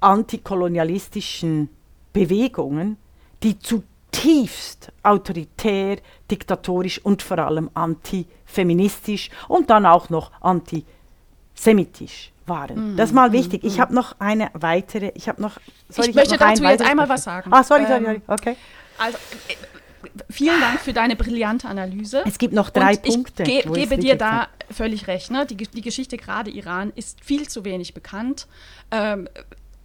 antikolonialistischen 0.00 1.68
Bewegungen, 2.12 2.96
die 3.42 3.58
zutiefst 3.58 4.92
autoritär, 5.02 5.98
diktatorisch 6.30 7.04
und 7.04 7.22
vor 7.22 7.38
allem 7.38 7.70
antifeministisch 7.74 9.30
und 9.48 9.70
dann 9.70 9.86
auch 9.86 10.10
noch 10.10 10.32
antisemitisch 10.40 12.32
waren. 12.46 12.94
Mm, 12.94 12.96
das 12.96 13.10
ist 13.10 13.14
mal 13.14 13.30
mm, 13.30 13.32
wichtig. 13.32 13.62
Mm, 13.62 13.66
ich 13.66 13.80
habe 13.80 13.94
noch 13.94 14.16
eine 14.18 14.50
weitere, 14.54 15.12
ich 15.14 15.28
habe 15.28 15.40
noch... 15.40 15.58
ich, 15.88 15.98
ich 15.98 16.14
möchte 16.14 16.36
dazu 16.36 16.64
jetzt 16.64 16.82
einmal 16.84 17.08
was 17.08 17.24
sagen. 17.24 17.50
Ah, 17.52 17.62
sorry, 17.62 17.86
sorry, 17.86 18.04
ähm, 18.16 18.22
okay. 18.26 18.56
Also, 18.98 19.16
äh, 19.48 19.79
vielen 20.28 20.60
Dank 20.60 20.80
für 20.80 20.92
deine 20.92 21.16
brillante 21.16 21.68
Analyse. 21.68 22.22
Es 22.26 22.38
gibt 22.38 22.54
noch 22.54 22.70
drei 22.70 22.92
und 22.92 23.02
Punkte. 23.02 23.42
Ich 23.42 23.62
ge 23.62 23.72
gebe 23.72 23.98
dir 23.98 24.16
da 24.16 24.48
völlig 24.70 25.06
recht. 25.06 25.30
Ne? 25.30 25.46
Die, 25.46 25.56
die 25.56 25.82
Geschichte 25.82 26.16
gerade 26.16 26.50
Iran 26.50 26.92
ist 26.94 27.22
viel 27.24 27.48
zu 27.48 27.64
wenig 27.64 27.94
bekannt. 27.94 28.46
Ähm, 28.90 29.28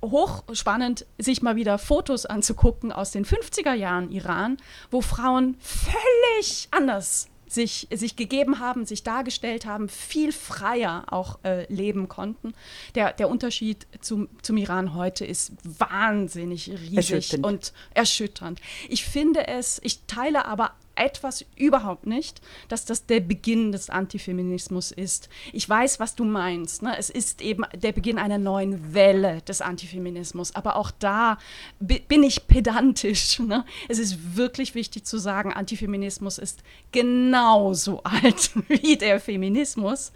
hochspannend, 0.01 1.05
sich 1.17 1.41
mal 1.41 1.55
wieder 1.55 1.77
Fotos 1.77 2.25
anzugucken 2.25 2.91
aus 2.91 3.11
den 3.11 3.25
50er 3.25 3.73
Jahren 3.73 4.11
Iran, 4.11 4.57
wo 4.91 5.01
Frauen 5.01 5.57
völlig 5.59 6.67
anders 6.71 7.27
sich, 7.55 7.87
sich 7.91 8.15
gegeben 8.15 8.59
haben, 8.59 8.85
sich 8.85 9.01
dargestellt 9.01 9.65
haben, 9.65 9.89
viel 9.89 10.31
freier 10.31 11.05
auch 11.07 11.39
äh, 11.43 11.65
leben 11.73 12.07
konnten. 12.07 12.53
Der, 12.93 13.13
der 13.13 13.29
Unterschied 13.29 13.87
zum, 14.01 14.29
zum 14.41 14.57
Iran 14.57 14.93
heute 14.93 15.25
ist 15.25 15.53
wahnsinnig 15.63 16.69
riesig 16.69 17.11
erschütternd. 17.11 17.45
und 17.45 17.73
erschütternd. 17.93 18.61
Ich 18.89 19.05
finde 19.05 19.47
es, 19.47 19.79
ich 19.83 20.01
teile 20.05 20.45
aber 20.45 20.73
etwas 20.95 21.45
überhaupt 21.55 22.05
nicht, 22.05 22.41
dass 22.67 22.85
das 22.85 23.05
der 23.05 23.19
Beginn 23.19 23.71
des 23.71 23.89
Antifeminismus 23.89 24.91
ist. 24.91 25.29
Ich 25.53 25.67
weiß, 25.67 25.99
was 25.99 26.15
du 26.15 26.25
meinst. 26.25 26.81
Ne? 26.81 26.97
Es 26.97 27.09
ist 27.09 27.41
eben 27.41 27.63
der 27.75 27.91
Beginn 27.91 28.17
einer 28.17 28.37
neuen 28.37 28.93
Welle 28.93 29.41
des 29.41 29.61
Antifeminismus. 29.61 30.55
Aber 30.55 30.75
auch 30.75 30.91
da 30.91 31.37
bin 31.79 32.23
ich 32.23 32.47
pedantisch. 32.47 33.39
Ne? 33.39 33.65
Es 33.87 33.99
ist 33.99 34.35
wirklich 34.35 34.75
wichtig 34.75 35.05
zu 35.05 35.17
sagen, 35.17 35.53
Antifeminismus 35.53 36.37
ist 36.37 36.63
genauso 36.91 38.01
alt 38.03 38.51
wie 38.67 38.97
der 38.97 39.19
Feminismus 39.19 40.11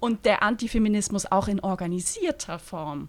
und 0.00 0.24
der 0.24 0.42
Antifeminismus 0.42 1.26
auch 1.26 1.48
in 1.48 1.60
organisierter 1.60 2.58
Form 2.58 3.08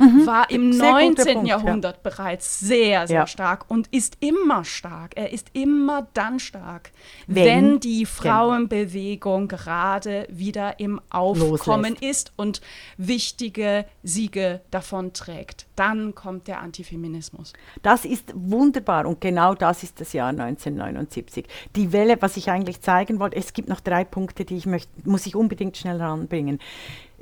mhm. 0.00 0.26
war 0.26 0.50
im 0.50 0.72
sehr 0.72 0.92
19. 0.92 1.34
Punkt, 1.34 1.48
Jahrhundert 1.48 1.96
ja. 1.96 2.10
bereits 2.10 2.60
sehr, 2.60 3.06
sehr 3.06 3.20
ja. 3.20 3.26
stark 3.26 3.66
und 3.68 3.88
ist 3.88 4.16
immer 4.20 4.64
stark. 4.64 5.12
Er 5.16 5.32
ist 5.32 5.48
immer 5.52 6.08
dann 6.14 6.40
stark, 6.40 6.90
wenn, 7.26 7.44
wenn 7.44 7.80
die. 7.80 8.06
Frauenbewegung 8.06 9.48
gerade 9.48 10.26
wieder 10.30 10.80
im 10.80 11.00
Aufkommen 11.10 11.94
Loslässt. 11.94 12.28
ist 12.28 12.32
und 12.36 12.60
wichtige 12.96 13.84
Siege 14.02 14.60
davonträgt. 14.70 15.66
Dann 15.76 16.14
kommt 16.14 16.48
der 16.48 16.60
Antifeminismus. 16.60 17.52
Das 17.82 18.04
ist 18.04 18.32
wunderbar 18.34 19.06
und 19.06 19.20
genau 19.20 19.54
das 19.54 19.82
ist 19.82 20.00
das 20.00 20.12
Jahr 20.12 20.28
1979. 20.28 21.46
Die 21.76 21.92
Welle, 21.92 22.20
was 22.20 22.36
ich 22.36 22.50
eigentlich 22.50 22.80
zeigen 22.80 23.20
wollte, 23.20 23.36
es 23.36 23.52
gibt 23.52 23.68
noch 23.68 23.80
drei 23.80 24.04
Punkte, 24.04 24.44
die 24.44 24.56
ich 24.56 24.66
möchte, 24.66 24.90
muss 25.04 25.26
ich 25.26 25.36
unbedingt 25.36 25.76
schnell 25.76 26.00
ranbringen. 26.00 26.58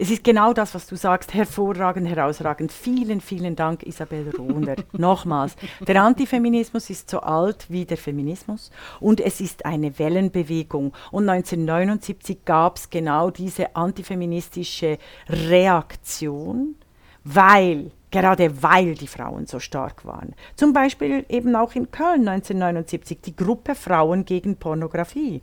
Es 0.00 0.12
ist 0.12 0.22
genau 0.22 0.52
das, 0.52 0.76
was 0.76 0.86
du 0.86 0.94
sagst, 0.94 1.34
hervorragend, 1.34 2.08
herausragend. 2.08 2.70
Vielen, 2.70 3.20
vielen 3.20 3.56
Dank, 3.56 3.82
Isabel 3.82 4.30
Rohner. 4.38 4.76
Nochmals, 4.92 5.56
der 5.80 6.00
Antifeminismus 6.04 6.88
ist 6.88 7.10
so 7.10 7.18
alt 7.18 7.66
wie 7.68 7.84
der 7.84 7.96
Feminismus 7.96 8.70
und 9.00 9.20
es 9.20 9.40
ist 9.40 9.66
eine 9.66 9.98
Wellenbewegung. 9.98 10.92
Und 11.10 11.28
1979 11.28 12.44
gab 12.44 12.76
es 12.76 12.90
genau 12.90 13.30
diese 13.30 13.74
antifeministische 13.74 14.98
Reaktion, 15.28 16.76
weil 17.24 17.90
gerade 18.12 18.62
weil 18.62 18.94
die 18.94 19.08
Frauen 19.08 19.46
so 19.46 19.58
stark 19.58 20.04
waren. 20.04 20.34
Zum 20.54 20.72
Beispiel 20.72 21.26
eben 21.28 21.56
auch 21.56 21.74
in 21.74 21.90
Köln 21.90 22.28
1979 22.28 23.18
die 23.20 23.34
Gruppe 23.34 23.74
Frauen 23.74 24.24
gegen 24.24 24.56
Pornografie. 24.56 25.42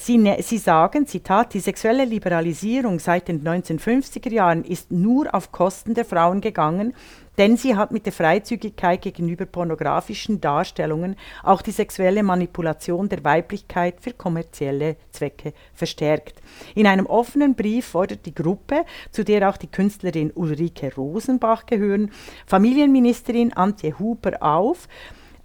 Sie, 0.00 0.16
ne, 0.16 0.36
Sie 0.42 0.58
sagen, 0.58 1.08
Zitat, 1.08 1.54
die 1.54 1.58
sexuelle 1.58 2.04
Liberalisierung 2.04 3.00
seit 3.00 3.26
den 3.26 3.42
1950er 3.42 4.32
Jahren 4.32 4.62
ist 4.62 4.92
nur 4.92 5.34
auf 5.34 5.50
Kosten 5.50 5.92
der 5.92 6.04
Frauen 6.04 6.40
gegangen, 6.40 6.94
denn 7.36 7.56
sie 7.56 7.76
hat 7.76 7.90
mit 7.90 8.06
der 8.06 8.12
Freizügigkeit 8.12 9.02
gegenüber 9.02 9.44
pornografischen 9.44 10.40
Darstellungen 10.40 11.16
auch 11.42 11.62
die 11.62 11.72
sexuelle 11.72 12.22
Manipulation 12.22 13.08
der 13.08 13.24
Weiblichkeit 13.24 13.96
für 14.00 14.12
kommerzielle 14.12 14.96
Zwecke 15.10 15.52
verstärkt. 15.74 16.40
In 16.76 16.86
einem 16.86 17.06
offenen 17.06 17.56
Brief 17.56 17.86
fordert 17.86 18.24
die 18.24 18.34
Gruppe, 18.34 18.84
zu 19.10 19.24
der 19.24 19.48
auch 19.48 19.56
die 19.56 19.70
Künstlerin 19.70 20.32
Ulrike 20.32 20.94
Rosenbach 20.94 21.66
gehören, 21.66 22.12
Familienministerin 22.46 23.52
Antje 23.52 23.98
Huber 23.98 24.40
auf, 24.42 24.88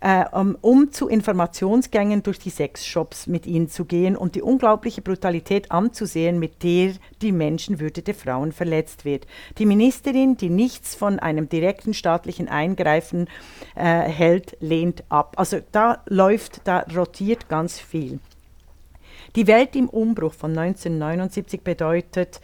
äh, 0.04 0.26
um, 0.34 0.92
zu 0.92 1.08
Informationsgängen 1.08 2.24
durch 2.24 2.38
die 2.38 2.50
Sexshops 2.50 3.26
mit 3.26 3.48
ihnen 3.48 3.70
zu 3.70 3.86
gehen 3.86 4.18
und 4.18 4.36
die 4.36 4.42
unglaubliche 4.42 5.02
Brutalität 5.02 5.72
anzusehen, 5.72 6.40
mit 6.40 6.62
der 6.62 6.92
die 7.22 7.32
Menschenwürde 7.32 8.02
der 8.02 8.14
Frauen 8.14 8.52
verletzt 8.52 9.06
wird. 9.06 9.26
Die 9.60 9.66
Ministerin, 9.66 10.36
die 10.36 10.50
nichts 10.50 10.94
von 10.94 11.20
einem 11.20 11.48
direkten 11.48 11.94
staatlichen 11.94 12.50
Eingreifen 12.50 13.30
äh, 13.76 14.02
hält, 14.02 14.58
lehnt 14.60 15.06
ab. 15.08 15.36
Also 15.38 15.60
da 15.72 16.04
läuft, 16.08 16.68
da 16.68 16.80
rotiert 16.94 17.48
ganz 17.48 17.80
viel. 17.80 18.20
Die 19.38 19.48
Welt 19.48 19.74
im 19.74 19.88
Umbruch 19.88 20.34
von 20.34 20.52
1979 20.52 21.62
bedeutet, 21.62 22.42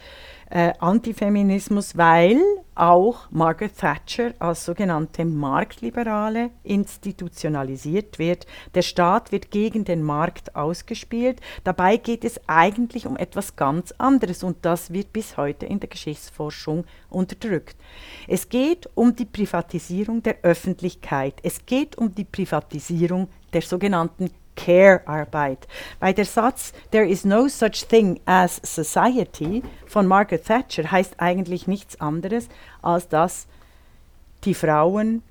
äh, 0.50 0.72
Antifeminismus, 0.78 1.96
weil 1.96 2.40
auch 2.74 3.30
Margaret 3.30 3.76
Thatcher 3.76 4.32
als 4.38 4.64
sogenannte 4.64 5.24
Marktliberale 5.24 6.50
institutionalisiert 6.62 8.18
wird. 8.18 8.46
Der 8.74 8.82
Staat 8.82 9.32
wird 9.32 9.50
gegen 9.50 9.84
den 9.84 10.02
Markt 10.02 10.56
ausgespielt. 10.56 11.40
Dabei 11.62 11.98
geht 11.98 12.24
es 12.24 12.40
eigentlich 12.48 13.06
um 13.06 13.16
etwas 13.16 13.54
ganz 13.54 13.92
anderes 13.98 14.42
und 14.42 14.58
das 14.62 14.92
wird 14.92 15.12
bis 15.12 15.36
heute 15.36 15.66
in 15.66 15.78
der 15.78 15.88
Geschichtsforschung 15.88 16.84
unterdrückt. 17.10 17.76
Es 18.26 18.48
geht 18.48 18.88
um 18.94 19.14
die 19.14 19.26
Privatisierung 19.26 20.22
der 20.22 20.38
Öffentlichkeit. 20.42 21.34
Es 21.42 21.66
geht 21.66 21.96
um 21.98 22.14
die 22.14 22.24
Privatisierung 22.24 23.28
der 23.52 23.62
sogenannten 23.62 24.30
Care-Arbeit. 24.56 25.66
Weil 25.98 26.14
der 26.14 26.24
Satz 26.24 26.72
There 26.90 27.06
is 27.06 27.24
no 27.24 27.48
such 27.48 27.86
thing 27.88 28.20
as 28.26 28.60
society 28.62 29.62
von 29.86 30.06
Margaret 30.06 30.44
Thatcher 30.44 30.90
heißt 30.90 31.14
eigentlich 31.18 31.66
nichts 31.66 32.00
anderes, 32.00 32.48
als 32.82 33.08
dass 33.08 33.46
die 34.44 34.54
Frauen, 34.54 35.22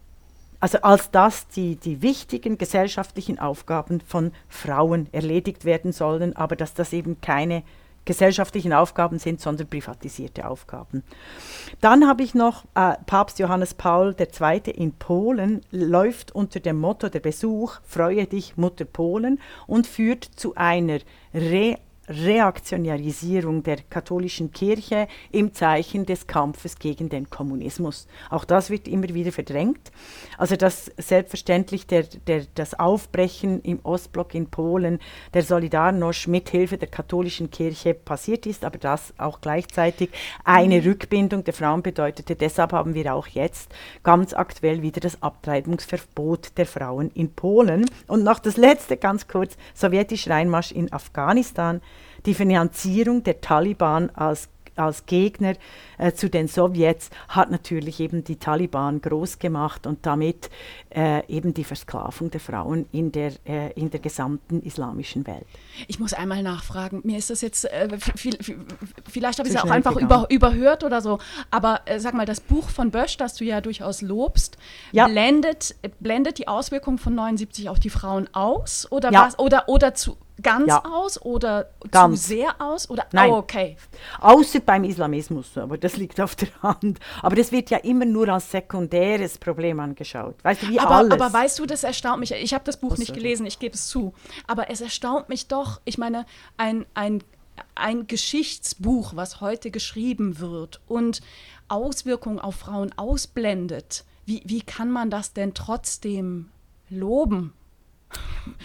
also 0.60 0.80
als 0.82 1.12
dass 1.12 1.48
die, 1.48 1.76
die 1.76 2.02
wichtigen 2.02 2.58
gesellschaftlichen 2.58 3.40
Aufgaben 3.40 4.02
von 4.02 4.32
Frauen 4.48 5.08
erledigt 5.12 5.66
werden 5.66 5.92
sollen, 5.92 6.36
aber 6.36 6.56
dass 6.56 6.74
das 6.74 6.94
eben 6.94 7.22
keine 7.22 7.64
gesellschaftlichen 8.10 8.74
Aufgaben 8.74 9.20
sind, 9.20 9.40
sondern 9.40 9.68
privatisierte 9.68 10.48
Aufgaben. 10.48 11.04
Dann 11.80 12.08
habe 12.08 12.24
ich 12.24 12.34
noch 12.34 12.66
äh, 12.74 12.96
Papst 13.06 13.38
Johannes 13.38 13.76
Paul 13.76 14.16
II. 14.20 14.62
in 14.72 14.94
Polen, 14.94 15.62
läuft 15.70 16.34
unter 16.34 16.60
dem 16.60 16.80
Motto 16.80 17.10
der 17.10 17.20
Besuch 17.20 17.80
Freue 17.84 18.26
dich, 18.26 18.58
Mutter 18.58 18.86
Polen 18.86 19.40
und 19.68 19.86
führt 19.86 20.24
zu 20.24 20.56
einer 20.56 21.02
Re 21.36 21.78
Reaktionarisierung 22.10 23.62
der 23.62 23.78
katholischen 23.90 24.52
Kirche 24.52 25.08
im 25.32 25.54
Zeichen 25.54 26.06
des 26.06 26.26
Kampfes 26.26 26.80
gegen 26.80 27.10
den 27.10 27.30
Kommunismus. 27.30 28.08
Auch 28.30 28.46
das 28.46 28.70
wird 28.72 28.88
immer 28.88 29.10
wieder 29.10 29.32
verdrängt. 29.32 29.92
Also 30.38 30.56
dass 30.56 30.92
selbstverständlich 30.98 31.86
der, 31.86 32.04
der, 32.04 32.46
das 32.56 32.80
Aufbrechen 32.80 33.62
im 33.62 33.80
Ostblock 33.84 34.34
in 34.34 34.48
Polen 34.48 35.00
der 35.34 35.44
Solidarność 35.44 36.30
mithilfe 36.30 36.78
der 36.78 36.90
katholischen 36.90 37.52
Kirche 37.52 37.94
passiert 37.94 38.46
ist, 38.46 38.66
aber 38.66 38.80
das 38.80 39.14
auch 39.18 39.42
gleichzeitig 39.42 40.10
eine 40.44 40.82
mhm. 40.82 40.88
Rückbindung 40.88 41.44
der 41.44 41.54
Frauen 41.54 41.84
bedeutete. 41.84 42.36
Deshalb 42.36 42.74
haben 42.74 42.96
wir 42.96 43.14
auch 43.14 43.28
jetzt 43.28 43.72
ganz 44.04 44.34
aktuell 44.34 44.82
wieder 44.82 45.00
das 45.00 45.22
Abtreibungsverbot 45.22 46.58
der 46.58 46.66
Frauen 46.66 47.12
in 47.14 47.34
Polen. 47.34 47.86
Und 48.08 48.24
noch 48.24 48.40
das 48.40 48.58
letzte 48.58 48.98
ganz 48.98 49.28
kurz, 49.28 49.58
sowjetischer 49.76 50.34
Einmarsch 50.34 50.72
in 50.72 50.92
Afghanistan 50.92 51.82
die 52.26 52.34
Finanzierung 52.34 53.24
der 53.24 53.42
Taliban 53.42 54.10
als 54.12 54.50
als 54.80 55.06
Gegner 55.06 55.54
äh, 55.98 56.14
zu 56.14 56.30
den 56.30 56.48
Sowjets, 56.48 57.10
hat 57.28 57.52
natürlich 57.52 58.00
eben 58.00 58.24
die 58.24 58.38
Taliban 58.38 59.02
groß 59.02 59.40
gemacht 59.40 59.86
und 59.86 60.06
damit 60.06 60.50
äh, 60.90 61.26
eben 61.28 61.54
die 61.54 61.64
Versklavung 61.64 62.32
der 62.32 62.40
Frauen 62.40 62.88
in 62.92 63.12
der, 63.12 63.34
äh, 63.46 63.74
in 63.74 63.92
der 63.92 64.00
gesamten 64.00 64.62
islamischen 64.62 65.28
Welt. 65.28 65.46
Ich 65.88 66.00
muss 66.00 66.14
einmal 66.14 66.42
nachfragen, 66.42 67.02
mir 67.04 67.18
ist 67.18 67.30
das 67.30 67.42
jetzt, 67.42 67.66
äh, 67.66 67.90
viel, 68.16 68.42
viel, 68.42 68.60
vielleicht 69.10 69.40
habe 69.40 69.50
ich 69.50 69.56
es 69.56 69.62
auch 69.62 69.70
einfach 69.70 69.96
über, 69.96 70.28
überhört 70.30 70.84
oder 70.84 71.02
so, 71.02 71.20
aber 71.52 71.82
äh, 71.86 72.00
sag 72.00 72.14
mal, 72.14 72.26
das 72.26 72.40
Buch 72.40 72.70
von 72.70 72.92
Bösch, 72.92 73.18
das 73.18 73.36
du 73.36 73.44
ja 73.44 73.62
durchaus 73.62 74.02
lobst, 74.02 74.58
ja. 74.92 75.08
blendet, 75.08 75.76
blendet 76.00 76.38
die 76.38 76.48
Auswirkungen 76.48 76.98
von 76.98 77.16
79 77.16 77.70
auf 77.70 77.80
die 77.80 77.90
Frauen 77.90 78.30
aus 78.34 78.88
oder, 78.92 79.12
ja. 79.12 79.26
was, 79.26 79.38
oder, 79.40 79.68
oder 79.68 79.94
zu 79.94 80.18
ganz 80.42 80.68
ja. 80.68 80.84
aus 80.86 81.22
oder 81.22 81.70
ganz. 81.92 82.22
zu 82.22 82.28
sehr 82.28 82.56
aus? 82.60 82.90
Oder? 82.90 83.06
Nein. 83.12 83.32
Oh, 83.32 83.38
okay. 83.38 83.78
Außer 84.20 84.60
beim 84.60 84.84
Islamismus, 84.84 85.58
aber 85.58 85.78
das 85.78 85.98
liegt 85.98 86.20
auf 86.22 86.36
der 86.36 86.50
Hand. 86.62 87.00
Aber 87.22 87.36
das 87.36 87.52
wird 87.52 87.70
ja 87.70 87.78
immer 87.80 88.06
nur 88.06 88.30
als 88.30 88.52
sekundäres 88.52 89.38
Problem 89.38 89.80
angeschaut. 89.80 90.36
Weißt 90.44 90.64
du, 90.64 90.70
wie 90.70 90.80
aber, 90.80 90.96
alles. 90.96 91.12
aber 91.12 91.32
weißt 91.32 91.60
du, 91.60 91.66
das 91.66 91.84
erstaunt 91.84 92.20
mich. 92.20 92.32
Ich 92.32 92.54
habe 92.54 92.64
das 92.64 92.78
Buch 92.78 92.92
Was 92.92 93.00
nicht 93.00 93.14
gelesen, 93.14 93.46
ich 93.46 93.60
gebe 93.60 93.76
es 93.76 93.88
zu. 93.88 94.14
Aber 94.48 94.70
es 94.70 94.82
erstaunt 94.82 95.30
mich 95.30 95.48
doch. 95.48 95.82
Ich 95.86 95.98
meine, 95.98 96.26
ein, 96.58 96.86
ein, 96.94 97.24
ein 97.76 98.08
Geschichtsbuch, 98.08 99.16
was 99.16 99.42
heute 99.42 99.72
geschrieben 99.72 100.40
wird 100.40 100.82
und 100.88 101.22
Auswirkungen 101.68 102.40
auf 102.40 102.56
Frauen 102.56 102.92
ausblendet. 102.98 104.06
Wie, 104.26 104.42
wie 104.46 104.62
kann 104.62 104.92
man 104.92 105.10
das 105.10 105.34
denn 105.34 105.54
trotzdem 105.54 106.50
loben? 106.90 107.54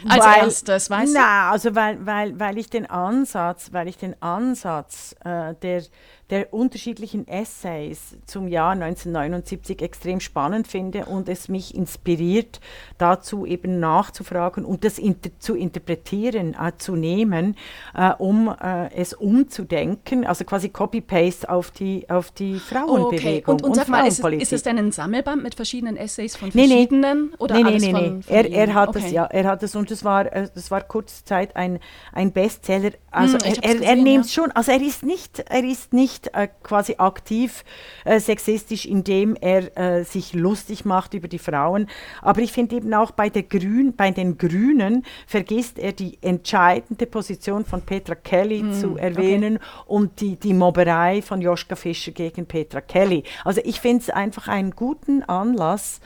Als 0.09 0.25
weil, 0.25 0.45
erstes, 0.45 0.91
weißt 0.91 1.15
du? 1.15 1.19
Na, 1.19 1.51
also 1.51 1.75
weil, 1.75 2.05
weil, 2.05 2.39
weil 2.39 2.59
ich 2.59 2.71
den 2.71 2.87
Ansatz, 2.87 3.73
weil 3.73 3.89
ich 3.89 3.97
den 3.97 4.21
Ansatz 4.23 5.15
äh, 5.25 5.55
der, 5.55 5.83
der 6.31 6.55
unterschiedlichen 6.55 7.29
Essays 7.29 8.17
zum 8.27 8.49
Jahr 8.49 8.73
1979 8.73 9.83
extrem 9.83 10.21
spannend 10.21 10.67
finde 10.67 11.05
und 11.05 11.29
es 11.29 11.49
mich 11.49 11.75
inspiriert, 11.75 12.61
dazu 12.99 13.45
eben 13.45 13.79
nachzufragen 13.79 14.65
und 14.65 14.85
das 14.85 14.99
inter 14.99 15.31
zu 15.39 15.55
interpretieren, 15.55 16.55
äh, 16.55 16.73
zu 16.79 16.97
nehmen, 16.97 17.57
äh, 17.95 18.13
um 18.19 18.49
äh, 18.49 18.93
es 18.95 19.13
umzudenken, 19.13 20.25
also 20.27 20.45
quasi 20.45 20.71
Copy-Paste 20.71 21.49
auf 21.49 21.71
die, 21.71 22.09
auf 22.09 22.31
die 22.31 22.59
Frauenbewegung. 22.59 23.07
okay. 23.07 23.43
Und, 23.47 23.63
und, 23.63 23.79
und 23.79 23.89
mal, 23.89 24.07
ist 24.07 24.25
es, 24.25 24.33
ist 24.33 24.53
es 24.53 24.63
denn 24.63 24.79
ein 24.79 24.93
Sammelband 24.93 25.43
mit 25.43 25.55
verschiedenen 25.55 25.97
Essays 25.97 26.37
von 26.37 26.51
verschiedenen? 26.51 27.31
Nee, 27.31 27.37
Oder 27.39 27.55
nee, 27.57 27.63
nee, 27.63 27.79
nee, 27.79 27.93
nee. 27.93 28.23
Von 28.23 28.25
er, 28.29 28.51
er 28.51 28.75
hat 28.75 28.89
okay. 28.91 29.03
es, 29.05 29.13
ja, 29.13 29.25
er 29.27 29.45
hat 29.45 29.63
es 29.63 29.77
und 29.77 29.91
es 29.91 30.05
war, 30.05 30.33
äh, 30.33 30.49
das 30.55 30.71
war 30.71 30.81
kurze 30.83 31.25
Zeit 31.25 31.55
ein, 31.55 31.81
ein 32.13 32.33
Bestseller. 32.33 32.93
Also 33.11 33.39
hm, 33.39 33.45
er, 33.45 33.65
er, 33.65 33.83
er 33.83 33.97
nimmt 33.97 34.27
ja. 34.27 34.31
schon, 34.31 34.51
also 34.53 34.73
er 34.73 34.81
ist 34.81 35.03
nicht, 35.03 35.41
er 35.41 35.65
ist 35.65 35.93
nicht 35.93 36.14
nicht 36.15 36.35
äh, 36.35 36.49
quasi 36.63 36.97
aktiv 36.99 37.65
äh, 38.05 38.21
sexistisch, 38.21 38.87
indem 38.87 39.37
er 39.41 39.77
äh, 39.77 40.05
sich 40.05 40.33
lustig 40.33 40.85
macht 40.85 41.15
über 41.15 41.29
die 41.29 41.39
Frauen. 41.39 41.89
Aber 42.23 42.41
ich 42.41 42.53
finde 42.53 42.77
eben 42.77 42.95
auch 42.95 43.11
bei, 43.11 43.29
der 43.29 43.43
Grün, 43.43 43.95
bei 43.97 44.11
den 44.11 44.39
Grünen 44.39 45.05
vergisst 45.27 45.79
er 45.79 45.93
die 45.93 46.19
entscheidende 46.23 47.07
Position 47.07 47.65
von 47.65 47.83
Petra 47.83 48.15
Kelly 48.15 48.63
mm, 48.63 48.73
zu 48.73 48.97
erwähnen 48.97 49.57
okay. 49.57 49.85
und 49.87 50.21
die, 50.21 50.37
die 50.37 50.55
Mobberei 50.55 51.23
von 51.23 51.41
Joschka 51.41 51.77
Fischer 51.77 52.13
gegen 52.13 52.47
Petra 52.47 52.81
Kelly. 52.81 53.25
Also 53.45 53.61
ich 53.65 53.81
finde 53.81 54.03
es 54.03 54.11
einfach 54.11 54.49
einen 54.49 54.73
guten 54.73 55.23
Anlass, 55.25 56.01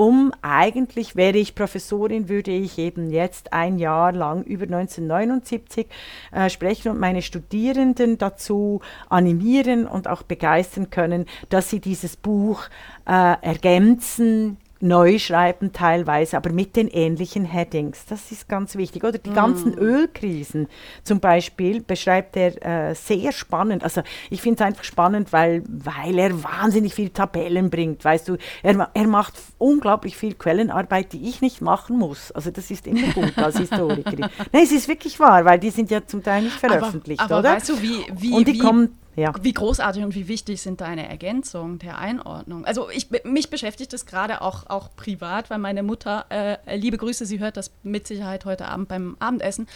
um 0.00 0.32
eigentlich, 0.40 1.14
wäre 1.14 1.36
ich 1.36 1.54
Professorin, 1.54 2.30
würde 2.30 2.52
ich 2.52 2.78
eben 2.78 3.10
jetzt 3.10 3.52
ein 3.52 3.78
Jahr 3.78 4.12
lang 4.12 4.44
über 4.44 4.64
1979 4.64 5.88
äh, 6.32 6.48
sprechen 6.48 6.92
und 6.92 6.98
meine 6.98 7.20
Studierenden 7.20 8.16
dazu 8.16 8.80
animieren 9.10 9.86
und 9.86 10.08
auch 10.08 10.22
begeistern 10.22 10.88
können, 10.88 11.26
dass 11.50 11.68
sie 11.68 11.80
dieses 11.80 12.16
Buch 12.16 12.62
äh, 13.06 13.34
ergänzen, 13.42 14.56
neu 14.80 15.18
schreiben 15.18 15.72
teilweise, 15.72 16.36
aber 16.36 16.50
mit 16.50 16.76
den 16.76 16.88
ähnlichen 16.88 17.44
Headings. 17.44 18.06
Das 18.06 18.32
ist 18.32 18.48
ganz 18.48 18.76
wichtig. 18.76 19.04
Oder 19.04 19.18
die 19.18 19.30
mm. 19.30 19.34
ganzen 19.34 19.74
Ölkrisen 19.74 20.68
zum 21.04 21.20
Beispiel 21.20 21.82
beschreibt 21.82 22.36
er 22.36 22.90
äh, 22.90 22.94
sehr 22.94 23.32
spannend. 23.32 23.84
Also 23.84 24.02
ich 24.30 24.40
finde 24.40 24.62
es 24.62 24.66
einfach 24.66 24.84
spannend, 24.84 25.32
weil, 25.32 25.62
weil 25.68 26.18
er 26.18 26.42
wahnsinnig 26.42 26.94
viel 26.94 27.10
Tabellen 27.10 27.70
bringt. 27.70 28.04
Weißt 28.04 28.28
du, 28.28 28.36
er, 28.62 28.90
er 28.94 29.06
macht 29.06 29.34
unglaublich 29.58 30.16
viel 30.16 30.34
Quellenarbeit, 30.34 31.12
die 31.12 31.28
ich 31.28 31.40
nicht 31.40 31.60
machen 31.60 31.98
muss. 31.98 32.32
Also 32.32 32.50
das 32.50 32.70
ist 32.70 32.86
immer 32.86 33.12
gut 33.12 33.36
als 33.36 33.58
Historikerin. 33.58 34.26
Nein, 34.52 34.62
es 34.62 34.72
ist 34.72 34.88
wirklich 34.88 35.20
wahr, 35.20 35.44
weil 35.44 35.58
die 35.58 35.70
sind 35.70 35.90
ja 35.90 36.06
zum 36.06 36.22
Teil 36.22 36.42
nicht 36.42 36.56
veröffentlicht, 36.56 37.20
aber, 37.20 37.36
aber 37.36 37.40
oder? 37.40 37.56
Weißt 37.56 37.68
du, 37.68 37.82
wie, 37.82 38.04
wie, 38.14 38.32
Und 38.32 38.48
die 38.48 38.54
wie, 38.54 38.58
kommen 38.58 38.96
ja. 39.20 39.34
Wie 39.42 39.52
großartig 39.52 40.02
und 40.02 40.14
wie 40.14 40.28
wichtig 40.28 40.62
sind 40.62 40.80
deine 40.80 41.06
Ergänzungen 41.08 41.78
der 41.78 41.98
Einordnung? 41.98 42.64
Also 42.64 42.88
ich, 42.90 43.08
mich 43.24 43.50
beschäftigt 43.50 43.92
das 43.92 44.06
gerade 44.06 44.40
auch, 44.40 44.66
auch 44.68 44.96
privat, 44.96 45.50
weil 45.50 45.58
meine 45.58 45.82
Mutter, 45.82 46.24
äh, 46.30 46.76
liebe 46.76 46.96
Grüße, 46.96 47.26
sie 47.26 47.38
hört 47.38 47.58
das 47.58 47.70
mit 47.82 48.06
Sicherheit 48.06 48.46
heute 48.46 48.66
Abend 48.66 48.88
beim 48.88 49.16
Abendessen, 49.18 49.68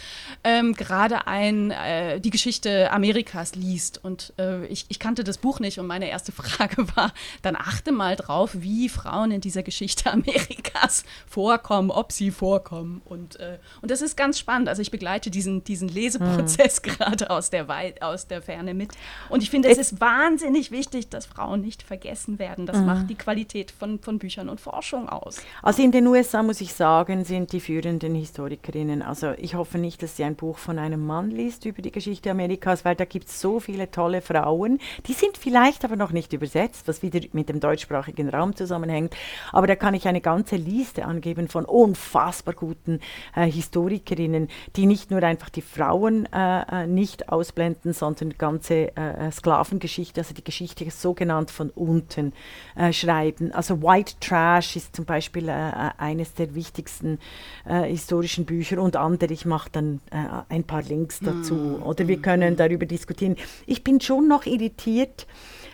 ähm, 0.43 0.73
gerade 0.73 1.27
ein, 1.27 1.69
äh, 1.69 2.19
die 2.19 2.31
Geschichte 2.31 2.91
Amerikas 2.91 3.53
liest. 3.53 4.03
Und 4.03 4.33
äh, 4.39 4.65
ich, 4.65 4.85
ich 4.89 4.97
kannte 4.97 5.23
das 5.23 5.37
Buch 5.37 5.59
nicht 5.59 5.79
und 5.79 5.85
meine 5.85 6.09
erste 6.09 6.31
Frage 6.31 6.87
war, 6.95 7.13
dann 7.43 7.55
achte 7.55 7.91
mal 7.91 8.15
drauf, 8.15 8.51
wie 8.53 8.89
Frauen 8.89 9.29
in 9.29 9.41
dieser 9.41 9.61
Geschichte 9.61 10.11
Amerikas 10.11 11.03
vorkommen, 11.27 11.91
ob 11.91 12.11
sie 12.11 12.31
vorkommen. 12.31 13.03
Und, 13.05 13.39
äh, 13.39 13.59
und 13.83 13.91
das 13.91 14.01
ist 14.01 14.17
ganz 14.17 14.39
spannend. 14.39 14.69
Also 14.69 14.81
ich 14.81 14.89
begleite 14.89 15.29
diesen, 15.29 15.63
diesen 15.63 15.87
Leseprozess 15.87 16.77
hm. 16.77 16.83
gerade 16.97 17.29
aus 17.29 17.51
der, 17.51 17.67
Wei 17.67 17.93
aus 18.01 18.25
der 18.25 18.41
Ferne 18.41 18.73
mit. 18.73 18.89
Und 19.29 19.34
ich 19.41 19.49
finde, 19.49 19.69
es 19.69 19.77
ist 19.77 19.99
wahnsinnig 19.99 20.71
wichtig, 20.71 21.09
dass 21.09 21.25
Frauen 21.25 21.61
nicht 21.61 21.83
vergessen 21.83 22.39
werden. 22.39 22.65
Das 22.65 22.77
mhm. 22.77 22.85
macht 22.85 23.09
die 23.09 23.15
Qualität 23.15 23.71
von, 23.71 23.99
von 23.99 24.19
Büchern 24.19 24.49
und 24.49 24.59
Forschung 24.59 25.09
aus. 25.09 25.37
Also 25.61 25.81
in 25.81 25.91
den 25.91 26.07
USA, 26.07 26.43
muss 26.43 26.61
ich 26.61 26.73
sagen, 26.73 27.25
sind 27.25 27.51
die 27.51 27.59
führenden 27.59 28.15
Historikerinnen, 28.15 29.01
also 29.01 29.31
ich 29.37 29.55
hoffe 29.55 29.77
nicht, 29.77 30.03
dass 30.03 30.17
sie 30.17 30.23
ein 30.23 30.35
Buch 30.35 30.57
von 30.57 30.79
einem 30.79 31.05
Mann 31.05 31.31
liest 31.31 31.65
über 31.65 31.81
die 31.81 31.91
Geschichte 31.91 32.31
Amerikas, 32.31 32.85
weil 32.85 32.95
da 32.95 33.05
gibt 33.05 33.27
es 33.27 33.41
so 33.41 33.59
viele 33.59 33.91
tolle 33.91 34.21
Frauen. 34.21 34.79
Die 35.07 35.13
sind 35.13 35.37
vielleicht 35.37 35.85
aber 35.85 35.95
noch 35.95 36.11
nicht 36.11 36.33
übersetzt, 36.33 36.87
was 36.87 37.01
wieder 37.01 37.19
mit 37.33 37.49
dem 37.49 37.59
deutschsprachigen 37.59 38.29
Raum 38.29 38.55
zusammenhängt. 38.55 39.15
Aber 39.51 39.67
da 39.67 39.75
kann 39.75 39.93
ich 39.93 40.07
eine 40.07 40.21
ganze 40.21 40.55
Liste 40.55 41.05
angeben 41.05 41.47
von 41.47 41.65
unfassbar 41.65 42.53
guten 42.53 42.99
äh, 43.35 43.49
Historikerinnen, 43.49 44.49
die 44.75 44.85
nicht 44.85 45.11
nur 45.11 45.23
einfach 45.23 45.49
die 45.49 45.61
Frauen 45.61 46.27
äh, 46.33 46.83
äh 46.83 46.87
nicht 46.87 47.29
ausblenden, 47.29 47.93
sondern 47.93 48.37
ganze 48.37 48.95
äh, 48.95 49.14
äh, 49.17 49.31
Sklavengeschichte, 49.31 50.21
also 50.21 50.33
die 50.33 50.43
Geschichte 50.43 50.89
sogenannt 50.89 51.51
von 51.51 51.69
unten 51.69 52.33
äh, 52.75 52.93
schreiben. 52.93 53.51
Also 53.51 53.81
White 53.81 54.15
Trash 54.19 54.75
ist 54.75 54.95
zum 54.95 55.05
Beispiel 55.05 55.49
äh, 55.49 55.69
äh 55.69 55.91
eines 55.97 56.33
der 56.33 56.55
wichtigsten 56.55 57.19
äh, 57.65 57.83
historischen 57.83 58.45
Bücher 58.45 58.81
und 58.81 58.95
andere, 58.95 59.33
ich 59.33 59.45
mache 59.45 59.69
dann 59.71 60.01
ein 60.49 60.63
paar 60.63 60.81
Links 60.81 61.19
dazu 61.19 61.53
mm, 61.53 61.83
oder 61.83 62.07
wir 62.07 62.17
mm, 62.17 62.21
können 62.21 62.53
mm. 62.53 62.57
darüber 62.57 62.85
diskutieren. 62.85 63.35
Ich 63.65 63.83
bin 63.83 64.01
schon 64.01 64.27
noch 64.27 64.45
irritiert, 64.45 65.25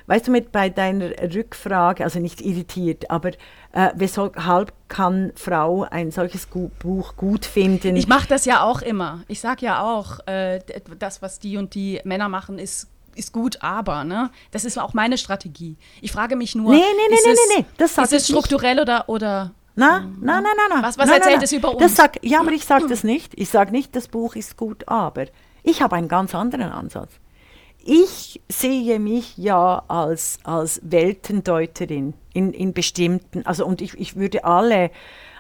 weißt 0.07 0.27
du, 0.27 0.31
mit 0.31 0.51
bei 0.51 0.69
deiner 0.69 1.11
Rückfrage, 1.33 2.03
also 2.03 2.19
nicht 2.19 2.41
irritiert, 2.41 3.09
aber 3.09 3.31
äh, 3.73 3.89
weshalb 3.95 4.73
kann 4.87 5.31
Frau 5.35 5.83
ein 5.83 6.11
solches 6.11 6.45
Buch 6.45 7.15
gut 7.15 7.45
finden? 7.45 7.95
Ich 7.95 8.07
mache 8.07 8.27
das 8.27 8.45
ja 8.45 8.63
auch 8.63 8.81
immer. 8.81 9.23
Ich 9.27 9.39
sage 9.39 9.65
ja 9.65 9.81
auch, 9.81 10.19
äh, 10.27 10.59
das, 10.99 11.21
was 11.21 11.39
die 11.39 11.57
und 11.57 11.73
die 11.75 12.01
Männer 12.03 12.27
machen, 12.27 12.59
ist 12.59 12.89
ist 13.16 13.34
gut, 13.34 13.62
aber, 13.62 14.03
ne? 14.03 14.32
Das 14.51 14.66
ist 14.66 14.78
auch 14.80 14.93
meine 14.93 15.18
Strategie. 15.18 15.78
Ich 16.01 16.12
frage 16.12 16.36
mich 16.36 16.55
nur, 16.55 16.74
nee, 16.74 16.80
nee, 16.80 17.16
ist, 17.16 17.26
nee, 17.26 17.34
nee, 17.34 17.55
nee. 17.59 17.66
Das 17.78 17.97
ist 17.97 18.14
es 18.14 18.28
strukturell 18.28 18.76
nicht. 18.76 18.84
oder, 18.84 19.09
oder 19.09 19.51
na, 19.76 20.07
na, 20.20 20.41
na, 20.41 20.49
na, 20.55 20.76
na. 20.76 20.84
Was, 20.84 20.97
was 20.97 21.07
na, 21.07 21.16
erzählt 21.16 21.38
na, 21.38 21.43
es 21.43 21.51
über 21.51 21.72
uns? 21.72 21.80
Das 21.82 21.95
sag, 21.95 22.24
ja, 22.24 22.41
aber 22.41 22.51
ich 22.51 22.66
sage 22.66 22.88
das 22.89 23.03
nicht. 23.03 23.34
Ich 23.36 23.49
sage 23.49 23.72
nicht, 23.72 23.95
das 23.95 24.07
Buch 24.07 24.36
ist 24.36 24.57
gut, 24.57 24.88
aber. 24.88 25.26
Ich 25.64 25.82
habe 25.82 25.95
einen 25.95 26.07
ganz 26.07 26.34
anderen 26.36 26.72
Ansatz. 26.72 27.12
Ich 27.84 28.41
sehe 28.47 28.99
mich 28.99 29.38
ja 29.38 29.84
als, 29.88 30.39
als 30.43 30.82
Weltendeuterin 30.84 32.14
in, 32.34 32.53
in 32.53 32.74
bestimmten, 32.74 33.45
also 33.45 33.66
und 33.66 33.82
ich, 33.82 33.99
ich 33.99 34.16
würde 34.16 34.43
alle 34.43 34.91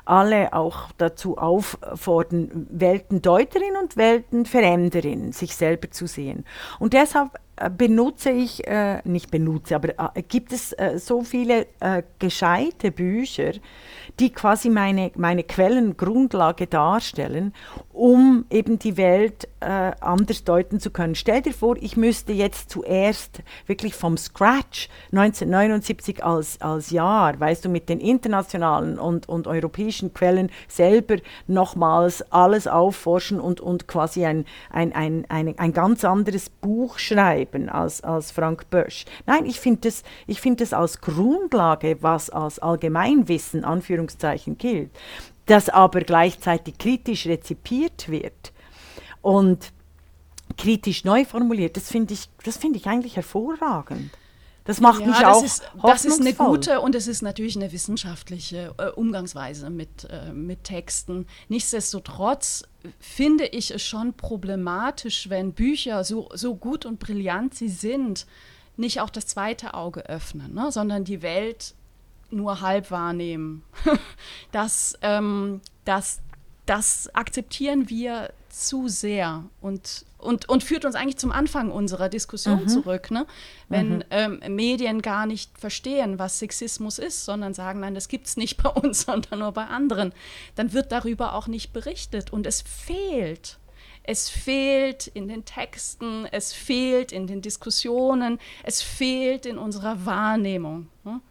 alle 0.05 0.53
auch 0.53 0.87
dazu 0.97 1.37
auffordern, 1.37 2.67
Weltendeuterin 2.71 3.75
und 3.81 3.97
Weltenveränderin 3.97 5.31
sich 5.31 5.55
selber 5.55 5.91
zu 5.91 6.07
sehen. 6.07 6.45
Und 6.79 6.93
deshalb 6.93 7.39
benutze 7.77 8.31
ich, 8.31 8.67
äh, 8.67 9.01
nicht 9.03 9.31
benutze, 9.31 9.75
aber 9.75 9.89
äh, 10.15 10.21
gibt 10.23 10.51
es 10.51 10.73
äh, 10.73 10.97
so 10.97 11.23
viele 11.23 11.67
äh, 11.79 12.03
gescheite 12.19 12.91
Bücher, 12.91 13.53
die 14.19 14.31
quasi 14.31 14.69
meine, 14.69 15.11
meine 15.15 15.43
Quellengrundlage 15.43 16.67
darstellen, 16.67 17.53
um 17.91 18.45
eben 18.49 18.79
die 18.79 18.97
Welt 18.97 19.47
äh, 19.59 19.91
anders 19.99 20.43
deuten 20.43 20.79
zu 20.79 20.91
können. 20.91 21.15
Stell 21.15 21.41
dir 21.41 21.53
vor, 21.53 21.77
ich 21.79 21.97
müsste 21.97 22.33
jetzt 22.33 22.69
zuerst 22.69 23.41
wirklich 23.67 23.95
vom 23.95 24.17
Scratch 24.17 24.89
1979 25.11 26.23
als, 26.23 26.59
als 26.61 26.89
Jahr, 26.89 27.39
weißt 27.39 27.65
du, 27.65 27.69
mit 27.69 27.89
den 27.89 27.99
internationalen 27.99 28.99
und, 28.99 29.29
und 29.29 29.47
europäischen 29.47 30.13
Quellen 30.13 30.49
selber 30.67 31.17
nochmals 31.47 32.23
alles 32.31 32.67
aufforschen 32.67 33.39
und, 33.39 33.61
und 33.61 33.87
quasi 33.87 34.25
ein, 34.25 34.45
ein, 34.71 34.93
ein, 34.93 35.25
ein, 35.29 35.57
ein 35.57 35.73
ganz 35.73 36.03
anderes 36.03 36.49
Buch 36.49 36.99
schreiben 36.99 37.69
als, 37.69 38.01
als 38.01 38.31
Frank 38.31 38.69
Bösch. 38.69 39.05
Nein, 39.25 39.45
ich 39.45 39.59
finde 39.59 39.81
das, 39.81 40.03
find 40.39 40.61
das 40.61 40.73
als 40.73 41.01
Grundlage, 41.01 41.97
was 42.01 42.29
als 42.29 42.59
Allgemeinwissen, 42.59 43.63
Anführungszeichen, 43.63 44.00
gilt 44.57 44.91
das 45.45 45.69
aber 45.69 46.01
gleichzeitig 46.01 46.77
kritisch 46.77 47.25
rezipiert 47.25 48.09
wird 48.09 48.53
und 49.21 49.71
kritisch 50.57 51.03
neu 51.03 51.25
formuliert, 51.25 51.77
das 51.77 51.89
finde 51.89 52.13
ich, 52.13 52.29
find 52.39 52.75
ich 52.75 52.87
eigentlich 52.87 53.15
hervorragend. 53.15 54.11
Das 54.63 54.79
macht 54.79 55.01
ja, 55.01 55.07
mich 55.07 55.25
auch 55.25 55.43
ist, 55.43 55.63
Das 55.81 56.05
ist 56.05 56.21
eine 56.21 56.33
gute 56.33 56.81
und 56.81 56.93
es 56.93 57.07
ist 57.07 57.23
natürlich 57.23 57.55
eine 57.55 57.71
wissenschaftliche 57.71 58.75
äh, 58.77 58.89
Umgangsweise 58.89 59.71
mit, 59.71 60.07
äh, 60.09 60.31
mit 60.31 60.63
Texten. 60.63 61.25
Nichtsdestotrotz 61.49 62.63
finde 62.99 63.47
ich 63.47 63.71
es 63.71 63.81
schon 63.81 64.13
problematisch, 64.13 65.29
wenn 65.29 65.53
Bücher, 65.53 66.03
so, 66.03 66.29
so 66.33 66.55
gut 66.55 66.85
und 66.85 66.99
brillant 66.99 67.55
sie 67.55 67.69
sind, 67.69 68.27
nicht 68.77 69.01
auch 69.01 69.09
das 69.09 69.25
zweite 69.25 69.73
Auge 69.73 70.07
öffnen, 70.07 70.53
ne? 70.53 70.71
sondern 70.71 71.05
die 71.05 71.23
Welt 71.23 71.73
nur 72.31 72.61
halb 72.61 72.91
wahrnehmen. 72.91 73.63
das, 74.51 74.97
ähm, 75.01 75.61
das, 75.85 76.21
das 76.65 77.13
akzeptieren 77.13 77.89
wir 77.89 78.31
zu 78.49 78.87
sehr 78.87 79.45
und, 79.61 80.05
und, 80.17 80.49
und 80.49 80.63
führt 80.63 80.85
uns 80.85 80.95
eigentlich 80.95 81.17
zum 81.17 81.31
Anfang 81.31 81.71
unserer 81.71 82.09
Diskussion 82.09 82.63
mhm. 82.63 82.67
zurück. 82.67 83.11
Ne? 83.11 83.25
Wenn 83.69 83.97
mhm. 83.97 84.03
ähm, 84.11 84.41
Medien 84.49 85.01
gar 85.01 85.25
nicht 85.25 85.57
verstehen, 85.57 86.19
was 86.19 86.39
Sexismus 86.39 86.99
ist, 86.99 87.25
sondern 87.25 87.53
sagen, 87.53 87.79
nein, 87.79 87.95
das 87.95 88.07
gibt 88.07 88.27
es 88.27 88.37
nicht 88.37 88.61
bei 88.61 88.69
uns, 88.69 89.01
sondern 89.05 89.39
nur 89.39 89.51
bei 89.51 89.65
anderen, 89.65 90.13
dann 90.55 90.73
wird 90.73 90.91
darüber 90.91 91.33
auch 91.35 91.47
nicht 91.47 91.73
berichtet 91.73 92.31
und 92.33 92.45
es 92.45 92.61
fehlt. 92.61 93.57
Es 94.03 94.29
fehlt 94.29 95.07
in 95.07 95.27
den 95.27 95.45
Texten, 95.45 96.25
es 96.31 96.53
fehlt 96.53 97.11
in 97.11 97.27
den 97.27 97.41
Diskussionen, 97.41 98.39
es 98.63 98.81
fehlt 98.81 99.45
in 99.45 99.59
unserer 99.59 100.05
Wahrnehmung. 100.05 100.87
Ne? 101.03 101.21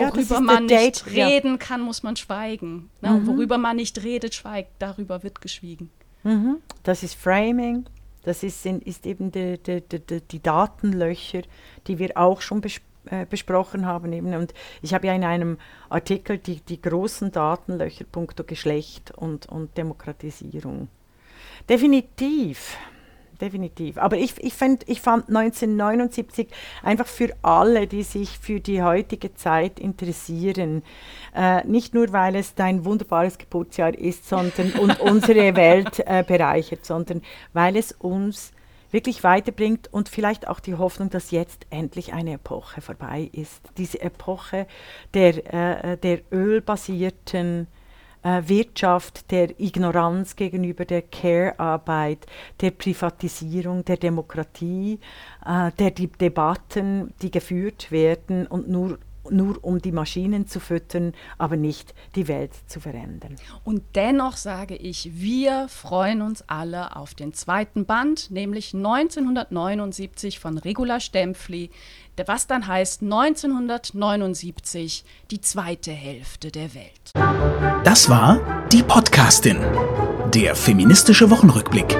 Worüber 0.00 0.34
ja, 0.34 0.40
man 0.40 0.66
nicht 0.66 1.06
Date, 1.06 1.06
reden 1.06 1.52
ja. 1.52 1.56
kann, 1.56 1.80
muss 1.80 2.02
man 2.02 2.16
schweigen. 2.16 2.90
Ne? 3.00 3.10
Mhm. 3.10 3.26
Worüber 3.26 3.58
man 3.58 3.76
nicht 3.76 4.02
redet, 4.02 4.34
schweigt. 4.34 4.70
Darüber 4.78 5.22
wird 5.22 5.40
geschwiegen. 5.40 5.90
Mhm. 6.22 6.56
Das 6.82 7.02
ist 7.02 7.14
Framing. 7.14 7.86
Das 8.22 8.42
ist, 8.42 8.66
ist 8.66 9.06
eben 9.06 9.32
die, 9.32 9.58
die, 9.58 9.80
die, 9.80 10.20
die, 10.20 10.42
Datenlöcher, 10.42 11.42
die 11.86 11.98
wir 11.98 12.18
auch 12.18 12.42
schon 12.42 12.60
bes 12.60 12.80
äh, 13.06 13.24
besprochen 13.24 13.86
haben. 13.86 14.12
Eben. 14.12 14.34
Und 14.34 14.52
ich 14.82 14.92
habe 14.92 15.06
ja 15.06 15.14
in 15.14 15.24
einem 15.24 15.56
Artikel 15.88 16.36
die, 16.36 16.60
die 16.60 16.82
großen 16.82 17.32
Datenlöcher 17.32 18.04
punkto 18.04 18.44
Geschlecht 18.44 19.12
und, 19.16 19.46
und 19.46 19.76
Demokratisierung. 19.78 20.88
Definitiv 21.68 22.76
definitiv. 23.40 23.98
Aber 23.98 24.16
ich, 24.16 24.34
ich, 24.38 24.54
find, 24.54 24.88
ich 24.88 25.00
fand 25.00 25.28
1979 25.28 26.48
einfach 26.82 27.06
für 27.06 27.30
alle, 27.42 27.86
die 27.86 28.02
sich 28.02 28.38
für 28.38 28.60
die 28.60 28.82
heutige 28.82 29.34
Zeit 29.34 29.78
interessieren, 29.80 30.82
äh, 31.34 31.66
nicht 31.66 31.94
nur, 31.94 32.12
weil 32.12 32.36
es 32.36 32.54
dein 32.54 32.84
wunderbares 32.84 33.38
Geburtsjahr 33.38 33.94
ist 33.96 34.28
sondern, 34.28 34.72
und 34.72 35.00
unsere 35.00 35.56
Welt 35.56 36.02
äh, 36.06 36.24
bereichert, 36.26 36.84
sondern 36.84 37.22
weil 37.52 37.76
es 37.76 37.92
uns 37.92 38.52
wirklich 38.90 39.22
weiterbringt 39.22 39.92
und 39.92 40.08
vielleicht 40.08 40.48
auch 40.48 40.60
die 40.60 40.74
Hoffnung, 40.74 41.10
dass 41.10 41.30
jetzt 41.30 41.66
endlich 41.70 42.12
eine 42.12 42.34
Epoche 42.34 42.80
vorbei 42.80 43.30
ist. 43.32 43.62
Diese 43.76 44.00
Epoche 44.00 44.66
der, 45.14 45.92
äh, 45.92 45.96
der 45.96 46.20
ölbasierten 46.32 47.68
äh, 48.22 48.42
Wirtschaft, 48.46 49.30
der 49.30 49.58
Ignoranz 49.58 50.36
gegenüber 50.36 50.84
der 50.84 51.02
Care-Arbeit, 51.02 52.26
der 52.60 52.70
Privatisierung 52.70 53.84
der 53.84 53.96
Demokratie, 53.96 54.98
äh, 55.44 55.70
der 55.78 55.90
die 55.90 56.08
Debatten, 56.08 57.14
die 57.22 57.30
geführt 57.30 57.90
werden 57.90 58.46
und 58.46 58.68
nur 58.68 58.98
nur 59.28 59.62
um 59.62 59.80
die 59.80 59.92
Maschinen 59.92 60.46
zu 60.46 60.60
füttern, 60.60 61.12
aber 61.38 61.56
nicht 61.56 61.94
die 62.14 62.28
Welt 62.28 62.52
zu 62.66 62.80
verändern. 62.80 63.36
Und 63.64 63.82
dennoch 63.94 64.36
sage 64.36 64.76
ich, 64.76 65.10
wir 65.14 65.68
freuen 65.68 66.22
uns 66.22 66.42
alle 66.46 66.96
auf 66.96 67.14
den 67.14 67.34
zweiten 67.34 67.84
Band, 67.84 68.30
nämlich 68.30 68.74
1979 68.74 70.40
von 70.40 70.58
Regula 70.58 71.00
Stempfli, 71.00 71.70
was 72.26 72.46
dann 72.46 72.66
heißt 72.66 73.02
1979 73.02 75.04
die 75.30 75.40
zweite 75.40 75.90
Hälfte 75.90 76.50
der 76.50 76.74
Welt. 76.74 77.12
Das 77.84 78.10
war 78.10 78.66
die 78.68 78.82
Podcastin, 78.82 79.58
der 80.34 80.54
feministische 80.54 81.30
Wochenrückblick 81.30 81.96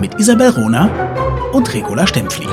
mit 0.00 0.18
Isabel 0.18 0.50
Rona 0.50 1.50
und 1.52 1.74
Regula 1.74 2.06
Stempfli. 2.06 2.46